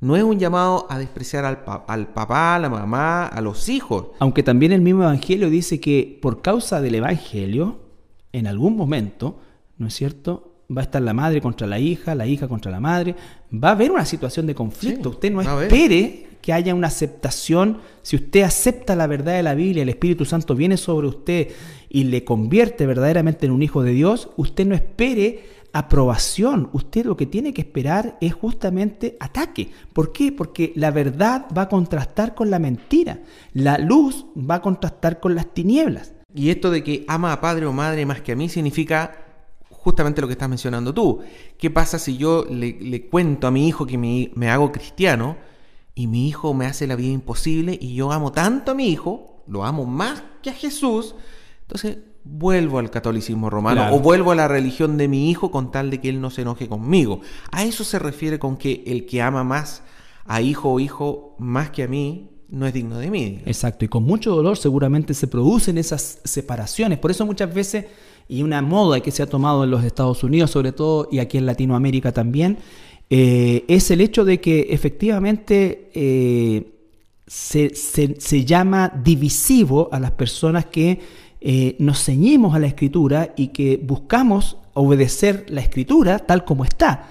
No 0.00 0.16
es 0.16 0.22
un 0.22 0.38
llamado 0.38 0.86
a 0.90 0.98
despreciar 0.98 1.44
al, 1.44 1.60
al, 1.86 2.08
papá, 2.08 2.56
a 2.56 2.58
la 2.58 2.68
mamá, 2.68 3.26
a 3.26 3.40
los 3.40 3.68
hijos. 3.68 4.08
Aunque 4.18 4.42
también 4.42 4.72
el 4.72 4.82
mismo 4.82 5.02
Evangelio 5.02 5.48
dice 5.48 5.80
que 5.80 6.18
por 6.20 6.42
causa 6.42 6.80
del 6.80 6.96
Evangelio, 6.96 7.80
en 8.32 8.46
algún 8.46 8.76
momento, 8.76 9.38
¿no 9.78 9.86
es 9.86 9.94
cierto? 9.94 10.52
Va 10.76 10.82
a 10.82 10.84
estar 10.84 11.02
la 11.02 11.12
madre 11.12 11.40
contra 11.40 11.66
la 11.66 11.78
hija, 11.78 12.14
la 12.14 12.26
hija 12.26 12.48
contra 12.48 12.70
la 12.70 12.80
madre. 12.80 13.14
Va 13.52 13.68
a 13.68 13.72
haber 13.72 13.90
una 13.90 14.04
situación 14.04 14.46
de 14.46 14.54
conflicto. 14.54 15.10
usted 15.10 15.30
no 15.30 15.40
espere 15.40 16.26
que 16.44 16.52
haya 16.52 16.74
una 16.74 16.88
aceptación. 16.88 17.78
Si 18.02 18.16
usted 18.16 18.42
acepta 18.42 18.94
la 18.96 19.06
verdad 19.06 19.34
de 19.34 19.42
la 19.42 19.54
Biblia, 19.54 19.82
el 19.82 19.88
Espíritu 19.88 20.24
Santo 20.24 20.54
viene 20.54 20.76
sobre 20.76 21.06
usted 21.06 21.48
y 21.88 22.04
le 22.04 22.24
convierte 22.24 22.86
verdaderamente 22.86 23.46
en 23.46 23.52
un 23.52 23.62
hijo 23.62 23.82
de 23.82 23.92
Dios, 23.92 24.28
usted 24.36 24.66
no 24.66 24.74
espere 24.74 25.44
aprobación. 25.74 26.70
Usted 26.72 27.04
lo 27.04 27.16
que 27.16 27.26
tiene 27.26 27.52
que 27.52 27.60
esperar 27.60 28.16
es 28.20 28.32
justamente 28.32 29.16
ataque. 29.18 29.72
¿Por 29.92 30.12
qué? 30.12 30.30
Porque 30.30 30.72
la 30.76 30.92
verdad 30.92 31.46
va 31.56 31.62
a 31.62 31.68
contrastar 31.68 32.34
con 32.34 32.48
la 32.48 32.60
mentira. 32.60 33.20
La 33.52 33.76
luz 33.78 34.24
va 34.38 34.56
a 34.56 34.62
contrastar 34.62 35.18
con 35.18 35.34
las 35.34 35.52
tinieblas. 35.52 36.12
Y 36.32 36.50
esto 36.50 36.70
de 36.70 36.84
que 36.84 37.04
ama 37.08 37.32
a 37.32 37.40
padre 37.40 37.66
o 37.66 37.72
madre 37.72 38.06
más 38.06 38.22
que 38.22 38.32
a 38.32 38.36
mí 38.36 38.48
significa 38.48 39.18
justamente 39.68 40.20
lo 40.20 40.28
que 40.28 40.34
estás 40.34 40.48
mencionando 40.48 40.94
tú. 40.94 41.20
¿Qué 41.58 41.70
pasa 41.70 41.98
si 41.98 42.16
yo 42.16 42.46
le, 42.48 43.08
cuento 43.08 43.48
a 43.48 43.50
mi 43.50 43.66
hijo 43.66 43.84
que 43.84 43.98
me, 43.98 44.30
me 44.36 44.50
hago 44.50 44.70
cristiano 44.70 45.36
y 45.92 46.06
mi 46.06 46.28
hijo 46.28 46.54
me 46.54 46.66
hace 46.66 46.86
la 46.86 46.94
vida 46.94 47.12
imposible 47.12 47.76
y 47.80 47.96
yo 47.96 48.12
amo 48.12 48.30
tanto 48.30 48.70
a 48.70 48.74
mi 48.74 48.88
hijo, 48.88 49.42
lo 49.48 49.64
amo 49.64 49.86
más 49.86 50.22
que 50.40 50.50
a 50.50 50.54
Jesús? 50.54 51.16
Entonces 51.62 51.98
vuelvo 52.24 52.78
al 52.78 52.90
catolicismo 52.90 53.50
romano 53.50 53.94
o 53.94 54.00
vuelvo 54.00 54.32
a 54.32 54.34
la 54.34 54.48
religión 54.48 54.96
de 54.96 55.08
mi 55.08 55.30
hijo 55.30 55.50
con 55.50 55.70
tal 55.70 55.90
de 55.90 56.00
que 56.00 56.08
él 56.08 56.20
no 56.20 56.30
se 56.30 56.42
enoje 56.42 56.68
conmigo. 56.68 57.20
A 57.52 57.64
eso 57.64 57.84
se 57.84 57.98
refiere 57.98 58.38
con 58.38 58.56
que 58.56 58.82
el 58.86 59.06
que 59.06 59.22
ama 59.22 59.44
más 59.44 59.82
a 60.24 60.40
hijo 60.40 60.72
o 60.72 60.80
hijo 60.80 61.36
más 61.38 61.70
que 61.70 61.82
a 61.82 61.88
mí 61.88 62.30
no 62.48 62.66
es 62.66 62.72
digno 62.72 62.98
de 62.98 63.10
mí. 63.10 63.40
Exacto, 63.44 63.84
y 63.84 63.88
con 63.88 64.04
mucho 64.04 64.34
dolor 64.34 64.56
seguramente 64.56 65.12
se 65.12 65.26
producen 65.26 65.76
esas 65.76 66.20
separaciones. 66.24 66.98
Por 66.98 67.10
eso 67.10 67.26
muchas 67.26 67.52
veces, 67.52 67.86
y 68.28 68.42
una 68.42 68.62
moda 68.62 69.00
que 69.00 69.10
se 69.10 69.22
ha 69.22 69.26
tomado 69.26 69.64
en 69.64 69.70
los 69.70 69.84
Estados 69.84 70.22
Unidos 70.24 70.50
sobre 70.50 70.72
todo, 70.72 71.08
y 71.10 71.18
aquí 71.18 71.36
en 71.36 71.46
Latinoamérica 71.46 72.12
también, 72.12 72.58
eh, 73.10 73.64
es 73.68 73.90
el 73.90 74.00
hecho 74.00 74.24
de 74.24 74.40
que 74.40 74.68
efectivamente 74.70 75.90
eh, 75.94 76.72
se, 77.26 77.74
se 77.74 78.44
llama 78.44 78.92
divisivo 79.04 79.88
a 79.92 80.00
las 80.00 80.12
personas 80.12 80.66
que 80.66 81.00
eh, 81.46 81.76
nos 81.78 82.02
ceñimos 82.02 82.54
a 82.54 82.58
la 82.58 82.66
escritura 82.66 83.34
y 83.36 83.48
que 83.48 83.76
buscamos 83.76 84.56
obedecer 84.72 85.44
la 85.50 85.60
escritura 85.60 86.18
tal 86.18 86.46
como 86.46 86.64
está. 86.64 87.10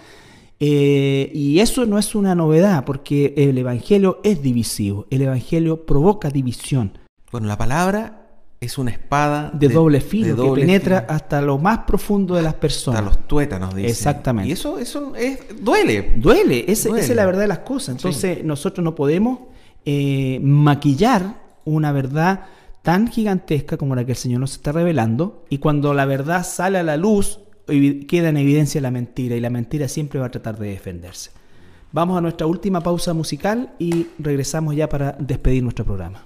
Eh, 0.59 1.29
y 1.35 1.59
eso 1.59 1.85
no 1.85 1.99
es 1.99 2.15
una 2.15 2.33
novedad, 2.33 2.83
porque 2.83 3.35
el 3.37 3.55
Evangelio 3.59 4.19
es 4.23 4.41
divisivo, 4.41 5.05
el 5.11 5.21
Evangelio 5.21 5.85
provoca 5.85 6.31
división. 6.31 6.97
Bueno, 7.31 7.45
la 7.45 7.59
palabra 7.59 8.23
es 8.59 8.79
una 8.79 8.89
espada 8.89 9.51
de, 9.53 9.67
doble 9.67 10.01
filo 10.01 10.55
que 10.55 10.61
penetra 10.61 11.05
hasta 11.07 11.39
lo 11.39 11.59
más 11.59 11.79
profundo 11.79 12.33
de 12.33 12.41
las 12.41 12.55
personas. 12.55 13.01
Hasta 13.01 13.15
los 13.15 13.27
tuétanos, 13.27 13.75
dice. 13.75 13.89
Exactamente. 13.89 14.49
Y 14.49 14.53
eso, 14.53 14.79
eso 14.79 15.13
es, 15.15 15.39
duele. 15.61 16.13
Duele, 16.15 16.65
esa 16.67 16.97
es 16.97 17.15
la 17.15 17.25
verdad 17.27 17.41
de 17.41 17.47
las 17.49 17.59
cosas. 17.59 17.97
Entonces 17.97 18.43
nosotros 18.43 18.83
no 18.83 18.95
podemos 18.95 19.41
eh, 19.85 20.39
maquillar 20.41 21.35
una 21.65 21.91
verdad 21.91 22.45
tan 22.83 23.07
gigantesca 23.07 23.77
como 23.77 23.95
la 23.95 24.05
que 24.05 24.11
el 24.11 24.17
Señor 24.17 24.41
nos 24.41 24.51
está 24.51 24.71
revelando, 24.71 25.45
y 25.49 25.57
cuando 25.57 25.93
la 25.95 26.05
verdad 26.05 26.45
sale 26.45 26.77
a 26.77 26.83
la 26.83 26.97
luz, 26.97 27.39
queda 27.65 28.29
en 28.29 28.37
evidencia 28.37 28.81
la 28.81 28.91
mentira, 28.91 29.35
y 29.35 29.39
la 29.39 29.49
mentira 29.49 29.87
siempre 29.87 30.19
va 30.19 30.27
a 30.27 30.31
tratar 30.31 30.59
de 30.59 30.67
defenderse. 30.69 31.31
Vamos 31.93 32.17
a 32.17 32.21
nuestra 32.21 32.45
última 32.45 32.81
pausa 32.81 33.13
musical 33.13 33.73
y 33.79 34.07
regresamos 34.19 34.75
ya 34.75 34.89
para 34.89 35.13
despedir 35.13 35.63
nuestro 35.63 35.85
programa. 35.85 36.23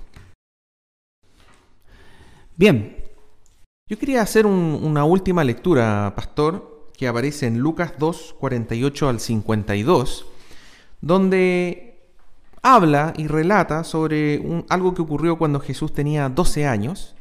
Bien. 2.55 2.97
Yo 3.89 3.97
quería 3.97 4.21
hacer 4.21 4.45
una 4.45 5.05
última 5.05 5.45
lectura, 5.45 6.11
pastor, 6.13 6.89
que 6.97 7.07
aparece 7.07 7.45
en 7.45 7.59
Lucas 7.59 7.93
2, 7.97 8.35
48 8.37 9.07
al 9.07 9.19
52, 9.21 10.25
donde 10.99 11.86
habla 12.75 13.13
y 13.17 13.27
relata 13.27 13.83
sobre 13.83 14.41
algo 14.69 14.93
que 14.93 15.01
ocurrió 15.01 15.37
cuando 15.37 15.59
Jesús 15.59 15.93
tenía 15.93 16.29
12 16.29 16.67
años, 16.67 17.15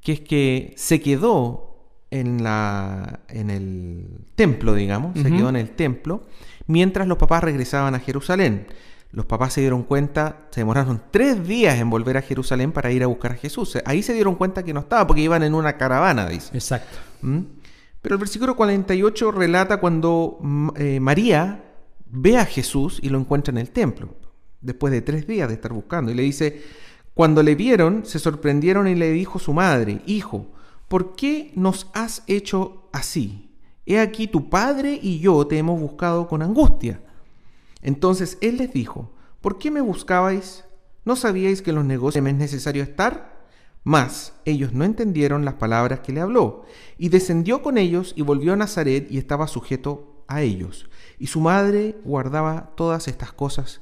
que 0.00 0.12
es 0.12 0.20
que 0.20 0.74
se 0.76 1.00
quedó 1.00 1.76
en, 2.10 2.42
la, 2.42 3.20
en 3.28 3.50
el 3.50 4.26
templo, 4.34 4.74
digamos, 4.74 5.18
se 5.18 5.30
quedó 5.30 5.48
en 5.48 5.56
el 5.56 5.70
templo, 5.70 6.24
mientras 6.66 7.06
los 7.06 7.18
papás 7.18 7.44
regresaban 7.44 7.94
a 7.94 8.00
Jerusalén. 8.00 8.66
Los 9.12 9.26
papás 9.26 9.52
se 9.52 9.60
dieron 9.60 9.82
cuenta, 9.82 10.46
se 10.50 10.62
demoraron 10.62 11.02
tres 11.10 11.46
días 11.46 11.78
en 11.78 11.90
volver 11.90 12.16
a 12.16 12.22
Jerusalén 12.22 12.72
para 12.72 12.90
ir 12.90 13.02
a 13.02 13.06
buscar 13.06 13.32
a 13.32 13.34
Jesús. 13.34 13.78
Ahí 13.84 14.02
se 14.02 14.14
dieron 14.14 14.36
cuenta 14.36 14.62
que 14.62 14.72
no 14.72 14.80
estaba, 14.80 15.06
porque 15.06 15.20
iban 15.20 15.42
en 15.42 15.54
una 15.54 15.76
caravana, 15.76 16.26
dice. 16.26 16.50
Exacto. 16.54 16.98
¿Mm? 17.20 17.40
Pero 18.00 18.14
el 18.14 18.18
versículo 18.18 18.56
48 18.56 19.30
relata 19.32 19.80
cuando 19.80 20.38
eh, 20.76 20.98
María 20.98 21.62
ve 22.06 22.38
a 22.38 22.46
Jesús 22.46 23.00
y 23.02 23.10
lo 23.10 23.18
encuentra 23.18 23.52
en 23.52 23.58
el 23.58 23.70
templo 23.70 24.21
después 24.62 24.92
de 24.92 25.02
tres 25.02 25.26
días 25.26 25.48
de 25.48 25.54
estar 25.54 25.72
buscando. 25.72 26.10
Y 26.10 26.14
le 26.14 26.22
dice, 26.22 26.62
cuando 27.14 27.42
le 27.42 27.54
vieron, 27.54 28.06
se 28.06 28.18
sorprendieron 28.18 28.88
y 28.88 28.94
le 28.94 29.10
dijo 29.10 29.38
su 29.38 29.52
madre, 29.52 30.00
Hijo, 30.06 30.46
¿por 30.88 31.14
qué 31.14 31.52
nos 31.54 31.88
has 31.92 32.22
hecho 32.26 32.88
así? 32.92 33.50
He 33.84 33.98
aquí 33.98 34.28
tu 34.28 34.48
padre 34.48 34.98
y 35.02 35.18
yo 35.18 35.46
te 35.46 35.58
hemos 35.58 35.80
buscado 35.80 36.28
con 36.28 36.42
angustia. 36.42 37.00
Entonces 37.82 38.38
él 38.40 38.58
les 38.58 38.72
dijo, 38.72 39.10
¿por 39.40 39.58
qué 39.58 39.70
me 39.70 39.80
buscabais? 39.80 40.64
¿No 41.04 41.16
sabíais 41.16 41.62
que 41.62 41.70
en 41.70 41.76
los 41.76 41.84
negocios 41.84 42.22
me 42.22 42.30
es 42.30 42.36
necesario 42.36 42.82
estar? 42.82 43.32
Mas 43.82 44.34
ellos 44.44 44.72
no 44.72 44.84
entendieron 44.84 45.44
las 45.44 45.54
palabras 45.54 46.00
que 46.00 46.12
le 46.12 46.20
habló, 46.20 46.64
y 46.96 47.08
descendió 47.08 47.62
con 47.62 47.76
ellos 47.76 48.12
y 48.16 48.22
volvió 48.22 48.52
a 48.52 48.56
Nazaret 48.56 49.10
y 49.10 49.18
estaba 49.18 49.48
sujeto 49.48 50.24
a 50.28 50.42
ellos. 50.42 50.88
Y 51.18 51.26
su 51.26 51.40
madre 51.40 51.96
guardaba 52.04 52.70
todas 52.76 53.08
estas 53.08 53.32
cosas 53.32 53.80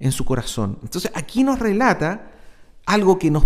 en 0.00 0.12
su 0.12 0.24
corazón. 0.24 0.78
Entonces 0.82 1.12
aquí 1.14 1.44
nos 1.44 1.58
relata 1.58 2.32
algo 2.86 3.18
que 3.18 3.30
nos 3.30 3.44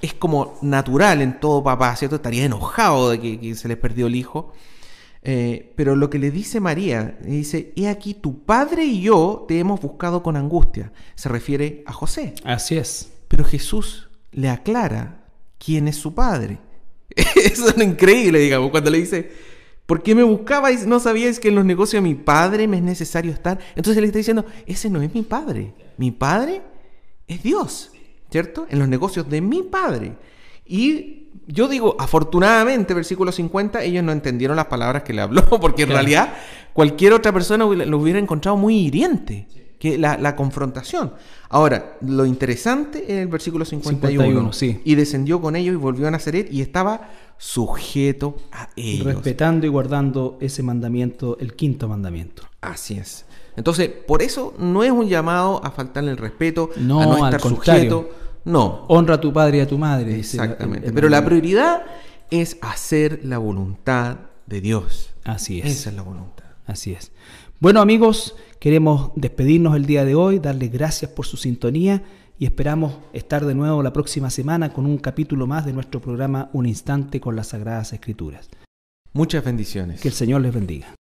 es 0.00 0.14
como 0.14 0.58
natural 0.62 1.22
en 1.22 1.40
todo 1.40 1.62
papá, 1.62 1.94
¿cierto? 1.96 2.16
Estaría 2.16 2.44
enojado 2.44 3.10
de 3.10 3.20
que, 3.20 3.54
se 3.54 3.68
le 3.68 3.76
perdió 3.76 4.06
el 4.06 4.14
hijo. 4.14 4.52
Eh, 5.22 5.72
pero 5.76 5.96
lo 5.96 6.08
que 6.08 6.20
le 6.20 6.30
dice 6.30 6.60
María, 6.60 7.18
dice, 7.22 7.72
he 7.74 7.88
aquí 7.88 8.14
tu 8.14 8.44
padre 8.44 8.84
y 8.84 9.00
yo 9.00 9.44
te 9.48 9.58
hemos 9.58 9.80
buscado 9.80 10.22
con 10.22 10.36
angustia. 10.36 10.92
Se 11.16 11.28
refiere 11.28 11.82
a 11.86 11.92
José. 11.92 12.34
Así 12.44 12.76
es. 12.76 13.10
Pero 13.26 13.44
Jesús 13.44 14.08
le 14.30 14.48
aclara 14.48 15.24
quién 15.58 15.88
es 15.88 15.96
su 15.96 16.14
padre. 16.14 16.60
Eso 17.16 17.68
es 17.68 17.78
increíble, 17.78 18.38
digamos, 18.38 18.70
cuando 18.70 18.90
le 18.90 18.98
dice, 18.98 19.32
¿Por 19.88 20.02
qué 20.02 20.14
me 20.14 20.22
buscabais? 20.22 20.86
¿No 20.86 21.00
sabíais 21.00 21.40
que 21.40 21.48
en 21.48 21.54
los 21.54 21.64
negocios 21.64 22.02
de 22.02 22.08
mi 22.08 22.14
padre 22.14 22.68
me 22.68 22.76
es 22.76 22.82
necesario 22.82 23.32
estar? 23.32 23.58
Entonces 23.74 23.96
él 23.96 24.04
está 24.04 24.18
diciendo, 24.18 24.44
ese 24.66 24.90
no 24.90 25.00
es 25.00 25.14
mi 25.14 25.22
padre. 25.22 25.72
Mi 25.98 26.10
padre 26.10 26.62
es 27.26 27.42
Dios, 27.42 27.92
¿cierto? 28.30 28.66
En 28.70 28.78
los 28.78 28.88
negocios 28.88 29.28
de 29.28 29.40
mi 29.40 29.62
padre. 29.62 30.16
Y 30.64 31.28
yo 31.46 31.68
digo, 31.68 31.96
afortunadamente, 31.98 32.94
versículo 32.94 33.32
50, 33.32 33.82
ellos 33.82 34.02
no 34.04 34.12
entendieron 34.12 34.56
las 34.56 34.66
palabras 34.66 35.02
que 35.02 35.12
le 35.12 35.22
habló, 35.22 35.44
porque 35.60 35.82
en 35.82 35.90
realidad 35.90 36.34
cualquier 36.72 37.12
otra 37.12 37.32
persona 37.32 37.64
lo 37.66 37.98
hubiera 37.98 38.18
encontrado 38.18 38.56
muy 38.56 38.76
hiriente 38.76 39.46
que 39.78 39.96
la, 39.96 40.34
confrontación. 40.34 41.12
Ahora, 41.48 41.96
lo 42.00 42.26
interesante 42.26 43.04
es 43.04 43.18
el 43.22 43.28
versículo 43.28 43.64
51. 43.64 44.52
sí. 44.52 44.80
Y 44.84 44.94
descendió 44.96 45.40
con 45.40 45.56
ellos 45.56 45.74
y 45.74 45.76
volvió 45.76 46.08
a 46.08 46.10
Nazaret 46.10 46.48
y 46.50 46.62
estaba 46.62 47.10
sujeto 47.38 48.36
a 48.50 48.68
ellos. 48.74 49.06
Respetando 49.06 49.66
y 49.66 49.68
guardando 49.68 50.36
ese 50.40 50.62
mandamiento, 50.62 51.38
el 51.38 51.54
quinto 51.54 51.88
mandamiento. 51.88 52.42
Así 52.60 52.98
es. 52.98 53.24
Entonces, 53.58 53.88
por 53.88 54.22
eso 54.22 54.54
no 54.58 54.84
es 54.84 54.92
un 54.92 55.08
llamado 55.08 55.60
a 55.64 55.72
faltarle 55.72 56.12
el 56.12 56.16
respeto, 56.16 56.70
no, 56.76 57.00
a 57.00 57.06
no 57.06 57.26
estar 57.26 57.40
sujeto. 57.40 58.10
No. 58.44 58.86
Honra 58.88 59.16
a 59.16 59.20
tu 59.20 59.32
padre 59.32 59.58
y 59.58 59.60
a 59.60 59.66
tu 59.66 59.76
madre. 59.76 60.16
Exactamente. 60.16 60.92
Pero 60.92 61.08
la 61.08 61.24
prioridad 61.24 61.82
es 62.30 62.56
hacer 62.62 63.20
la 63.24 63.38
voluntad 63.38 64.18
de 64.46 64.60
Dios. 64.60 65.10
Así 65.24 65.58
es. 65.58 65.66
Esa 65.66 65.90
es 65.90 65.96
la 65.96 66.02
voluntad. 66.02 66.44
Así 66.66 66.92
es. 66.92 67.10
Bueno 67.60 67.80
amigos, 67.80 68.36
queremos 68.60 69.10
despedirnos 69.16 69.74
el 69.74 69.86
día 69.86 70.04
de 70.04 70.14
hoy, 70.14 70.38
darles 70.38 70.70
gracias 70.70 71.10
por 71.10 71.26
su 71.26 71.36
sintonía 71.36 72.04
y 72.38 72.44
esperamos 72.46 72.98
estar 73.12 73.44
de 73.44 73.56
nuevo 73.56 73.82
la 73.82 73.92
próxima 73.92 74.30
semana 74.30 74.72
con 74.72 74.86
un 74.86 74.98
capítulo 74.98 75.48
más 75.48 75.66
de 75.66 75.72
nuestro 75.72 76.00
programa 76.00 76.50
Un 76.52 76.66
Instante 76.66 77.20
con 77.20 77.34
las 77.34 77.48
Sagradas 77.48 77.92
Escrituras. 77.92 78.48
Muchas 79.12 79.44
bendiciones. 79.44 80.00
Que 80.00 80.08
el 80.08 80.14
Señor 80.14 80.42
les 80.42 80.54
bendiga. 80.54 80.94